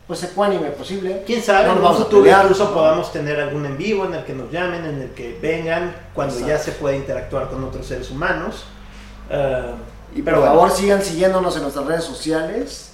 pues 0.07 0.23
ecuánime 0.23 0.71
posible. 0.71 1.23
Quién 1.25 1.41
sabe, 1.43 1.65
No 1.67 1.71
en 1.73 1.77
un 1.77 1.83
vamos 1.83 2.01
a 2.01 2.03
futuro 2.05 2.23
pelear, 2.23 2.41
incluso 2.45 2.65
¿no? 2.65 2.73
podamos 2.73 3.11
tener 3.13 3.39
algún 3.39 3.65
en 3.67 3.77
vivo 3.77 4.05
en 4.05 4.15
el 4.15 4.23
que 4.25 4.33
nos 4.33 4.51
llamen, 4.51 4.83
en 4.83 5.01
el 5.03 5.11
que 5.11 5.37
vengan, 5.39 5.95
cuando 6.15 6.33
ya 6.39 6.55
Exacto. 6.55 6.63
se 6.65 6.71
pueda 6.79 6.95
interactuar 6.95 7.47
con 7.49 7.63
otros 7.63 7.85
seres 7.85 8.09
humanos. 8.09 8.63
Ah, 9.31 9.73
Y 10.15 10.23
pero 10.23 10.37
por 10.37 10.47
bueno, 10.49 10.61
favor 10.61 10.75
sigan 10.75 11.03
siguiéndonos 11.03 11.55
en 11.55 11.61
nuestras 11.61 11.85
redes 11.85 12.03
sociales. 12.03 12.93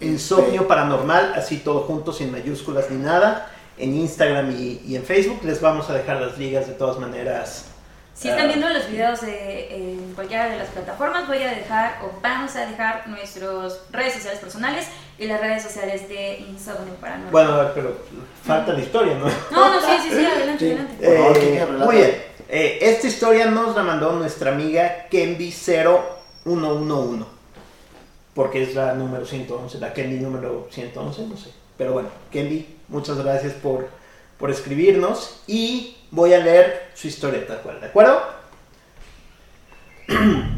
Insomnio 0.00 0.54
Este, 0.62 0.64
Paranormal, 0.66 1.34
así 1.34 1.58
todo 1.58 1.80
junto, 1.82 2.12
sin 2.12 2.30
mayúsculas 2.30 2.88
ni 2.90 2.98
nada. 3.02 3.50
En 3.78 3.94
Instagram 3.96 4.50
y, 4.52 4.80
y 4.86 4.96
en 4.96 5.04
Facebook 5.04 5.40
les 5.44 5.60
vamos 5.60 5.88
a 5.90 5.94
dejar 5.94 6.20
las 6.20 6.36
ligas 6.38 6.66
de 6.66 6.72
todas 6.74 6.98
maneras. 6.98 7.66
Si 8.14 8.28
están 8.28 8.46
viendo 8.46 8.68
los 8.68 8.88
videos 8.88 9.20
de, 9.22 9.74
en 9.74 10.12
cualquiera 10.14 10.48
de 10.48 10.56
las 10.58 10.68
plataformas, 10.68 11.26
voy 11.26 11.42
a 11.42 11.50
dejar 11.50 11.98
o 12.04 12.12
vamos 12.22 12.54
a 12.54 12.64
dejar 12.66 13.08
nuestras 13.08 13.80
redes 13.90 14.12
sociales 14.14 14.38
personales 14.38 14.86
y 15.18 15.26
las 15.26 15.40
redes 15.40 15.64
sociales 15.64 16.08
de 16.08 16.38
Insomnio 16.48 16.94
Paranormal. 17.00 17.32
Bueno, 17.32 17.52
a 17.54 17.64
ver, 17.64 17.72
pero 17.74 17.98
falta 18.44 18.72
la 18.72 18.78
historia, 18.78 19.14
¿no? 19.14 19.26
No, 19.50 19.74
no, 19.74 19.80
sí, 19.80 19.86
sí, 20.04 20.10
sí, 20.10 20.24
adelante, 20.24 20.58
Sí. 20.64 20.70
adelante. 20.70 21.16
Favor, 21.16 21.36
Eh, 21.38 21.66
muy 21.84 21.96
bien. 21.96 22.22
Eh, 22.48 22.78
esta 22.82 23.06
historia 23.08 23.46
nos 23.46 23.74
la 23.74 23.82
mandó 23.82 24.12
nuestra 24.12 24.52
amiga 24.52 25.08
Kenby0111. 25.10 27.24
Porque 28.34 28.62
es 28.62 28.74
la 28.74 28.94
número 28.94 29.24
111, 29.24 29.78
la 29.78 29.92
Kenby 29.92 30.16
número 30.16 30.68
111, 30.70 31.26
no 31.26 31.36
sé. 31.36 31.50
Pero 31.78 31.92
bueno, 31.92 32.08
Kenby, 32.30 32.76
muchas 32.88 33.18
gracias 33.18 33.52
por, 33.54 33.88
por 34.38 34.50
escribirnos. 34.50 35.42
Y 35.46 35.96
voy 36.10 36.32
a 36.32 36.38
leer 36.38 36.90
su 36.94 37.08
cual, 37.62 37.80
¿de 37.80 37.86
acuerdo? 37.86 38.20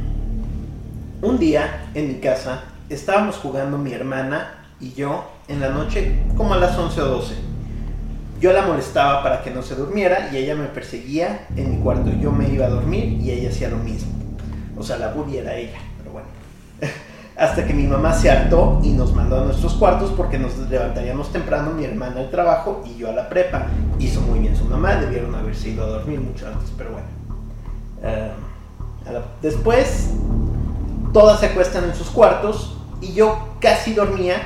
Un 1.22 1.38
día 1.38 1.90
en 1.94 2.08
mi 2.08 2.20
casa 2.20 2.64
estábamos 2.88 3.36
jugando 3.36 3.78
mi 3.78 3.92
hermana 3.92 4.66
y 4.80 4.92
yo 4.92 5.28
en 5.48 5.60
la 5.60 5.70
noche 5.70 6.20
como 6.36 6.54
a 6.54 6.58
las 6.58 6.76
11 6.76 7.00
o 7.00 7.06
12. 7.06 7.34
Yo 8.40 8.52
la 8.52 8.62
molestaba 8.62 9.22
para 9.22 9.42
que 9.42 9.50
no 9.50 9.62
se 9.62 9.74
durmiera 9.74 10.28
y 10.32 10.36
ella 10.36 10.54
me 10.54 10.66
perseguía 10.66 11.46
en 11.56 11.70
mi 11.70 11.82
cuarto. 11.82 12.10
Yo 12.20 12.30
me 12.32 12.48
iba 12.48 12.66
a 12.66 12.70
dormir 12.70 13.18
y 13.20 13.30
ella 13.30 13.48
hacía 13.48 13.70
lo 13.70 13.78
mismo. 13.78 14.12
O 14.76 14.82
sea, 14.82 14.98
la 14.98 15.12
bully 15.12 15.38
era 15.38 15.56
ella. 15.56 15.78
Hasta 17.36 17.66
que 17.66 17.74
mi 17.74 17.86
mamá 17.86 18.14
se 18.14 18.30
hartó 18.30 18.80
y 18.82 18.92
nos 18.92 19.14
mandó 19.14 19.40
a 19.40 19.44
nuestros 19.44 19.74
cuartos 19.74 20.10
porque 20.16 20.38
nos 20.38 20.56
levantaríamos 20.56 21.30
temprano 21.32 21.72
mi 21.72 21.84
hermana 21.84 22.20
al 22.20 22.30
trabajo 22.30 22.82
y 22.86 22.96
yo 22.96 23.10
a 23.10 23.12
la 23.12 23.28
prepa. 23.28 23.66
Hizo 23.98 24.22
muy 24.22 24.38
bien 24.38 24.56
su 24.56 24.64
mamá, 24.64 24.96
debieron 24.96 25.34
haberse 25.34 25.68
ido 25.68 25.84
a 25.84 25.88
dormir 25.88 26.18
mucho 26.18 26.46
antes, 26.46 26.72
pero 26.78 26.92
bueno. 26.92 27.06
Eh, 28.02 28.30
después, 29.42 30.14
todas 31.12 31.40
se 31.40 31.46
acuestan 31.46 31.84
en 31.84 31.94
sus 31.94 32.08
cuartos 32.08 32.78
y 33.02 33.12
yo 33.12 33.38
casi 33.60 33.92
dormía 33.92 34.36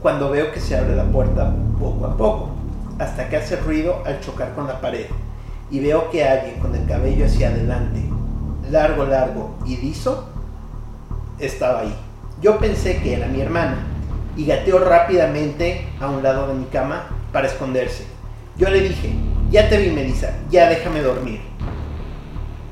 cuando 0.00 0.30
veo 0.30 0.50
que 0.52 0.60
se 0.60 0.76
abre 0.76 0.96
la 0.96 1.04
puerta 1.04 1.54
poco 1.78 2.06
a 2.06 2.16
poco, 2.16 2.48
hasta 2.98 3.28
que 3.28 3.36
hace 3.36 3.54
ruido 3.56 4.02
al 4.04 4.20
chocar 4.20 4.52
con 4.54 4.66
la 4.66 4.80
pared. 4.80 5.06
Y 5.70 5.78
veo 5.78 6.10
que 6.10 6.24
alguien 6.24 6.58
con 6.58 6.74
el 6.74 6.86
cabello 6.86 7.24
hacia 7.24 7.48
adelante, 7.48 8.02
largo, 8.68 9.04
largo 9.04 9.54
y 9.64 9.76
liso, 9.76 10.26
estaba 11.38 11.80
ahí. 11.80 11.94
Yo 12.42 12.58
pensé 12.58 13.00
que 13.00 13.14
era 13.14 13.28
mi 13.28 13.40
hermana 13.40 13.86
y 14.36 14.46
gateó 14.46 14.80
rápidamente 14.80 15.86
a 16.00 16.08
un 16.08 16.24
lado 16.24 16.48
de 16.48 16.54
mi 16.54 16.64
cama 16.64 17.04
para 17.32 17.46
esconderse. 17.46 18.04
Yo 18.58 18.68
le 18.68 18.80
dije, 18.80 19.14
ya 19.50 19.68
te 19.68 19.78
vi 19.78 19.90
Melissa, 19.90 20.34
ya 20.50 20.68
déjame 20.68 21.02
dormir. 21.02 21.40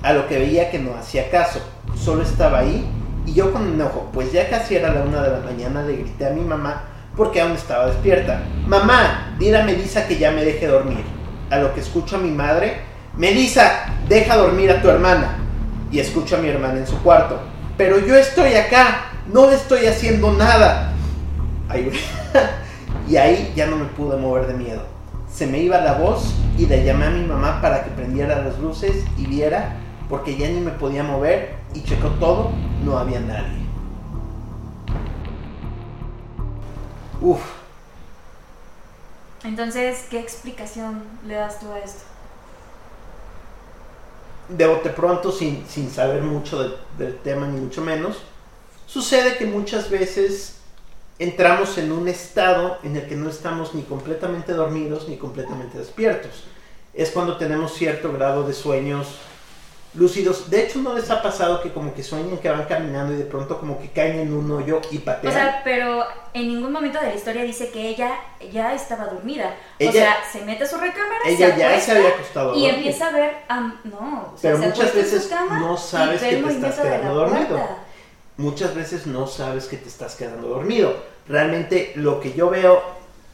A 0.02 0.12
lo 0.12 0.26
que 0.26 0.38
veía 0.38 0.72
que 0.72 0.80
no 0.80 0.96
hacía 0.96 1.30
caso, 1.30 1.60
solo 1.94 2.22
estaba 2.22 2.58
ahí 2.58 2.84
y 3.26 3.32
yo 3.32 3.52
con 3.52 3.68
enojo, 3.68 4.10
pues 4.12 4.32
ya 4.32 4.50
casi 4.50 4.74
era 4.74 4.92
la 4.92 5.02
una 5.02 5.22
de 5.22 5.30
la 5.30 5.44
mañana, 5.44 5.82
le 5.82 5.98
grité 5.98 6.26
a 6.26 6.30
mi 6.30 6.40
mamá 6.40 6.86
porque 7.16 7.40
aún 7.40 7.52
estaba 7.52 7.86
despierta. 7.86 8.42
Mamá, 8.66 9.36
dile 9.38 9.58
a 9.58 9.64
Melissa 9.64 10.08
que 10.08 10.18
ya 10.18 10.32
me 10.32 10.44
deje 10.44 10.66
dormir. 10.66 11.04
A 11.50 11.58
lo 11.58 11.74
que 11.74 11.80
escucho 11.80 12.16
a 12.16 12.20
mi 12.20 12.30
madre, 12.30 12.78
Melissa, 13.16 13.86
deja 14.08 14.36
dormir 14.36 14.70
a 14.72 14.82
tu 14.82 14.88
hermana. 14.88 15.36
Y 15.92 16.00
escucho 16.00 16.36
a 16.36 16.38
mi 16.38 16.48
hermana 16.48 16.78
en 16.78 16.86
su 16.86 17.00
cuarto. 17.02 17.40
Pero 17.76 17.98
yo 17.98 18.16
estoy 18.16 18.54
acá, 18.54 19.09
no 19.32 19.48
le 19.48 19.56
estoy 19.56 19.86
haciendo 19.86 20.32
nada. 20.32 20.92
Ahí- 21.68 21.90
y 23.08 23.16
ahí 23.16 23.52
ya 23.56 23.66
no 23.66 23.76
me 23.76 23.86
pude 23.86 24.16
mover 24.16 24.46
de 24.46 24.54
miedo. 24.54 24.82
Se 25.32 25.46
me 25.46 25.58
iba 25.58 25.78
la 25.80 25.94
voz 25.94 26.34
y 26.58 26.66
le 26.66 26.84
llamé 26.84 27.06
a 27.06 27.10
mi 27.10 27.24
mamá 27.24 27.60
para 27.62 27.84
que 27.84 27.90
prendiera 27.90 28.42
las 28.42 28.58
luces 28.58 29.04
y 29.16 29.26
viera, 29.26 29.76
porque 30.08 30.36
ya 30.36 30.48
ni 30.48 30.60
me 30.60 30.72
podía 30.72 31.02
mover 31.04 31.54
y 31.74 31.82
checó 31.84 32.08
todo, 32.20 32.50
no 32.84 32.98
había 32.98 33.20
nadie. 33.20 33.60
Uf, 37.20 37.40
Entonces, 39.44 40.06
¿qué 40.10 40.18
explicación 40.20 41.02
le 41.26 41.34
das 41.34 41.60
tú 41.60 41.70
a 41.72 41.78
esto? 41.78 42.02
de 44.48 44.66
bote 44.66 44.90
pronto, 44.90 45.30
sin, 45.30 45.64
sin 45.68 45.88
saber 45.90 46.22
mucho 46.22 46.58
del 46.98 47.16
tema, 47.22 47.46
ni 47.46 47.60
mucho 47.60 47.82
menos, 47.82 48.24
sucede 48.90 49.36
que 49.36 49.46
muchas 49.46 49.88
veces 49.90 50.56
entramos 51.18 51.76
en 51.78 51.92
un 51.92 52.08
estado 52.08 52.78
en 52.82 52.96
el 52.96 53.06
que 53.06 53.14
no 53.14 53.28
estamos 53.30 53.74
ni 53.74 53.82
completamente 53.82 54.52
dormidos 54.52 55.08
ni 55.08 55.16
completamente 55.16 55.78
despiertos. 55.78 56.44
Es 56.94 57.10
cuando 57.10 57.36
tenemos 57.36 57.72
cierto 57.74 58.12
grado 58.12 58.42
de 58.46 58.52
sueños 58.54 59.06
lúcidos. 59.94 60.50
De 60.50 60.62
hecho, 60.64 60.78
¿no 60.80 60.94
les 60.94 61.10
ha 61.10 61.20
pasado 61.22 61.62
que 61.62 61.72
como 61.72 61.92
que 61.94 62.02
sueñan 62.02 62.38
que 62.38 62.48
van 62.48 62.64
caminando 62.64 63.12
y 63.12 63.16
de 63.16 63.24
pronto 63.24 63.58
como 63.58 63.80
que 63.80 63.90
caen 63.90 64.20
en 64.20 64.32
un 64.32 64.50
hoyo 64.50 64.80
y 64.90 64.98
O 64.98 65.04
patean? 65.04 65.32
sea, 65.34 65.60
pero 65.64 66.04
en 66.32 66.48
ningún 66.48 66.72
momento 66.72 66.98
de 67.00 67.08
la 67.08 67.14
historia 67.14 67.42
dice 67.42 67.70
que 67.70 67.88
ella 67.88 68.12
ya 68.52 68.72
estaba 68.74 69.06
dormida. 69.06 69.54
Ella- 69.78 69.90
o 69.90 69.92
sea, 69.92 70.16
se 70.32 70.44
mete 70.44 70.64
a 70.64 70.66
su 70.68 70.78
recámara, 70.78 71.20
Ella 71.26 71.52
se 71.54 71.58
ya 71.60 71.80
se 71.80 71.92
había 71.92 72.08
acostado 72.08 72.54
y 72.56 72.66
empieza 72.66 73.08
a 73.08 73.10
ver, 73.12 73.34
am- 73.48 73.80
no, 73.84 74.32
o 74.34 74.38
sea, 74.38 74.52
Pero 74.52 74.58
se 74.62 74.66
muchas 74.68 74.94
veces 74.94 75.30
no 75.50 75.76
sabes 75.76 76.22
que 76.22 76.36
te 76.36 76.48
estás 76.48 76.78
quedando 76.80 77.14
dormido. 77.14 77.89
Muchas 78.40 78.74
veces 78.74 79.06
no 79.06 79.26
sabes 79.26 79.66
que 79.66 79.76
te 79.76 79.88
estás 79.88 80.16
quedando 80.16 80.48
dormido. 80.48 80.96
Realmente 81.28 81.92
lo 81.94 82.20
que 82.20 82.32
yo 82.32 82.50
veo, 82.50 82.82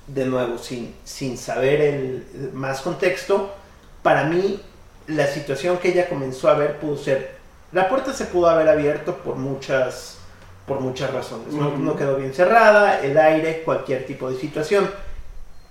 de 0.06 0.26
nuevo, 0.26 0.58
sin, 0.58 0.94
sin 1.04 1.38
saber 1.38 1.80
el 1.80 2.50
más 2.52 2.80
contexto, 2.80 3.54
para 4.02 4.24
mí 4.24 4.60
la 5.06 5.26
situación 5.26 5.78
que 5.78 5.88
ella 5.88 6.08
comenzó 6.08 6.48
a 6.48 6.54
ver 6.54 6.78
pudo 6.78 6.96
ser, 6.96 7.36
la 7.72 7.88
puerta 7.88 8.12
se 8.12 8.26
pudo 8.26 8.48
haber 8.48 8.68
abierto 8.68 9.16
por 9.18 9.36
muchas, 9.36 10.18
por 10.66 10.80
muchas 10.80 11.12
razones. 11.12 11.54
No, 11.54 11.76
no 11.76 11.96
quedó 11.96 12.16
bien 12.16 12.34
cerrada, 12.34 13.00
el 13.00 13.16
aire, 13.16 13.62
cualquier 13.64 14.06
tipo 14.06 14.30
de 14.30 14.38
situación. 14.38 14.90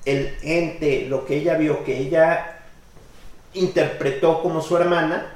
El 0.05 0.35
ente, 0.43 1.07
lo 1.09 1.25
que 1.25 1.37
ella 1.37 1.55
vio, 1.55 1.83
que 1.83 1.97
ella 1.97 2.61
interpretó 3.53 4.41
como 4.41 4.61
su 4.61 4.77
hermana, 4.77 5.34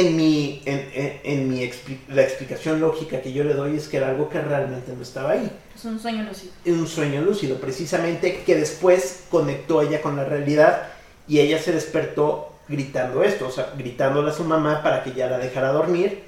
en 0.00 0.16
mi, 0.16 0.62
en, 0.66 0.90
en- 0.94 1.20
en 1.24 1.48
mi 1.48 1.60
expli- 1.62 1.98
la 2.08 2.22
explicación 2.22 2.80
lógica 2.80 3.22
que 3.22 3.32
yo 3.32 3.44
le 3.44 3.54
doy 3.54 3.76
es 3.76 3.88
que 3.88 3.96
era 3.96 4.10
algo 4.10 4.28
que 4.28 4.40
realmente 4.40 4.92
no 4.94 5.02
estaba 5.02 5.30
ahí. 5.32 5.50
Es 5.74 5.84
un 5.84 5.98
sueño 5.98 6.24
lúcido. 6.24 6.52
Un 6.66 6.86
sueño 6.86 7.20
lúcido, 7.22 7.56
precisamente 7.58 8.42
que 8.44 8.56
después 8.56 9.24
conectó 9.30 9.82
ella 9.82 10.02
con 10.02 10.16
la 10.16 10.24
realidad 10.24 10.88
y 11.28 11.40
ella 11.40 11.58
se 11.60 11.72
despertó 11.72 12.52
gritando 12.68 13.22
esto, 13.22 13.46
o 13.46 13.50
sea, 13.50 13.72
gritándole 13.78 14.30
a 14.30 14.34
su 14.34 14.44
mamá 14.44 14.82
para 14.82 15.02
que 15.02 15.12
ya 15.12 15.28
la 15.28 15.38
dejara 15.38 15.72
dormir. 15.72 16.22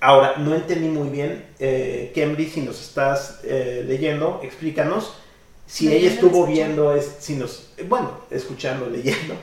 Ahora, 0.00 0.36
no 0.38 0.54
entendí 0.54 0.88
muy 0.88 1.08
bien, 1.08 1.44
eh, 1.58 2.12
si 2.54 2.60
nos 2.60 2.80
estás 2.80 3.40
eh, 3.42 3.84
leyendo, 3.86 4.40
explícanos 4.44 5.14
si 5.66 5.92
ella 5.92 6.08
estuvo 6.10 6.44
escuchando. 6.46 6.92
viendo, 6.92 6.94
es, 6.94 7.16
si 7.20 7.34
nos, 7.34 7.70
bueno, 7.88 8.12
escuchando, 8.30 8.88
leyendo, 8.88 9.34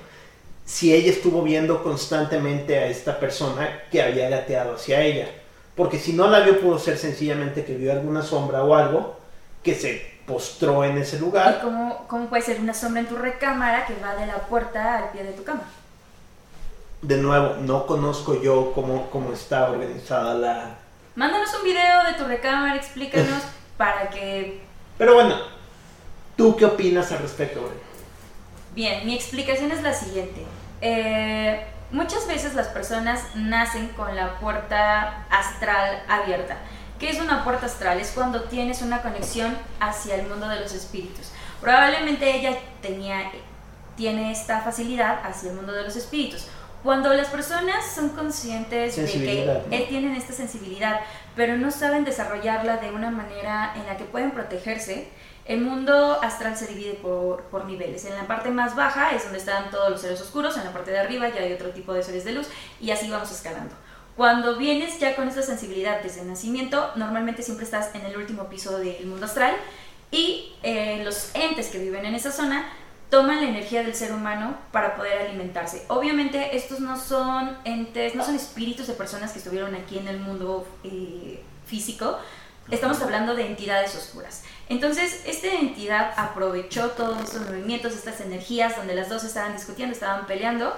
si 0.65 0.93
ella 0.93 1.11
estuvo 1.11 1.43
viendo 1.43 1.83
constantemente 1.83 2.77
a 2.77 2.87
esta 2.87 3.19
persona 3.19 3.83
que 3.91 4.01
había 4.01 4.29
gateado 4.29 4.75
hacia 4.75 5.01
ella. 5.01 5.29
Porque 5.75 5.99
si 5.99 6.13
no 6.13 6.27
la 6.27 6.39
vio, 6.39 6.59
pudo 6.59 6.79
ser 6.79 6.97
sencillamente 6.97 7.63
que 7.65 7.75
vio 7.75 7.91
alguna 7.91 8.23
sombra 8.23 8.63
o 8.63 8.73
algo 8.75 9.17
que 9.63 9.75
se 9.75 10.15
postró 10.25 10.83
en 10.83 10.97
ese 10.97 11.17
¿Y 11.17 11.19
lugar. 11.19 11.59
cómo, 11.61 12.05
cómo 12.07 12.27
puede 12.27 12.41
ser 12.41 12.59
una 12.59 12.73
sombra 12.73 13.01
en 13.01 13.07
tu 13.07 13.15
recámara 13.15 13.85
que 13.85 13.93
va 14.03 14.15
de 14.15 14.25
la 14.25 14.37
puerta 14.47 14.97
al 14.97 15.11
pie 15.11 15.23
de 15.23 15.33
tu 15.33 15.43
cama? 15.43 15.63
De 17.01 17.17
nuevo, 17.17 17.57
no 17.61 17.85
conozco 17.85 18.41
yo 18.41 18.71
cómo, 18.73 19.09
cómo 19.11 19.33
está 19.33 19.69
organizada 19.69 20.33
la... 20.33 20.75
Mándanos 21.15 21.53
un 21.55 21.63
video 21.63 22.03
de 22.05 22.13
tu 22.13 22.25
recámara, 22.25 22.75
explícanos 22.75 23.43
para 23.77 24.09
que... 24.09 24.61
Pero 24.97 25.13
bueno, 25.13 25.35
¿tú 26.35 26.55
qué 26.55 26.65
opinas 26.65 27.11
al 27.11 27.19
respecto, 27.19 27.61
Bren? 27.61 27.84
Bien, 28.75 29.05
mi 29.05 29.15
explicación 29.15 29.71
es 29.71 29.81
la 29.81 29.93
siguiente. 29.93 30.43
Eh, 30.81 31.65
muchas 31.91 32.27
veces 32.27 32.55
las 32.55 32.67
personas 32.67 33.23
nacen 33.33 33.87
con 33.89 34.13
la 34.13 34.37
puerta 34.37 35.25
astral 35.29 36.03
abierta. 36.09 36.57
¿Qué 36.99 37.09
es 37.09 37.21
una 37.21 37.45
puerta 37.45 37.67
astral? 37.67 38.01
Es 38.01 38.11
cuando 38.11 38.43
tienes 38.43 38.81
una 38.81 39.01
conexión 39.01 39.57
hacia 39.79 40.15
el 40.15 40.27
mundo 40.27 40.49
de 40.49 40.59
los 40.59 40.73
espíritus. 40.73 41.31
Probablemente 41.61 42.35
ella 42.35 42.57
tenía, 42.81 43.31
tiene 43.95 44.33
esta 44.33 44.59
facilidad 44.59 45.21
hacia 45.23 45.51
el 45.51 45.55
mundo 45.55 45.71
de 45.71 45.83
los 45.83 45.95
espíritus. 45.95 46.47
Cuando 46.83 47.13
las 47.13 47.29
personas 47.29 47.85
son 47.95 48.09
conscientes 48.09 48.97
de 48.97 49.61
que 49.69 49.85
tienen 49.87 50.15
esta 50.15 50.33
sensibilidad, 50.33 50.99
pero 51.33 51.57
no 51.57 51.71
saben 51.71 52.03
desarrollarla 52.03 52.77
de 52.77 52.91
una 52.91 53.09
manera 53.09 53.73
en 53.75 53.87
la 53.87 53.95
que 53.95 54.03
pueden 54.03 54.31
protegerse, 54.31 55.07
el 55.45 55.61
mundo 55.61 56.19
astral 56.23 56.57
se 56.57 56.67
divide 56.67 56.93
por, 56.93 57.65
niveles. 57.65 58.05
En 58.05 58.15
la 58.15 58.27
parte 58.27 58.49
más 58.49 58.75
baja 58.75 59.11
es 59.15 59.23
donde 59.23 59.37
están 59.37 59.69
todos 59.71 59.89
los 59.89 60.01
seres 60.01 60.19
oscuros, 60.21 60.57
en 60.57 60.63
la 60.63 60.73
parte 60.73 60.91
de 60.91 60.99
arriba 60.99 61.29
ya 61.29 61.41
hay 61.41 61.53
otro 61.53 61.69
tipo 61.69 61.93
de 61.93 62.03
seres 62.03 62.25
de 62.25 62.33
luz 62.33 62.47
y 62.81 62.91
así 62.91 63.09
vamos 63.09 63.31
escalando. 63.31 63.73
Cuando 64.15 64.57
vienes 64.57 64.99
ya 64.99 65.15
con 65.15 65.27
esta 65.27 65.41
sensibilidad 65.41 66.01
desde 66.01 66.21
el 66.21 66.27
nacimiento, 66.27 66.91
normalmente 66.95 67.43
siempre 67.43 67.65
estás 67.65 67.93
en 67.93 68.05
el 68.05 68.17
último 68.17 68.49
piso 68.49 68.77
del 68.77 69.05
mundo 69.05 69.25
astral 69.25 69.55
y 70.09 70.53
eh, 70.63 71.01
los 71.03 71.35
entes 71.35 71.67
que 71.67 71.79
viven 71.79 72.05
en 72.05 72.15
esa 72.15 72.31
zona 72.31 72.65
toman 73.09 73.41
la 73.41 73.49
energía 73.49 73.83
del 73.83 73.93
ser 73.93 74.13
humano 74.13 74.57
para 74.71 74.95
poder 74.95 75.21
alimentarse. 75.21 75.85
Obviamente 75.89 76.55
estos 76.55 76.79
no 76.79 76.99
son 76.99 77.57
entes, 77.65 78.15
no 78.15 78.23
son 78.25 78.35
espíritus 78.35 78.87
de 78.87 78.93
personas 78.93 79.31
que 79.31 79.39
estuvieron 79.39 79.75
aquí 79.75 79.97
en 79.97 80.07
el 80.07 80.19
mundo 80.19 80.65
eh, 80.83 81.43
físico, 81.65 82.17
estamos 82.71 83.01
hablando 83.01 83.35
de 83.35 83.45
entidades 83.45 83.95
oscuras. 83.95 84.43
Entonces, 84.69 85.21
esta 85.25 85.47
entidad 85.47 86.13
aprovechó 86.17 86.91
todos 86.91 87.21
estos 87.21 87.49
movimientos, 87.49 87.93
estas 87.93 88.21
energías 88.21 88.75
donde 88.75 88.95
las 88.95 89.09
dos 89.09 89.23
estaban 89.23 89.53
discutiendo, 89.53 89.93
estaban 89.93 90.25
peleando 90.25 90.75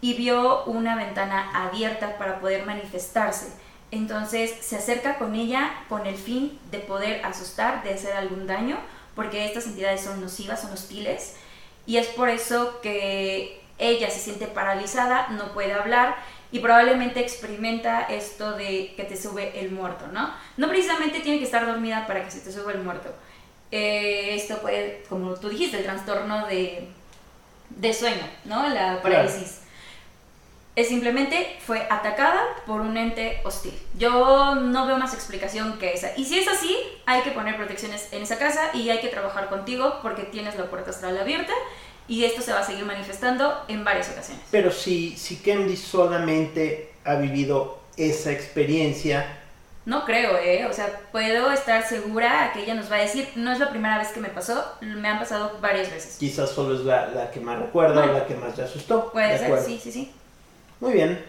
y 0.00 0.14
vio 0.14 0.64
una 0.64 0.96
ventana 0.96 1.50
abierta 1.54 2.16
para 2.18 2.40
poder 2.40 2.64
manifestarse. 2.64 3.48
Entonces 3.90 4.52
se 4.60 4.76
acerca 4.76 5.16
con 5.16 5.34
ella 5.34 5.70
con 5.88 6.06
el 6.06 6.16
fin 6.16 6.58
de 6.70 6.78
poder 6.78 7.24
asustar, 7.24 7.82
de 7.82 7.94
hacer 7.94 8.12
algún 8.14 8.46
daño, 8.46 8.78
porque 9.14 9.46
estas 9.46 9.66
entidades 9.66 10.02
son 10.02 10.20
nocivas, 10.20 10.60
son 10.60 10.72
hostiles, 10.72 11.36
y 11.86 11.98
es 11.98 12.08
por 12.08 12.28
eso 12.28 12.80
que 12.80 13.62
ella 13.78 14.10
se 14.10 14.20
siente 14.20 14.46
paralizada, 14.46 15.28
no 15.28 15.52
puede 15.52 15.72
hablar 15.72 16.16
y 16.52 16.60
probablemente 16.60 17.20
experimenta 17.20 18.02
esto 18.02 18.52
de 18.52 18.94
que 18.96 19.04
te 19.04 19.16
sube 19.16 19.58
el 19.60 19.70
muerto, 19.70 20.06
¿no? 20.12 20.32
No 20.56 20.68
precisamente 20.68 21.20
tiene 21.20 21.38
que 21.38 21.44
estar 21.44 21.66
dormida 21.66 22.06
para 22.06 22.24
que 22.24 22.30
se 22.30 22.40
te 22.40 22.52
suba 22.52 22.72
el 22.72 22.82
muerto. 22.82 23.12
Eh, 23.70 24.34
esto 24.34 24.58
puede, 24.58 25.02
como 25.08 25.34
tú 25.34 25.48
dijiste, 25.48 25.78
el 25.78 25.84
trastorno 25.84 26.46
de, 26.46 26.88
de 27.70 27.92
sueño, 27.92 28.22
¿no? 28.44 28.68
La 28.68 29.02
parálisis. 29.02 29.60
Es 30.76 30.88
simplemente 30.88 31.56
fue 31.66 31.86
atacada 31.88 32.42
por 32.66 32.82
un 32.82 32.98
ente 32.98 33.40
hostil. 33.44 33.72
Yo 33.96 34.56
no 34.56 34.86
veo 34.86 34.98
más 34.98 35.14
explicación 35.14 35.78
que 35.78 35.94
esa. 35.94 36.10
Y 36.18 36.26
si 36.26 36.38
es 36.38 36.46
así, 36.48 36.76
hay 37.06 37.22
que 37.22 37.30
poner 37.30 37.56
protecciones 37.56 38.12
en 38.12 38.22
esa 38.22 38.38
casa 38.38 38.70
y 38.74 38.90
hay 38.90 39.00
que 39.00 39.08
trabajar 39.08 39.48
contigo 39.48 40.00
porque 40.02 40.24
tienes 40.24 40.54
la 40.56 40.66
puerta 40.66 40.90
astral 40.90 41.16
abierta 41.16 41.54
y 42.08 42.24
esto 42.24 42.42
se 42.42 42.52
va 42.52 42.60
a 42.60 42.64
seguir 42.64 42.84
manifestando 42.84 43.64
en 43.68 43.84
varias 43.84 44.10
ocasiones. 44.10 44.44
Pero 44.50 44.70
si, 44.72 45.16
si 45.16 45.36
Candy 45.36 45.76
solamente 45.76 46.94
ha 47.04 47.16
vivido 47.16 47.80
esa 47.96 48.32
experiencia, 48.32 49.26
No 49.86 50.04
creo, 50.04 50.36
¿eh? 50.38 50.66
O 50.66 50.72
sea, 50.72 51.00
puedo 51.12 51.50
estar 51.52 51.86
segura 51.86 52.50
que 52.52 52.62
ella 52.64 52.74
nos 52.74 52.90
va 52.90 52.96
a 52.96 53.00
decir, 53.00 53.30
no 53.36 53.52
es 53.52 53.58
la 53.60 53.70
primera 53.70 53.98
vez 53.98 54.08
que 54.08 54.20
me 54.20 54.28
pasó, 54.30 54.64
me 54.80 55.08
han 55.08 55.18
pasado 55.18 55.58
varias 55.60 55.90
veces. 55.90 56.18
quizás 56.18 56.50
solo 56.50 56.74
es 56.74 56.80
la, 56.84 57.08
la 57.08 57.30
que 57.30 57.40
más 57.40 57.58
recuerda 57.58 58.04
o 58.04 58.12
la 58.12 58.26
que 58.26 58.34
más 58.36 58.56
le 58.56 58.64
asustó. 58.64 59.10
Puede 59.12 59.32
De 59.32 59.38
ser, 59.38 59.46
acuerdo. 59.46 59.66
sí, 59.66 59.78
sí, 59.82 59.92
sí. 59.92 60.12
Muy 60.80 60.92
bien, 60.92 61.24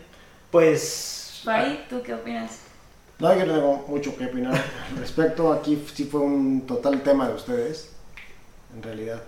pues... 0.52 1.42
Fari, 1.44 1.86
¿tú 1.90 2.04
qué 2.04 2.14
opinas? 2.14 2.60
No, 3.20 3.34
yo 3.36 3.46
no 3.46 3.54
tengo 3.54 3.86
mucho 3.88 4.16
que 4.16 4.26
opinar 4.26 4.54
al 4.90 4.98
respecto. 4.98 5.52
Aquí 5.52 5.84
sí 5.94 6.06
fue 6.06 6.22
un 6.22 6.66
total 6.68 7.02
tema 7.04 7.28
de 7.28 7.36
ustedes, 7.36 7.96
en 8.74 8.84
realidad. 8.84 9.24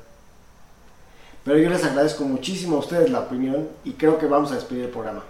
Pero 1.50 1.62
yo 1.62 1.70
les 1.72 1.84
agradezco 1.84 2.26
muchísimo 2.26 2.76
a 2.76 2.80
ustedes 2.80 3.10
la 3.10 3.22
opinión 3.22 3.68
y 3.84 3.94
creo 3.94 4.20
que 4.20 4.28
vamos 4.28 4.52
a 4.52 4.54
despedir 4.54 4.84
el 4.86 4.92
programa. 4.92 5.24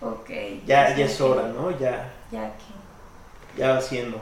Ok. 0.00 0.28
Ya, 0.66 0.92
ya 0.96 1.04
es 1.04 1.20
hora, 1.20 1.46
¿no? 1.46 1.70
Ya, 1.78 2.12
Ya 2.32 2.52
que... 2.56 3.60
ya 3.60 3.74
va 3.74 3.80
siendo. 3.80 4.20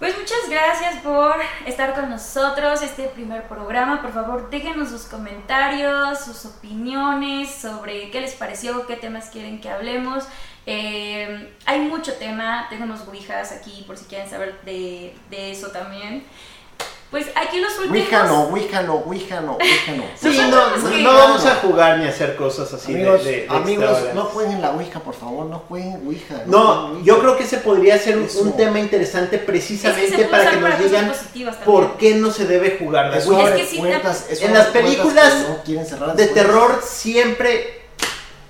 Pues 0.00 0.18
muchas 0.18 0.50
gracias 0.50 0.96
por 0.96 1.36
estar 1.64 1.94
con 1.94 2.10
nosotros 2.10 2.82
este 2.82 3.04
primer 3.04 3.44
programa. 3.44 4.02
Por 4.02 4.12
favor, 4.12 4.50
déjenos 4.50 4.88
sus 4.88 5.02
comentarios, 5.02 6.18
sus 6.24 6.44
opiniones 6.46 7.54
sobre 7.54 8.10
qué 8.10 8.20
les 8.20 8.34
pareció, 8.34 8.84
qué 8.88 8.96
temas 8.96 9.30
quieren 9.30 9.60
que 9.60 9.70
hablemos. 9.70 10.24
Eh, 10.66 11.54
hay 11.66 11.80
mucho 11.82 12.14
tema, 12.14 12.66
tengo 12.68 12.82
unos 12.82 13.06
ouijas 13.06 13.52
aquí 13.52 13.84
por 13.86 13.96
si 13.96 14.06
quieren 14.06 14.28
saber 14.28 14.60
de, 14.64 15.14
de 15.30 15.52
eso 15.52 15.68
también. 15.68 16.24
Pues 17.10 17.26
aquí 17.34 17.58
los 17.58 17.76
últimos... 17.76 17.98
Ouija 17.98 18.22
no, 18.24 18.42
Ouija 18.44 18.82
no, 18.82 18.94
Ouija 18.94 19.40
no, 19.40 19.54
Ouija 19.54 19.92
no. 19.96 20.04
Sí, 20.16 20.38
no, 20.48 21.02
no 21.02 21.14
vamos 21.18 21.44
a 21.44 21.56
jugar 21.56 21.98
ni 21.98 22.06
a 22.06 22.10
hacer 22.10 22.36
cosas 22.36 22.72
así 22.72 22.92
de- 22.92 23.00
amigos, 23.00 23.24
de, 23.24 23.30
de 23.32 23.46
amigos, 23.48 23.68
extravagancias. 23.84 24.14
no 24.14 24.24
jueguen 24.26 24.62
la 24.62 24.70
Ouija, 24.70 25.00
por 25.00 25.14
favor, 25.14 25.46
no 25.46 25.58
jueguen 25.68 26.06
Ouija. 26.06 26.42
No, 26.46 26.86
jueguen 26.86 27.04
yo 27.04 27.18
creo 27.18 27.36
que 27.36 27.44
ese 27.44 27.56
podría 27.58 27.98
ser 27.98 28.16
un, 28.16 28.52
tema 28.56 28.78
interesante 28.78 29.36
Es 29.36 29.42
que 29.42 29.46
precisamente 29.46 30.24
para 30.26 30.50
que 30.50 30.56
para 30.58 30.78
nos 30.78 30.84
digan 30.84 31.12
por 31.64 31.96
qué 31.96 32.14
no 32.14 32.30
se 32.30 32.46
debe 32.46 32.76
jugar 32.78 33.10
la 33.10 33.16
Ouija. 33.24 33.56
Es 33.56 34.38
que 34.38 34.46
en 34.46 34.54
las 34.54 34.68
películas 34.68 35.32
que 35.32 35.48
no 35.48 35.62
quieren 35.64 35.86
cerrar 35.86 36.14
de 36.14 36.26
terror 36.28 36.80
siempre 36.84 37.82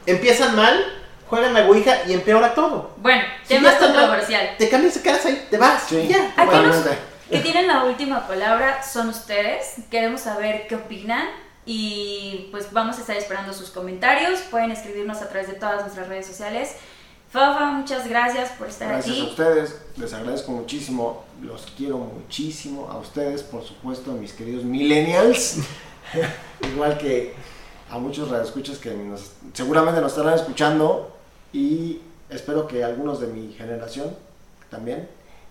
empiezan 0.04 0.54
mal, 0.54 0.84
juegan 1.28 1.54
la 1.54 1.66
Ouija 1.66 2.00
y 2.06 2.12
empeora 2.12 2.54
todo. 2.54 2.90
Bueno, 2.98 3.22
Si 3.42 3.54
tema 3.54 3.70
está 3.70 3.86
mal, 3.86 3.96
controversial. 3.96 4.54
Te 4.58 4.68
cambias 4.68 4.94
de 4.94 5.00
casa 5.00 5.30
y 5.30 5.46
te 5.50 5.56
vas. 5.56 5.84
Sí, 5.88 5.96
y 5.96 6.08
ya. 6.08 6.34
Aquí 6.36 6.56
los 6.56 6.76
totalmente. 6.76 7.09
Que 7.30 7.38
tienen 7.40 7.66
la 7.68 7.84
última 7.84 8.26
palabra 8.26 8.82
son 8.82 9.08
ustedes. 9.08 9.74
Queremos 9.90 10.22
saber 10.22 10.66
qué 10.68 10.76
opinan 10.76 11.26
y 11.66 12.48
pues 12.50 12.72
vamos 12.72 12.98
a 12.98 13.00
estar 13.00 13.16
esperando 13.16 13.52
sus 13.52 13.70
comentarios. 13.70 14.40
Pueden 14.50 14.70
escribirnos 14.70 15.22
a 15.22 15.28
través 15.28 15.48
de 15.48 15.54
todas 15.54 15.82
nuestras 15.82 16.08
redes 16.08 16.26
sociales. 16.26 16.74
Fafa, 17.30 17.66
muchas 17.66 18.08
gracias 18.08 18.50
por 18.58 18.66
estar 18.68 18.88
Gracias 18.88 19.16
a 19.16 19.20
aquí. 19.20 19.30
ustedes, 19.30 19.80
les 19.96 20.12
agradezco 20.12 20.50
muchísimo, 20.50 21.24
los 21.40 21.64
quiero 21.76 21.98
muchísimo 21.98 22.88
a 22.90 22.98
ustedes, 22.98 23.44
por 23.44 23.62
supuesto, 23.64 24.10
a 24.10 24.14
mis 24.14 24.32
queridos 24.32 24.64
millennials, 24.64 25.58
igual 26.72 26.98
que 26.98 27.34
a 27.88 27.98
muchos 27.98 28.28
radioescuchas 28.30 28.78
que 28.78 28.90
nos- 28.90 29.30
seguramente 29.52 30.00
nos 30.00 30.10
estarán 30.12 30.34
escuchando 30.34 31.16
y 31.52 32.00
espero 32.30 32.66
que 32.66 32.82
algunos 32.82 33.20
de 33.20 33.28
mi 33.28 33.52
generación 33.52 34.16
también. 34.68 35.08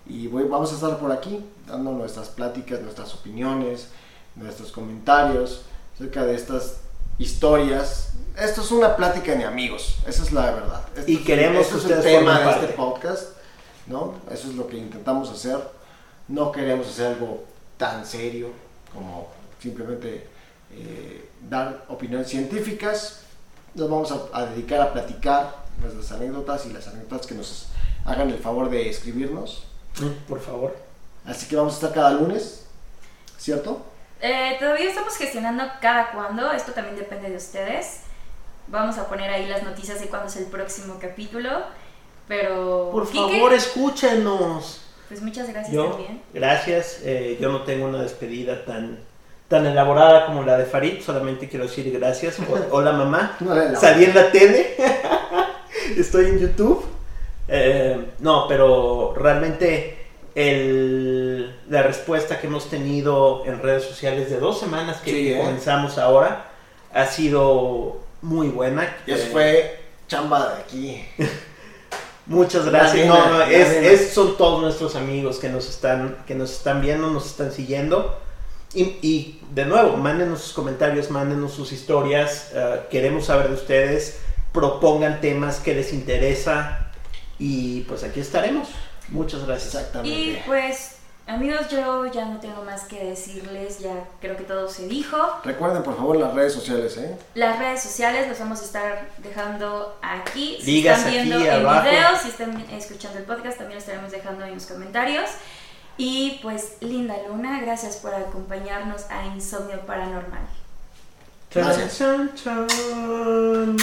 Y 0.09 0.27
voy- 0.27 0.43
vamos 0.45 0.71
a 0.71 0.75
estar 0.75 0.97
por 0.97 1.11
aquí 1.11 1.45
dando 1.67 1.91
nuestras 1.91 2.29
pláticas, 2.29 2.81
nuestras 2.81 3.13
opiniones, 3.13 3.89
nuestros 4.35 4.71
comentarios 4.71 5.61
acerca 5.95 6.25
de 6.25 6.35
estas 6.35 6.77
historias. 7.19 8.13
Esto 8.37 8.61
es 8.61 8.71
una 8.71 8.95
plática 8.95 9.35
de 9.35 9.43
amigos, 9.45 9.97
esa 10.07 10.23
es 10.23 10.31
la 10.31 10.51
verdad. 10.51 10.81
Esto 10.95 11.11
Y 11.11 11.17
es- 11.17 11.21
queremos 11.21 11.61
esto 11.61 11.75
que 11.75 11.79
es 11.79 11.85
el 11.91 11.97
ustedes 11.97 12.17
tema 12.19 12.39
de 12.39 12.45
parte. 12.45 12.61
este 12.65 12.73
podcast, 12.75 13.23
¿no? 13.87 14.15
Eso 14.31 14.47
es 14.49 14.55
lo 14.55 14.67
que 14.67 14.77
intentamos 14.77 15.29
hacer. 15.29 15.59
No 16.27 16.51
queremos 16.51 16.87
hacer 16.87 17.07
algo 17.13 17.43
tan 17.77 18.05
serio 18.05 18.49
como 18.93 19.27
simplemente 19.61 20.27
eh, 20.71 21.29
dar 21.49 21.85
opiniones 21.89 22.27
científicas. 22.29 23.21
Nos 23.75 23.89
vamos 23.89 24.11
a, 24.11 24.19
a 24.33 24.45
dedicar 24.45 24.81
a 24.81 24.93
platicar 24.93 25.55
nuestras 25.81 26.11
anécdotas 26.11 26.65
y 26.65 26.73
las 26.73 26.87
anécdotas 26.87 27.25
que 27.27 27.35
nos 27.35 27.67
hagan 28.05 28.29
el 28.29 28.39
favor 28.39 28.69
de 28.69 28.89
escribirnos. 28.89 29.63
Por 30.27 30.39
favor. 30.41 30.75
Así 31.25 31.47
que 31.47 31.55
vamos 31.55 31.73
a 31.73 31.75
estar 31.77 31.93
cada 31.93 32.11
lunes, 32.11 32.65
¿cierto? 33.37 33.81
Eh, 34.21 34.55
todavía 34.59 34.89
estamos 34.89 35.15
gestionando 35.15 35.63
cada 35.81 36.11
cuándo. 36.11 36.51
Esto 36.51 36.71
también 36.73 36.95
depende 36.97 37.29
de 37.29 37.37
ustedes. 37.37 38.01
Vamos 38.67 38.97
a 38.97 39.07
poner 39.07 39.29
ahí 39.31 39.47
las 39.47 39.63
noticias 39.63 39.99
de 39.99 40.07
cuándo 40.07 40.27
es 40.27 40.35
el 40.37 40.45
próximo 40.45 40.97
capítulo. 40.99 41.49
Pero... 42.27 42.89
Por 42.91 43.07
Quique, 43.09 43.37
favor, 43.37 43.53
escúchenos. 43.53 44.81
Pues 45.07 45.21
muchas 45.21 45.49
gracias 45.49 45.73
Yo, 45.73 45.85
también. 45.87 46.21
gracias. 46.33 46.99
eh, 47.03 47.37
yo 47.41 47.51
no 47.51 47.63
tengo 47.63 47.87
una 47.87 48.03
despedida 48.03 48.63
tan, 48.65 48.99
tan 49.47 49.65
elaborada 49.65 50.27
como 50.27 50.43
la 50.43 50.57
de 50.57 50.65
Farid. 50.65 51.01
Solamente 51.01 51.49
quiero 51.49 51.65
decir 51.65 51.91
gracias. 51.97 52.37
Hola, 52.71 52.91
mamá. 52.91 53.35
No 53.39 53.55
la- 53.55 53.65
la- 53.65 53.79
Salí 53.79 54.05
en 54.05 54.13
la 54.15 54.31
tele. 54.31 54.75
Estoy 55.97 56.25
en 56.27 56.39
YouTube. 56.39 56.85
Eh, 57.51 58.05
no, 58.19 58.47
pero 58.47 59.13
realmente 59.17 59.97
el- 60.35 61.55
la 61.69 61.83
respuesta 61.83 62.39
que 62.39 62.47
hemos 62.47 62.69
tenido 62.69 63.43
en 63.45 63.61
redes 63.61 63.83
sociales 63.83 64.29
de 64.29 64.39
dos 64.39 64.59
semanas 64.59 64.97
que, 64.97 65.11
Sí, 65.11 65.23
que 65.25 65.35
¿eh? 65.35 65.37
comenzamos 65.37 65.97
ahora 65.97 66.45
ha 66.93 67.05
sido 67.05 67.99
muy 68.21 68.47
buena. 68.49 68.95
Y 69.05 69.11
eso 69.11 69.23
Eh, 69.23 69.29
fue 69.31 69.79
chamba 70.07 70.55
de 70.55 70.61
aquí. 70.61 71.05
Muchas 72.25 72.65
gracias. 72.65 72.95
nena, 73.07 73.07
No, 73.15 73.29
no, 73.29 73.39
la 73.39 73.49
es, 73.51 74.11
son 74.11 74.37
todos 74.37 74.61
nuestros 74.61 74.95
amigos 74.95 75.39
que 75.39 75.49
nos 75.49 75.67
están, 75.67 76.17
que 76.27 76.35
nos 76.35 76.51
están 76.51 76.81
viendo, 76.81 77.09
nos 77.09 77.25
están 77.25 77.51
siguiendo. 77.51 78.19
Y, 78.73 78.83
y, 79.01 79.41
de 79.51 79.65
nuevo, 79.65 79.97
mándenos 79.97 80.41
sus 80.41 80.53
comentarios, 80.53 81.09
mándenos 81.09 81.53
sus 81.53 81.71
historias. 81.71 82.51
eh, 82.53 82.81
queremos 82.91 83.25
saber 83.25 83.47
de 83.47 83.55
ustedes. 83.55 84.19
Propongan 84.53 85.21
temas 85.21 85.59
que 85.59 85.73
les 85.73 85.91
interesa. 85.91 86.88
Y 87.39 87.81
pues 87.81 88.03
aquí 88.03 88.19
estaremos. 88.19 88.67
Muchas 89.09 89.45
gracias. 89.45 89.73
Y 89.73 89.77
Exactamente. 89.77 90.43
pues 90.45 90.99
Amigos, 91.29 91.69
yo 91.69 92.07
ya 92.07 92.25
no 92.25 92.39
tengo 92.39 92.63
más 92.63 92.85
que 92.85 93.05
decirles, 93.05 93.77
ya 93.77 94.03
creo 94.19 94.35
que 94.35 94.41
todo 94.43 94.67
se 94.67 94.87
dijo. 94.87 95.15
Recuerden 95.43 95.83
por 95.83 95.95
favor 95.95 96.17
las 96.17 96.33
redes 96.33 96.53
sociales, 96.53 96.97
¿eh? 96.97 97.15
Las 97.35 97.59
redes 97.59 97.83
sociales 97.83 98.27
las 98.27 98.39
vamos 98.39 98.59
a 98.61 98.63
estar 98.63 99.09
dejando 99.19 99.95
aquí. 100.01 100.57
Si 100.59 100.71
Ligas 100.71 100.97
están 100.97 101.13
viendo 101.13 101.35
aquí 101.35 101.45
el 101.45 101.67
abajo. 101.67 101.87
video, 101.87 102.07
si 102.19 102.29
están 102.29 102.59
escuchando 102.71 103.19
el 103.19 103.25
podcast, 103.25 103.59
también 103.59 103.75
lo 103.75 103.79
estaremos 103.79 104.11
dejando 104.11 104.43
en 104.43 104.55
los 104.55 104.65
comentarios. 104.65 105.29
Y 105.97 106.39
pues, 106.41 106.77
Linda 106.81 107.15
Luna, 107.27 107.61
gracias 107.61 107.97
por 107.97 108.15
acompañarnos 108.15 109.03
a 109.11 109.27
Insomnio 109.27 109.81
Paranormal. 109.85 110.47
Gracias. 111.53 111.99
Chan. 112.43 113.77